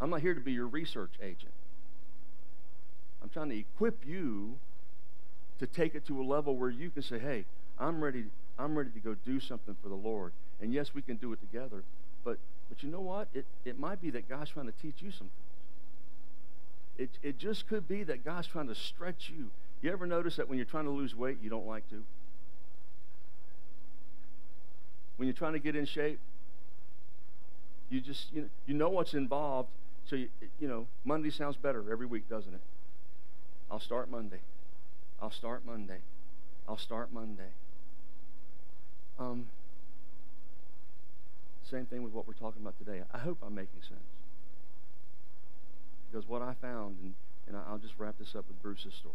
I'm 0.00 0.10
not 0.10 0.20
here 0.20 0.34
to 0.34 0.40
be 0.40 0.52
your 0.52 0.66
research 0.66 1.12
agent. 1.22 1.52
I'm 3.22 3.30
trying 3.30 3.48
to 3.50 3.58
equip 3.58 4.06
you 4.06 4.56
to 5.58 5.66
take 5.66 5.94
it 5.94 6.06
to 6.06 6.20
a 6.20 6.24
level 6.24 6.56
where 6.56 6.70
you 6.70 6.90
can 6.90 7.02
say, 7.02 7.18
"Hey, 7.18 7.46
I'm 7.78 8.02
ready. 8.02 8.26
I'm 8.58 8.76
ready 8.76 8.90
to 8.90 9.00
go 9.00 9.14
do 9.14 9.40
something 9.40 9.76
for 9.82 9.88
the 9.88 9.94
Lord." 9.94 10.32
And 10.60 10.72
yes, 10.72 10.94
we 10.94 11.02
can 11.02 11.16
do 11.16 11.32
it 11.32 11.40
together. 11.40 11.84
But 12.24 12.38
but 12.68 12.82
you 12.82 12.90
know 12.90 13.00
what? 13.00 13.28
It 13.32 13.46
it 13.64 13.78
might 13.78 14.00
be 14.02 14.10
that 14.10 14.28
God's 14.28 14.50
trying 14.50 14.66
to 14.66 14.74
teach 14.82 15.00
you 15.00 15.10
some 15.10 15.30
things. 16.98 17.10
It 17.22 17.26
it 17.26 17.38
just 17.38 17.66
could 17.66 17.88
be 17.88 18.02
that 18.04 18.24
God's 18.24 18.46
trying 18.46 18.68
to 18.68 18.74
stretch 18.74 19.30
you 19.30 19.50
you 19.84 19.92
ever 19.92 20.06
notice 20.06 20.36
that 20.36 20.48
when 20.48 20.56
you're 20.56 20.64
trying 20.64 20.86
to 20.86 20.90
lose 20.90 21.14
weight, 21.14 21.36
you 21.42 21.50
don't 21.50 21.66
like 21.66 21.86
to? 21.90 22.02
When 25.18 25.28
you're 25.28 25.36
trying 25.36 25.52
to 25.52 25.58
get 25.58 25.76
in 25.76 25.84
shape, 25.84 26.18
you 27.90 28.00
just 28.00 28.32
you 28.32 28.40
know, 28.40 28.48
you 28.66 28.72
know 28.72 28.88
what's 28.88 29.12
involved. 29.12 29.68
So 30.08 30.16
you, 30.16 30.28
you 30.60 30.68
know 30.68 30.86
Monday 31.04 31.30
sounds 31.30 31.56
better 31.56 31.84
every 31.90 32.06
week, 32.06 32.28
doesn't 32.28 32.52
it? 32.52 32.60
I'll 33.70 33.80
start 33.80 34.10
Monday. 34.10 34.40
I'll 35.20 35.30
start 35.30 35.64
Monday. 35.64 35.98
I'll 36.68 36.78
start 36.78 37.12
Monday. 37.12 37.52
Um, 39.18 39.46
same 41.70 41.86
thing 41.86 42.02
with 42.02 42.12
what 42.12 42.26
we're 42.26 42.34
talking 42.34 42.62
about 42.62 42.78
today. 42.78 43.02
I 43.12 43.18
hope 43.18 43.38
I'm 43.44 43.54
making 43.54 43.80
sense. 43.88 44.00
Because 46.10 46.28
what 46.28 46.42
I 46.42 46.54
found, 46.60 46.96
and, 47.02 47.14
and 47.48 47.56
I'll 47.56 47.78
just 47.78 47.94
wrap 47.98 48.18
this 48.18 48.34
up 48.36 48.44
with 48.48 48.60
Bruce's 48.62 48.94
story. 48.94 49.14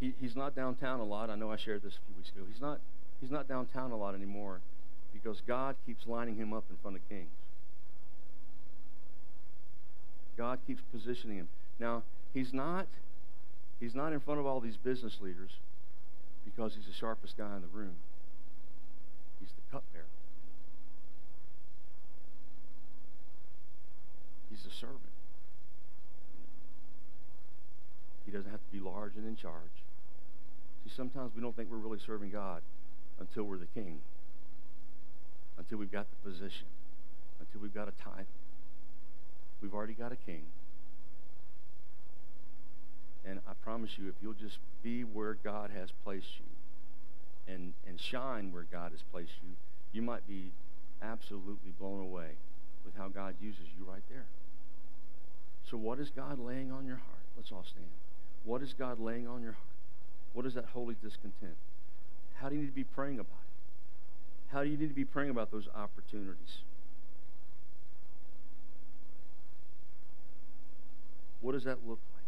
He, 0.00 0.14
he's 0.20 0.36
not 0.36 0.54
downtown 0.54 1.00
a 1.00 1.04
lot. 1.04 1.30
I 1.30 1.34
know 1.34 1.50
I 1.50 1.56
shared 1.56 1.82
this 1.82 1.94
a 1.94 2.06
few 2.06 2.16
weeks 2.16 2.30
ago. 2.30 2.44
He's 2.50 2.60
not, 2.60 2.80
he's 3.20 3.30
not 3.30 3.48
downtown 3.48 3.90
a 3.90 3.96
lot 3.96 4.14
anymore 4.14 4.60
because 5.12 5.40
God 5.46 5.76
keeps 5.86 6.06
lining 6.06 6.36
him 6.36 6.52
up 6.52 6.64
in 6.70 6.76
front 6.82 6.96
of 6.96 7.08
kings. 7.08 7.28
God 10.36 10.58
keeps 10.66 10.82
positioning 10.92 11.38
him. 11.38 11.48
Now, 11.78 12.02
he's 12.32 12.52
not 12.52 12.86
he's 13.80 13.94
not 13.94 14.12
in 14.12 14.20
front 14.20 14.40
of 14.40 14.46
all 14.46 14.60
these 14.60 14.76
business 14.76 15.18
leaders 15.20 15.50
because 16.44 16.74
he's 16.74 16.86
the 16.86 16.92
sharpest 16.92 17.36
guy 17.36 17.54
in 17.56 17.62
the 17.62 17.68
room. 17.68 17.94
He's 19.40 19.50
the 19.50 19.62
cupbearer. 19.70 20.04
He's 24.50 24.62
the 24.62 24.70
servant. 24.70 25.00
He 28.24 28.30
doesn't 28.30 28.50
have 28.50 28.60
to 28.60 28.72
be 28.72 28.80
large 28.80 29.16
and 29.16 29.26
in 29.26 29.36
charge. 29.36 29.82
See, 30.84 30.92
sometimes 30.94 31.32
we 31.34 31.42
don't 31.42 31.54
think 31.56 31.70
we're 31.70 31.76
really 31.76 31.98
serving 32.04 32.30
God 32.30 32.62
until 33.18 33.44
we're 33.44 33.58
the 33.58 33.66
king, 33.74 34.00
until 35.58 35.78
we've 35.78 35.92
got 35.92 36.06
the 36.10 36.30
position, 36.30 36.66
until 37.40 37.60
we've 37.60 37.74
got 37.74 37.88
a 37.88 38.02
title. 38.02 38.26
We've 39.62 39.72
already 39.72 39.94
got 39.94 40.12
a 40.12 40.16
king. 40.16 40.42
And 43.24 43.38
I 43.46 43.52
promise 43.62 43.90
you, 43.96 44.08
if 44.08 44.16
you'll 44.20 44.34
just 44.34 44.58
be 44.82 45.02
where 45.02 45.34
God 45.44 45.70
has 45.70 45.90
placed 46.04 46.26
you 46.38 47.54
and, 47.54 47.72
and 47.86 48.00
shine 48.00 48.52
where 48.52 48.66
God 48.70 48.90
has 48.90 49.00
placed 49.12 49.32
you, 49.42 49.54
you 49.92 50.02
might 50.02 50.26
be 50.26 50.50
absolutely 51.00 51.70
blown 51.78 52.00
away 52.00 52.30
with 52.84 52.96
how 52.96 53.08
God 53.08 53.34
uses 53.40 53.66
you 53.78 53.84
right 53.88 54.02
there. 54.10 54.26
So, 55.70 55.76
what 55.76 56.00
is 56.00 56.10
God 56.10 56.40
laying 56.40 56.72
on 56.72 56.84
your 56.84 56.96
heart? 56.96 57.22
Let's 57.36 57.52
all 57.52 57.64
stand. 57.64 57.86
What 58.44 58.62
is 58.62 58.74
God 58.76 58.98
laying 58.98 59.28
on 59.28 59.42
your 59.42 59.52
heart? 59.52 59.64
What 60.32 60.46
is 60.46 60.54
that 60.54 60.64
holy 60.72 60.96
discontent? 61.02 61.56
How 62.34 62.48
do 62.48 62.56
you 62.56 62.62
need 62.62 62.68
to 62.68 62.74
be 62.74 62.84
praying 62.84 63.20
about 63.20 63.30
it? 63.30 64.52
How 64.52 64.64
do 64.64 64.68
you 64.68 64.76
need 64.76 64.88
to 64.88 64.94
be 64.94 65.04
praying 65.04 65.30
about 65.30 65.52
those 65.52 65.68
opportunities? 65.74 66.62
What 71.42 71.52
does 71.52 71.64
that 71.64 71.78
look 71.86 71.98
like? 72.14 72.22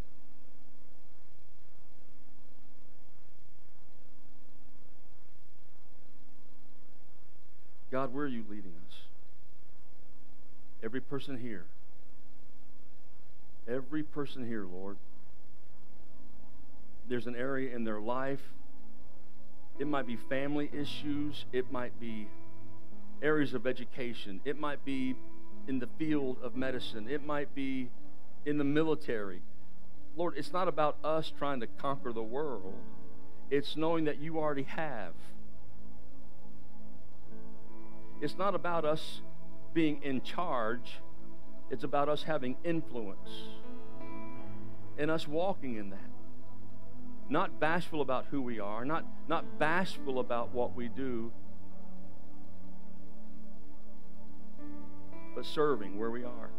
God, 7.92 8.12
where 8.12 8.24
are 8.24 8.28
you 8.28 8.44
leading 8.50 8.72
us? 8.88 8.96
Every 10.82 11.00
person 11.00 11.38
here. 11.38 11.64
Every 13.68 14.02
person 14.02 14.46
here, 14.46 14.66
Lord. 14.70 14.96
There's 17.08 17.28
an 17.28 17.36
area 17.36 17.74
in 17.74 17.84
their 17.84 18.00
life. 18.00 18.40
It 19.78 19.86
might 19.86 20.08
be 20.08 20.16
family 20.28 20.70
issues. 20.72 21.44
It 21.52 21.70
might 21.70 21.98
be 22.00 22.26
areas 23.22 23.54
of 23.54 23.64
education. 23.66 24.40
It 24.44 24.58
might 24.58 24.84
be 24.84 25.14
in 25.68 25.78
the 25.78 25.88
field 25.98 26.38
of 26.42 26.56
medicine. 26.56 27.06
It 27.08 27.24
might 27.24 27.54
be 27.54 27.90
in 28.46 28.58
the 28.58 28.64
military. 28.64 29.42
Lord, 30.16 30.34
it's 30.36 30.52
not 30.52 30.68
about 30.68 30.96
us 31.02 31.32
trying 31.36 31.60
to 31.60 31.66
conquer 31.66 32.12
the 32.12 32.22
world, 32.22 32.74
it's 33.50 33.76
knowing 33.76 34.04
that 34.04 34.18
you 34.18 34.38
already 34.38 34.64
have. 34.64 35.12
It's 38.20 38.38
not 38.38 38.54
about 38.54 38.84
us 38.84 39.20
being 39.74 40.02
in 40.02 40.22
charge, 40.22 41.00
it's 41.70 41.84
about 41.84 42.08
us 42.08 42.22
having 42.22 42.56
influence 42.64 43.30
and 44.96 45.10
us 45.10 45.26
walking 45.26 45.76
in 45.76 45.90
that. 45.90 45.98
Not 47.28 47.58
bashful 47.58 48.00
about 48.00 48.26
who 48.30 48.40
we 48.42 48.60
are, 48.60 48.84
not, 48.84 49.04
not 49.28 49.58
bashful 49.58 50.20
about 50.20 50.54
what 50.54 50.76
we 50.76 50.88
do, 50.88 51.32
but 55.34 55.44
serving 55.44 55.98
where 55.98 56.10
we 56.10 56.22
are. 56.22 56.50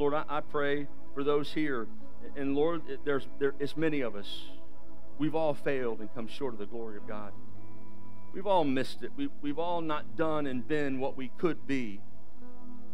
Lord, 0.00 0.14
I, 0.14 0.24
I 0.28 0.40
pray 0.40 0.86
for 1.14 1.22
those 1.22 1.52
here. 1.52 1.86
And 2.34 2.56
Lord, 2.56 2.82
there's 3.04 3.28
there, 3.38 3.54
it's 3.60 3.76
many 3.76 4.00
of 4.00 4.16
us. 4.16 4.44
We've 5.18 5.34
all 5.34 5.52
failed 5.52 6.00
and 6.00 6.12
come 6.14 6.26
short 6.26 6.54
of 6.54 6.58
the 6.58 6.64
glory 6.64 6.96
of 6.96 7.06
God. 7.06 7.32
We've 8.32 8.46
all 8.46 8.64
missed 8.64 9.02
it. 9.02 9.12
We, 9.14 9.28
we've 9.42 9.58
all 9.58 9.82
not 9.82 10.16
done 10.16 10.46
and 10.46 10.66
been 10.66 11.00
what 11.00 11.18
we 11.18 11.30
could 11.36 11.66
be. 11.66 12.00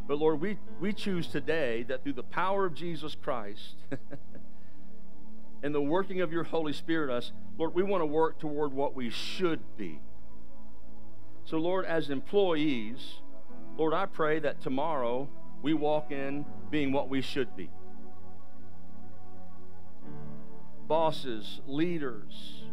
But 0.08 0.18
Lord, 0.18 0.40
we, 0.40 0.58
we 0.80 0.92
choose 0.92 1.28
today 1.28 1.84
that 1.84 2.02
through 2.02 2.14
the 2.14 2.24
power 2.24 2.66
of 2.66 2.74
Jesus 2.74 3.14
Christ 3.14 3.76
and 5.62 5.72
the 5.72 5.80
working 5.80 6.20
of 6.22 6.32
your 6.32 6.42
Holy 6.42 6.72
Spirit 6.72 7.10
us, 7.10 7.30
Lord, 7.56 7.74
we 7.74 7.84
want 7.84 8.02
to 8.02 8.06
work 8.06 8.40
toward 8.40 8.72
what 8.72 8.96
we 8.96 9.10
should 9.10 9.60
be. 9.76 10.00
So, 11.44 11.58
Lord, 11.58 11.84
as 11.84 12.10
employees, 12.10 13.20
Lord, 13.76 13.94
I 13.94 14.06
pray 14.06 14.40
that 14.40 14.60
tomorrow 14.60 15.28
we 15.62 15.74
walk 15.74 16.10
in 16.10 16.44
being 16.70 16.92
what 16.92 17.08
we 17.08 17.20
should 17.20 17.56
be. 17.56 17.70
Bosses, 20.86 21.60
leaders, 21.66 22.64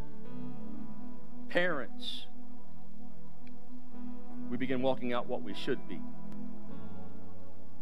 parents, 1.50 2.28
we 4.50 4.58
begin 4.58 4.82
walking 4.82 5.14
out 5.14 5.28
what 5.28 5.42
we 5.42 5.54
should 5.54 5.88
be. 5.88 6.00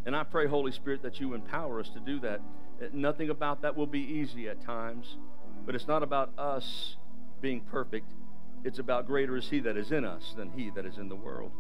And 0.06 0.16
I 0.16 0.24
pray, 0.24 0.48
Holy 0.48 0.72
Spirit, 0.72 1.04
that 1.04 1.20
you 1.20 1.34
empower 1.34 1.80
us 1.80 1.90
to 1.90 2.00
do 2.00 2.20
that. 2.22 2.42
Eh, 2.82 2.88
nothing 2.94 3.30
about 3.30 3.62
that 3.62 3.76
will 3.76 3.88
be 3.88 4.00
easy 4.00 4.48
at 4.48 4.62
times, 4.62 5.18
but 5.66 5.76
it's 5.76 5.88
not 5.88 6.02
about 6.02 6.32
us 6.38 6.96
being 7.42 7.62
perfect. 7.62 8.12
It's 8.64 8.80
about 8.80 9.06
greater 9.06 9.36
is 9.36 9.50
He 9.50 9.60
that 9.60 9.78
is 9.78 9.92
in 9.92 10.06
us 10.06 10.34
than 10.36 10.52
He 10.52 10.70
that 10.72 10.86
is 10.86 10.98
in 10.98 11.10
the 11.10 11.16
world. 11.16 11.52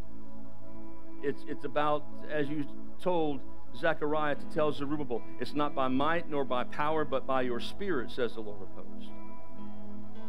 It's, 1.24 1.44
it's 1.48 1.66
about, 1.66 2.04
as 2.30 2.48
you 2.48 2.66
told 3.02 3.42
Zechariah 3.78 4.36
to 4.36 4.46
tell 4.54 4.72
Zerubbabel, 4.72 5.22
it's 5.40 5.54
not 5.54 5.76
by 5.76 5.88
might 5.88 6.30
nor 6.30 6.44
by 6.44 6.64
power, 6.66 7.06
but 7.06 7.26
by 7.26 7.42
your 7.42 7.60
spirit, 7.60 8.12
says 8.12 8.34
the 8.34 8.42
Lord 8.42 8.62
of 8.62 8.68
hosts. 8.76 9.10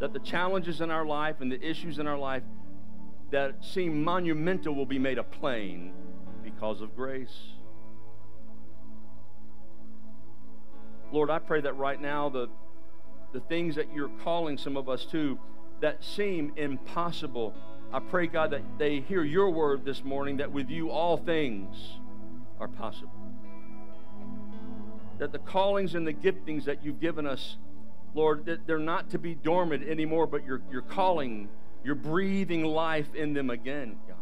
That 0.01 0.13
the 0.13 0.21
challenges 0.21 0.81
in 0.81 0.91
our 0.91 1.07
life 1.07 1.37
and 1.41 1.51
the 1.51 1.61
issues 1.61 1.99
in 1.99 2.07
our 2.07 2.19
life 2.19 2.43
that 3.31 3.65
seem 3.65 4.05
monumental 4.05 4.75
will 4.75 4.87
be 4.87 4.99
made 4.99 5.19
a 5.19 5.23
plain 5.23 5.93
because 6.43 6.81
of 6.81 6.95
grace. 6.95 7.37
Lord, 11.13 11.31
I 11.31 11.39
pray 11.39 11.61
that 11.61 11.77
right 11.77 12.01
now 12.01 12.29
the, 12.29 12.49
the 13.33 13.41
things 13.41 13.77
that 13.77 13.93
you're 13.95 14.11
calling 14.23 14.59
some 14.59 14.77
of 14.77 14.89
us 14.89 15.05
to 15.07 15.39
that 15.81 16.03
seem 16.05 16.53
impossible, 16.57 17.55
I 17.93 18.01
pray, 18.01 18.27
God, 18.27 18.53
that 18.53 18.63
they 18.79 19.01
hear 19.01 19.23
your 19.23 19.51
word 19.51 19.85
this 19.85 20.03
morning 20.03 20.39
that 20.39 20.51
with 20.51 20.71
you 20.71 20.91
all 20.91 21.19
things 21.19 21.77
are 22.59 22.69
possible 22.69 23.23
that 25.23 25.31
the 25.31 25.39
callings 25.39 25.95
and 25.95 26.05
the 26.05 26.13
giftings 26.13 26.65
that 26.65 26.85
you've 26.85 26.99
given 26.99 27.29
us, 27.29 27.57
Lord, 28.13 28.47
that 28.47 28.67
they're 28.67 28.77
not 28.77 29.11
to 29.11 29.19
be 29.19 29.37
dormant 29.37 29.89
anymore, 29.89 30.27
but 30.27 30.45
you're, 30.45 30.63
you're 30.69 30.83
calling, 30.83 31.49
you're 31.85 31.95
breathing 31.95 32.65
life 32.65 33.15
in 33.15 33.33
them 33.33 33.49
again, 33.49 33.99
God. 34.09 34.17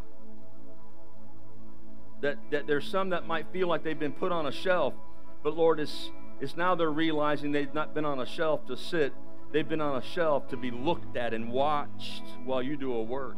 That, 2.21 2.37
that 2.51 2.67
there's 2.67 2.87
some 2.87 3.09
that 3.09 3.25
might 3.25 3.47
feel 3.51 3.67
like 3.67 3.83
they've 3.83 3.97
been 3.97 4.11
put 4.11 4.31
on 4.31 4.45
a 4.45 4.51
shelf, 4.51 4.93
but 5.41 5.57
Lord, 5.57 5.79
it's, 5.79 6.11
it's 6.39 6.55
now 6.55 6.75
they're 6.75 6.91
realizing 6.91 7.51
they've 7.51 7.73
not 7.73 7.95
been 7.95 8.05
on 8.05 8.19
a 8.19 8.25
shelf 8.27 8.67
to 8.67 8.77
sit, 8.77 9.11
they've 9.51 9.67
been 9.67 9.81
on 9.81 9.97
a 9.97 10.05
shelf 10.05 10.49
to 10.49 10.55
be 10.55 10.69
looked 10.69 11.17
at 11.17 11.33
and 11.33 11.51
watched 11.51 12.21
while 12.45 12.61
you 12.61 12.77
do 12.77 12.93
a 12.93 13.01
work. 13.01 13.37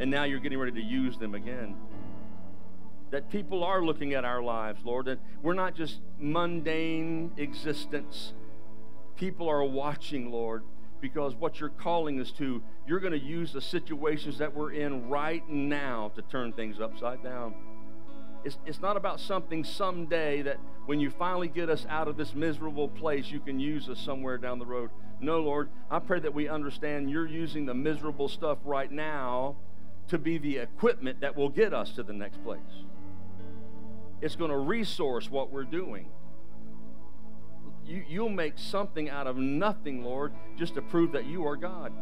And 0.00 0.10
now 0.10 0.24
you're 0.24 0.40
getting 0.40 0.58
ready 0.58 0.72
to 0.72 0.82
use 0.82 1.18
them 1.18 1.34
again 1.34 1.76
that 3.10 3.30
people 3.30 3.64
are 3.64 3.82
looking 3.82 4.14
at 4.14 4.24
our 4.24 4.42
lives, 4.42 4.80
Lord, 4.84 5.06
that 5.06 5.18
we're 5.42 5.54
not 5.54 5.74
just 5.74 6.00
mundane 6.18 7.32
existence. 7.36 8.34
People 9.16 9.48
are 9.48 9.64
watching, 9.64 10.30
Lord, 10.30 10.62
because 11.00 11.34
what 11.34 11.58
you're 11.58 11.70
calling 11.70 12.20
us 12.20 12.30
to, 12.32 12.62
you're 12.86 13.00
going 13.00 13.12
to 13.12 13.18
use 13.18 13.52
the 13.52 13.60
situations 13.60 14.38
that 14.38 14.54
we're 14.54 14.72
in 14.72 15.08
right 15.08 15.48
now 15.48 16.12
to 16.16 16.22
turn 16.22 16.52
things 16.52 16.80
upside 16.80 17.22
down. 17.22 17.54
It's, 18.44 18.58
it's 18.66 18.80
not 18.80 18.96
about 18.96 19.20
something 19.20 19.64
someday 19.64 20.42
that 20.42 20.58
when 20.86 21.00
you 21.00 21.10
finally 21.10 21.48
get 21.48 21.68
us 21.68 21.86
out 21.88 22.08
of 22.08 22.16
this 22.16 22.34
miserable 22.34 22.88
place, 22.88 23.30
you 23.30 23.40
can 23.40 23.58
use 23.58 23.88
us 23.88 23.98
somewhere 23.98 24.38
down 24.38 24.58
the 24.58 24.66
road. 24.66 24.90
No, 25.20 25.40
Lord, 25.40 25.70
I 25.90 25.98
pray 25.98 26.20
that 26.20 26.32
we 26.32 26.48
understand 26.48 27.10
you're 27.10 27.26
using 27.26 27.66
the 27.66 27.74
miserable 27.74 28.28
stuff 28.28 28.58
right 28.64 28.90
now 28.90 29.56
to 30.08 30.18
be 30.18 30.38
the 30.38 30.58
equipment 30.58 31.20
that 31.20 31.36
will 31.36 31.48
get 31.48 31.72
us 31.72 31.92
to 31.92 32.02
the 32.02 32.12
next 32.12 32.42
place. 32.42 32.58
It's 34.20 34.36
going 34.36 34.50
to 34.50 34.56
resource 34.56 35.30
what 35.30 35.52
we're 35.52 35.64
doing. 35.64 36.08
You, 37.86 38.04
you'll 38.08 38.28
make 38.28 38.54
something 38.58 39.08
out 39.08 39.26
of 39.26 39.36
nothing, 39.36 40.02
Lord, 40.02 40.32
just 40.56 40.74
to 40.74 40.82
prove 40.82 41.12
that 41.12 41.26
you 41.26 41.46
are 41.46 41.56
God. 41.56 41.92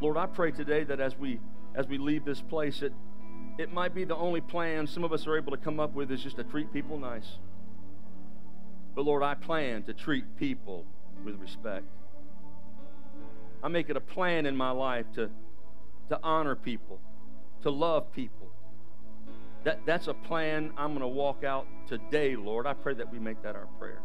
Lord, 0.00 0.16
I 0.16 0.26
pray 0.26 0.52
today 0.52 0.84
that 0.84 1.00
as 1.00 1.16
we 1.16 1.40
as 1.74 1.86
we 1.86 1.98
leave 1.98 2.24
this 2.24 2.40
place, 2.40 2.82
it 2.82 2.92
it 3.58 3.72
might 3.72 3.94
be 3.94 4.04
the 4.04 4.14
only 4.14 4.40
plan 4.40 4.86
some 4.86 5.02
of 5.02 5.12
us 5.12 5.26
are 5.26 5.36
able 5.36 5.50
to 5.50 5.56
come 5.56 5.80
up 5.80 5.94
with 5.94 6.12
is 6.12 6.22
just 6.22 6.36
to 6.36 6.44
treat 6.44 6.72
people 6.72 6.98
nice. 6.98 7.38
But 8.94 9.04
Lord, 9.04 9.22
I 9.22 9.34
plan 9.34 9.82
to 9.84 9.94
treat 9.94 10.36
people 10.36 10.84
with 11.24 11.40
respect. 11.40 11.86
I 13.62 13.68
make 13.68 13.90
it 13.90 13.96
a 13.96 14.00
plan 14.00 14.46
in 14.46 14.56
my 14.56 14.70
life 14.70 15.06
to, 15.14 15.30
to 16.08 16.20
honor 16.22 16.54
people, 16.54 17.00
to 17.62 17.70
love 17.70 18.12
people, 18.12 18.50
that, 19.64 19.84
that's 19.84 20.06
a 20.06 20.14
plan 20.14 20.72
I'm 20.76 20.90
going 20.90 21.00
to 21.00 21.08
walk 21.08 21.44
out 21.44 21.66
today, 21.88 22.36
Lord. 22.36 22.66
I 22.66 22.74
pray 22.74 22.94
that 22.94 23.12
we 23.12 23.18
make 23.18 23.42
that 23.42 23.56
our 23.56 23.66
prayer. 23.78 24.00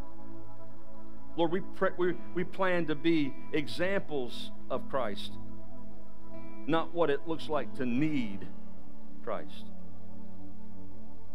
Lord, 1.38 1.51
we, 1.51 1.62
pray, 1.62 1.91
we, 1.97 2.16
we 2.34 2.43
plan 2.43 2.88
to 2.88 2.95
be 2.95 3.34
examples 3.54 4.51
of 4.70 4.89
Christ, 4.89 5.32
not 6.68 6.93
what 6.93 7.10
it 7.10 7.28
looks 7.28 7.49
like 7.49 7.76
to 7.76 7.86
need 7.86 8.47
Christ. 9.24 9.66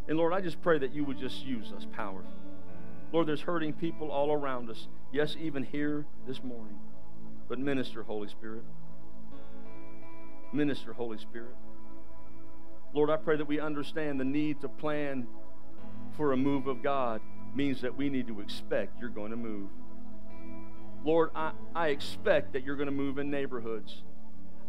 And 0.09 0.17
Lord, 0.17 0.33
I 0.33 0.41
just 0.41 0.61
pray 0.63 0.79
that 0.79 0.95
you 0.95 1.05
would 1.05 1.19
just 1.19 1.45
use 1.45 1.73
us 1.73 1.87
powerfully. 1.93 2.33
Lord, 3.13 3.27
there's 3.27 3.41
hurting 3.41 3.73
people 3.75 4.11
all 4.11 4.33
around 4.33 4.71
us. 4.71 4.89
Yes, 5.13 5.37
even 5.41 5.63
here 5.63 6.07
this 6.27 6.43
morning. 6.43 6.79
But 7.49 7.59
minister, 7.59 8.03
Holy 8.03 8.29
Spirit. 8.29 8.65
Minister, 10.53 10.93
Holy 10.93 11.19
Spirit. 11.19 11.55
Lord, 12.95 13.11
I 13.11 13.17
pray 13.17 13.37
that 13.37 13.47
we 13.47 13.61
understand 13.61 14.19
the 14.19 14.25
need 14.25 14.61
to 14.63 14.69
plan 14.69 15.27
for 16.17 16.33
a 16.33 16.37
move 16.37 16.67
of 16.67 16.83
God 16.83 17.21
means 17.55 17.81
that 17.83 17.97
we 17.97 18.09
need 18.09 18.29
to 18.29 18.41
expect 18.41 19.01
you're 19.01 19.11
going 19.11 19.31
to 19.31 19.37
move. 19.37 19.69
Lord, 21.05 21.31
I, 21.35 21.53
I 21.75 21.89
expect 21.89 22.53
that 22.53 22.65
you're 22.65 22.77
going 22.77 22.87
to 22.89 22.93
move 22.93 23.19
in 23.19 23.31
neighborhoods. 23.31 24.03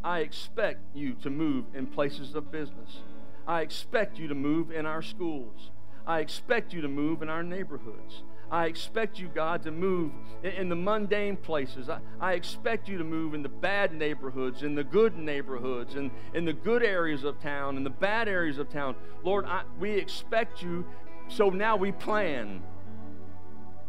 I 0.04 0.20
expect 0.20 0.80
you 0.96 1.14
to 1.16 1.30
move 1.30 1.66
in 1.74 1.88
places 1.88 2.36
of 2.36 2.52
business. 2.52 3.00
I 3.48 3.62
expect 3.62 4.18
you 4.18 4.28
to 4.28 4.36
move 4.36 4.72
in 4.72 4.86
our 4.86 5.02
schools. 5.02 5.72
I 6.06 6.20
expect 6.20 6.74
you 6.74 6.82
to 6.82 6.88
move 6.88 7.22
in 7.22 7.30
our 7.30 7.44
neighborhoods. 7.44 8.24
I 8.52 8.66
expect 8.66 9.20
you, 9.20 9.30
God, 9.34 9.64
to 9.64 9.72
move 9.72 10.12
in 10.44 10.70
the 10.70 10.76
mundane 10.76 11.38
places. 11.38 11.90
I, 11.90 12.00
I 12.20 12.34
expect 12.34 12.88
you 12.88 12.98
to 12.98 13.04
move 13.04 13.34
in 13.34 13.44
the 13.44 13.50
bad 13.50 13.94
neighborhoods, 13.94 14.64
in 14.64 14.76
the 14.76 14.84
good 14.84 15.18
neighborhoods, 15.18 15.96
and 15.96 16.12
in 16.34 16.46
the 16.46 16.54
good 16.54 16.84
areas 16.84 17.24
of 17.24 17.40
town, 17.42 17.78
in 17.78 17.84
the 17.84 17.90
bad 17.90 18.28
areas 18.28 18.58
of 18.58 18.70
town. 18.70 18.96
Lord, 19.24 19.46
I, 19.46 19.64
we 19.80 19.92
expect 19.92 20.64
you, 20.64 20.86
so 21.28 21.50
now 21.50 21.76
we 21.76 21.92
plan 21.92 22.64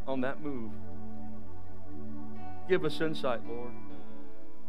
on 0.06 0.20
that 0.22 0.42
move. 0.42 0.72
Give 2.68 2.84
us 2.84 3.00
insight, 3.00 3.40
Lord. 3.48 3.72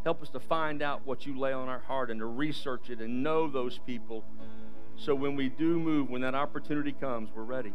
Help 0.03 0.21
us 0.21 0.29
to 0.29 0.39
find 0.39 0.81
out 0.81 1.05
what 1.05 1.25
you 1.25 1.37
lay 1.37 1.53
on 1.53 1.69
our 1.69 1.79
heart 1.79 2.09
and 2.09 2.19
to 2.21 2.25
research 2.25 2.89
it 2.89 2.99
and 2.99 3.21
know 3.21 3.47
those 3.47 3.77
people 3.85 4.23
so 5.01 5.15
when 5.15 5.35
we 5.35 5.49
do 5.49 5.79
move, 5.79 6.09
when 6.09 6.21
that 6.21 6.35
opportunity 6.35 6.91
comes, 6.91 7.29
we're 7.35 7.43
ready. 7.43 7.73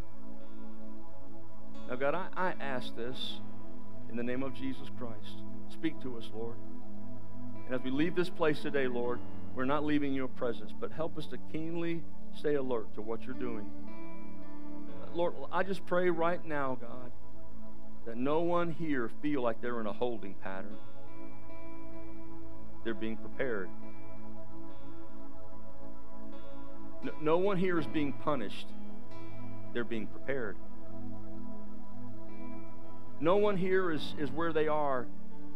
Now, 1.89 1.95
God, 1.95 2.15
I, 2.15 2.29
I 2.37 2.55
ask 2.61 2.95
this 2.97 3.41
in 4.11 4.17
the 4.17 4.23
name 4.23 4.43
of 4.43 4.55
Jesus 4.55 4.89
Christ. 4.99 5.43
Speak 5.73 6.01
to 6.03 6.17
us, 6.17 6.29
Lord. 6.35 6.57
And 7.67 7.75
as 7.75 7.81
we 7.83 7.91
leave 7.91 8.17
this 8.17 8.29
place 8.29 8.61
today, 8.61 8.89
Lord, 8.89 9.21
we're 9.55 9.65
not 9.65 9.85
leaving 9.85 10.13
your 10.13 10.29
presence, 10.29 10.73
but 10.79 10.91
help 10.91 11.17
us 11.17 11.27
to 11.27 11.39
keenly 11.53 12.03
stay 12.37 12.55
alert 12.55 12.93
to 12.95 13.03
what 13.03 13.23
you're 13.23 13.35
doing. 13.35 13.67
Lord, 15.15 15.35
I 15.53 15.63
just 15.63 15.87
pray 15.87 16.11
right 16.11 16.45
now, 16.45 16.77
God, 16.81 17.13
that 18.05 18.17
no 18.17 18.41
one 18.41 18.71
here 18.71 19.11
feel 19.23 19.43
like 19.43 19.63
they're 19.63 19.81
in 19.81 19.87
a 19.87 19.93
holding 19.93 20.35
pattern. 20.35 20.77
They're 22.85 22.95
being 22.95 23.17
prepared. 23.17 23.69
No, 27.03 27.13
no 27.21 27.39
one 27.39 27.57
here 27.57 27.79
is 27.79 27.87
being 27.87 28.13
punished. 28.13 28.67
They're 29.73 29.85
being 29.85 30.07
prepared. 30.07 30.57
No 33.21 33.37
one 33.37 33.57
here 33.57 33.91
is, 33.91 34.15
is 34.19 34.31
where 34.31 34.53
they 34.53 34.69
are 34.69 35.07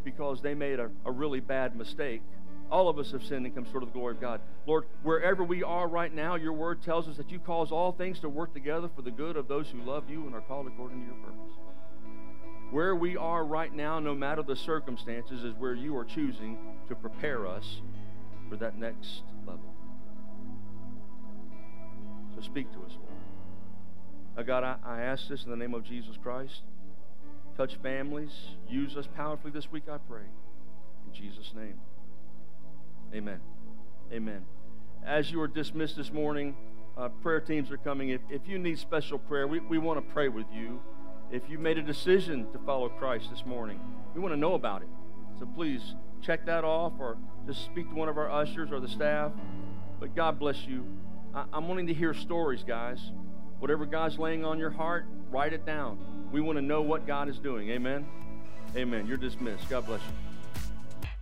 because 0.04 0.40
they 0.40 0.54
made 0.54 0.80
a, 0.80 0.90
a 1.04 1.10
really 1.10 1.40
bad 1.40 1.76
mistake. 1.76 2.22
All 2.70 2.88
of 2.88 2.98
us 2.98 3.10
have 3.10 3.24
sinned 3.24 3.44
and 3.46 3.54
come 3.54 3.66
short 3.70 3.82
of 3.82 3.88
the 3.88 3.92
glory 3.92 4.14
of 4.14 4.20
God. 4.20 4.40
Lord, 4.66 4.84
wherever 5.02 5.42
we 5.42 5.62
are 5.62 5.88
right 5.88 6.14
now, 6.14 6.36
your 6.36 6.52
word 6.52 6.82
tells 6.82 7.08
us 7.08 7.16
that 7.16 7.30
you 7.30 7.40
cause 7.40 7.72
all 7.72 7.92
things 7.92 8.20
to 8.20 8.28
work 8.28 8.54
together 8.54 8.88
for 8.94 9.02
the 9.02 9.10
good 9.10 9.36
of 9.36 9.48
those 9.48 9.68
who 9.68 9.82
love 9.82 10.08
you 10.08 10.24
and 10.26 10.34
are 10.34 10.40
called 10.40 10.68
according 10.68 11.00
to 11.00 11.06
your 11.06 11.16
purpose. 11.16 11.52
Where 12.70 12.94
we 12.94 13.16
are 13.16 13.44
right 13.44 13.74
now, 13.74 13.98
no 13.98 14.14
matter 14.14 14.42
the 14.44 14.54
circumstances, 14.54 15.42
is 15.42 15.54
where 15.58 15.74
you 15.74 15.96
are 15.96 16.04
choosing 16.04 16.56
to 16.88 16.94
prepare 16.94 17.46
us 17.46 17.80
for 18.48 18.56
that 18.56 18.78
next 18.78 19.22
level. 19.44 19.74
So 22.36 22.42
speak 22.42 22.70
to 22.72 22.78
us, 22.78 22.92
Lord. 22.92 23.10
Now, 24.36 24.42
God, 24.44 24.62
I, 24.62 24.76
I 24.84 25.00
ask 25.02 25.28
this 25.28 25.42
in 25.42 25.50
the 25.50 25.56
name 25.56 25.74
of 25.74 25.84
Jesus 25.84 26.16
Christ. 26.22 26.62
Touch 27.56 27.76
families. 27.82 28.30
Use 28.68 28.96
us 28.96 29.06
powerfully 29.14 29.50
this 29.50 29.70
week, 29.70 29.84
I 29.90 29.98
pray. 29.98 30.22
In 31.06 31.12
Jesus' 31.12 31.52
name. 31.54 31.80
Amen. 33.14 33.40
Amen. 34.12 34.44
As 35.04 35.30
you 35.30 35.40
are 35.40 35.48
dismissed 35.48 35.96
this 35.96 36.12
morning, 36.12 36.56
uh, 36.96 37.08
prayer 37.08 37.40
teams 37.40 37.70
are 37.70 37.76
coming. 37.76 38.10
If, 38.10 38.20
if 38.28 38.42
you 38.46 38.58
need 38.58 38.78
special 38.78 39.18
prayer, 39.18 39.46
we, 39.46 39.60
we 39.60 39.78
want 39.78 40.04
to 40.04 40.12
pray 40.12 40.28
with 40.28 40.46
you. 40.52 40.80
If 41.30 41.48
you 41.48 41.58
made 41.58 41.78
a 41.78 41.82
decision 41.82 42.50
to 42.52 42.58
follow 42.60 42.88
Christ 42.88 43.30
this 43.30 43.44
morning, 43.46 43.80
we 44.14 44.20
want 44.20 44.32
to 44.32 44.38
know 44.38 44.54
about 44.54 44.82
it. 44.82 44.88
So 45.38 45.46
please 45.46 45.94
check 46.20 46.44
that 46.46 46.64
off 46.64 46.92
or 46.98 47.16
just 47.46 47.64
speak 47.64 47.88
to 47.88 47.94
one 47.94 48.08
of 48.08 48.18
our 48.18 48.30
ushers 48.30 48.70
or 48.70 48.80
the 48.80 48.88
staff. 48.88 49.32
But 49.98 50.14
God 50.14 50.38
bless 50.38 50.66
you. 50.66 50.84
I, 51.34 51.44
I'm 51.52 51.68
wanting 51.68 51.86
to 51.86 51.94
hear 51.94 52.14
stories, 52.14 52.64
guys. 52.64 53.12
Whatever 53.60 53.86
God's 53.86 54.18
laying 54.18 54.44
on 54.44 54.58
your 54.58 54.70
heart, 54.70 55.06
write 55.30 55.52
it 55.52 55.64
down. 55.64 56.00
We 56.32 56.40
want 56.40 56.56
to 56.56 56.62
know 56.62 56.82
what 56.82 57.06
God 57.06 57.28
is 57.28 57.38
doing. 57.38 57.70
Amen. 57.70 58.04
Amen. 58.74 59.06
You're 59.06 59.16
dismissed. 59.16 59.68
God 59.68 59.86
bless 59.86 60.00
you. 60.00 60.08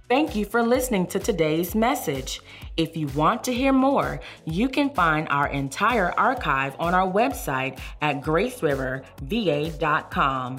Thank 0.09 0.35
you 0.35 0.47
for 0.47 0.63
listening 0.63 1.07
to 1.09 1.19
today's 1.19 1.75
message. 1.75 2.41
If 2.79 2.97
you 2.97 3.09
want 3.09 3.45
to 3.45 3.53
hear 3.53 3.75
more, 3.75 4.21
you 4.47 4.71
can 4.71 4.89
find 4.91 5.29
our 5.29 5.49
entire 5.49 6.19
archive 6.19 6.75
on 6.79 6.95
our 6.95 7.13
website 7.13 7.79
at 8.01 8.23
graceriverva.com. 8.23 10.57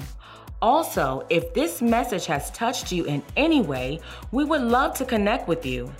Also, 0.62 1.26
if 1.30 1.54
this 1.54 1.80
message 1.82 2.26
has 2.26 2.50
touched 2.50 2.92
you 2.92 3.06
in 3.06 3.22
any 3.36 3.62
way, 3.62 3.98
we 4.30 4.44
would 4.44 4.60
love 4.60 4.94
to 4.94 5.04
connect 5.04 5.48
with 5.48 5.66
you. 5.66 5.92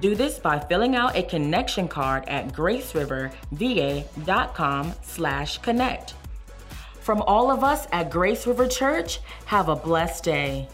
Do 0.00 0.14
this 0.14 0.38
by 0.38 0.58
filling 0.58 0.94
out 0.94 1.16
a 1.16 1.22
connection 1.22 1.88
card 1.88 2.28
at 2.28 2.48
graceriverva.com 2.48 4.92
slash 5.02 5.56
connect. 5.58 6.14
From 7.00 7.22
all 7.22 7.50
of 7.50 7.64
us 7.64 7.88
at 7.90 8.10
Grace 8.10 8.46
River 8.46 8.68
Church, 8.68 9.20
have 9.46 9.70
a 9.70 9.76
blessed 9.76 10.24
day. 10.24 10.68